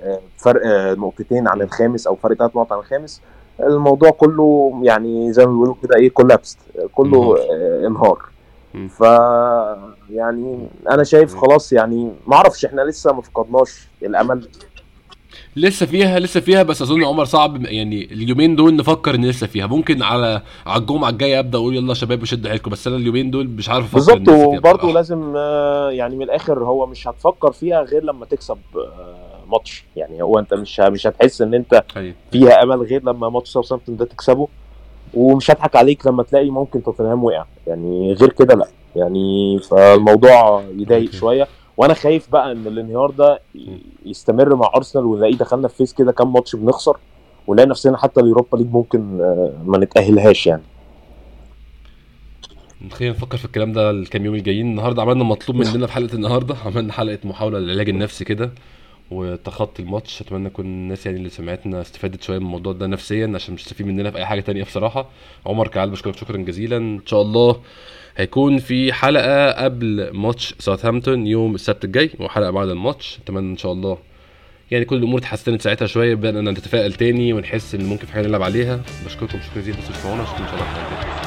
آه، 0.03 0.21
فرق 0.39 0.67
آه، 0.67 0.95
نقطتين 0.95 1.49
عن 1.49 1.63
الخامس 1.63 2.07
أو 2.07 2.15
فرق 2.17 2.37
ثلاث 2.37 2.57
نقط 2.57 2.73
عن 2.73 2.79
الخامس. 2.79 3.21
الموضوع 3.67 4.11
كله 4.11 4.73
يعني 4.83 5.33
زي 5.33 5.47
ما 5.47 5.53
بيقولوا 5.53 5.75
كده 5.83 5.97
إيه 5.97 6.11
collapse 6.11 6.59
كله 6.95 7.37
انهار. 7.87 8.19
ف 8.89 9.01
يعني 10.11 10.69
أنا 10.91 11.05
شايف 11.05 11.35
خلاص 11.37 11.73
يعني 11.73 12.13
ما 12.27 12.37
أعرفش 12.37 12.65
إحنا 12.65 12.83
لسه 12.83 13.13
ما 13.13 13.23
فقدناش 13.23 13.89
الأمل. 14.03 14.49
لسه 15.57 15.87
فيها 15.87 16.19
لسه 16.19 16.41
فيها 16.41 16.63
بس 16.63 16.83
أظن 16.83 17.05
عمر 17.05 17.25
صعب 17.25 17.65
يعني 17.67 18.05
اليومين 18.13 18.57
دول 18.57 18.77
نفكر 18.77 19.15
إن 19.15 19.25
لسه 19.25 19.47
فيها. 19.47 19.67
ممكن 19.67 20.03
على 20.03 20.43
على 20.67 20.81
الجمعة 20.81 21.09
الجاية 21.09 21.39
أبدأ 21.39 21.59
أقول 21.59 21.77
يلا 21.77 21.95
شباب 21.95 22.25
شد 22.25 22.49
حيلكم 22.49 22.71
بس 22.71 22.87
أنا 22.87 22.97
اليومين 22.97 23.31
دول 23.31 23.49
مش 23.49 23.69
عارف 23.69 23.97
أفكر 23.97 24.19
بالظبط 24.19 24.29
وبرضه 24.29 24.93
لازم 24.93 25.33
آه، 25.37 25.91
يعني 25.91 26.17
من 26.17 26.23
الآخر 26.23 26.65
هو 26.65 26.87
مش 26.87 27.09
هتفكر 27.09 27.53
فيها 27.53 27.83
غير 27.83 28.05
لما 28.05 28.27
تكسب 28.27 28.59
آه، 29.51 29.57
ماتش 29.59 29.85
يعني 29.97 30.23
هو 30.23 30.39
انت 30.39 30.55
مش 30.55 30.81
مش 30.81 31.07
هتحس 31.07 31.43
ان 31.43 31.55
انت. 31.55 31.83
فيها 32.33 32.63
امل 32.63 32.83
غير 32.83 33.03
لما 33.03 33.29
ماتش 33.29 33.51
ساوثامبتون 33.51 33.97
ده 33.97 34.05
تكسبه. 34.05 34.49
ومش 35.15 35.51
هضحك 35.51 35.77
عليك 35.77 36.07
لما 36.07 36.23
تلاقي 36.23 36.51
ممكن 36.51 36.83
توتنهام 36.83 37.25
وقع. 37.25 37.45
يعني 37.67 38.13
غير 38.13 38.33
كده 38.33 38.55
لا. 38.55 38.67
يعني 38.97 39.59
فالموضوع 39.59 40.63
يضايق 40.77 41.11
شوية. 41.13 41.49
وأنا 41.77 41.95
خايف 41.95 42.31
بقى 42.33 42.53
ان 42.53 42.67
الانهيار 42.67 43.11
ده 43.11 43.41
يستمر 44.07 44.55
مع 44.55 44.71
أرسنال 44.77 45.05
ونلاقيه 45.05 45.37
دخلنا 45.37 45.69
في 45.69 45.77
phase 45.77 45.93
كده 45.93 46.13
كام 46.13 46.33
ماتش 46.33 46.57
بنخسر 46.57 46.97
ونلاقي 47.47 47.69
نفسنا 47.69 47.97
حتى 47.97 48.21
اليوروبا 48.21 48.57
ليج 48.57 48.67
ممكن 48.73 49.21
آه، 49.21 49.53
ما 49.65 49.79
نتأهلهاش 49.79 50.47
يعني. 50.47 50.63
خلينا 52.91 53.15
نفكر 53.15 53.37
في 53.39 53.45
الكلام 53.45 53.73
ده 53.73 53.91
الكام 53.91 54.25
يوم 54.25 54.35
الجايين. 54.35 54.67
النهارده 54.67 55.03
عملنا 55.03 55.25
مطلوب 55.25 55.57
مننا 55.59 55.87
في 55.87 55.93
حلقة 55.93 56.15
النهارده. 56.15 56.57
عملنا 56.67 56.93
حلقة 56.93 57.19
محاولة 57.25 57.59
للعلاج 57.59 57.89
النفسي 57.89 58.25
كده. 58.25 58.51
وتخطي 59.11 59.83
الماتش. 59.83 60.21
أتمنى 60.21 60.47
يكون 60.47 60.65
الناس 60.65 61.07
يعني 61.07 61.19
اللي 61.19 61.29
سمعتنا 61.29 61.81
استفادت 61.81 62.23
شوية 62.23 62.39
من 62.39 62.45
الموضوع 62.45 62.73
ده 62.73 62.87
نفسيا 62.87 63.33
عشان 63.35 63.55
مش 63.55 63.63
مستفيد 63.63 63.87
مننا 63.87 64.11
في 64.11 64.19
أي 64.19 64.27
حاجة 64.27 64.41
تانية 64.41 64.65
بصراحة. 64.65 65.09
عمر 65.47 65.69
كعال 65.69 65.91
بشكرك 65.91 66.17
شكرا 66.17 66.37
جزيلا. 66.37 66.77
إن 66.77 67.01
شاء 67.07 67.23
الله 67.23 67.61
هيكون 68.17 68.59
في 68.59 68.93
حلقة 68.93 69.51
قبل 69.65 70.11
ماتش 70.13 70.55
ساوثهامبتون 70.59 71.27
يوم 71.27 71.55
السبت 71.55 71.85
الجاي 71.85 72.11
وحلقة 72.21 72.51
بعد 72.51 72.69
الماتش. 72.69 73.19
أتمنى 73.25 73.53
إن 73.53 73.57
شاء 73.57 73.73
الله 73.73 73.99
يعني 74.71 74.85
كل 74.85 74.97
الأمور 74.97 75.19
اتحسنت 75.19 75.63
ساعتها 75.63 75.87
شوية 75.87 76.15
بدأنا 76.15 76.51
نتفائل 76.51 76.93
تاني 76.93 77.33
ونحس 77.33 77.75
إن 77.75 77.85
ممكن 77.85 78.07
في 78.07 78.13
حاجة 78.13 78.27
نلعب 78.27 78.43
عليها. 78.43 78.81
بشكركم 79.07 79.39
شكرا 79.41 79.63
جزيلا. 79.63 79.79
بس 79.79 79.85
اشوفكم 79.85 80.21
إن 80.21 80.27
شاء 80.27 80.55
الله. 80.55 81.20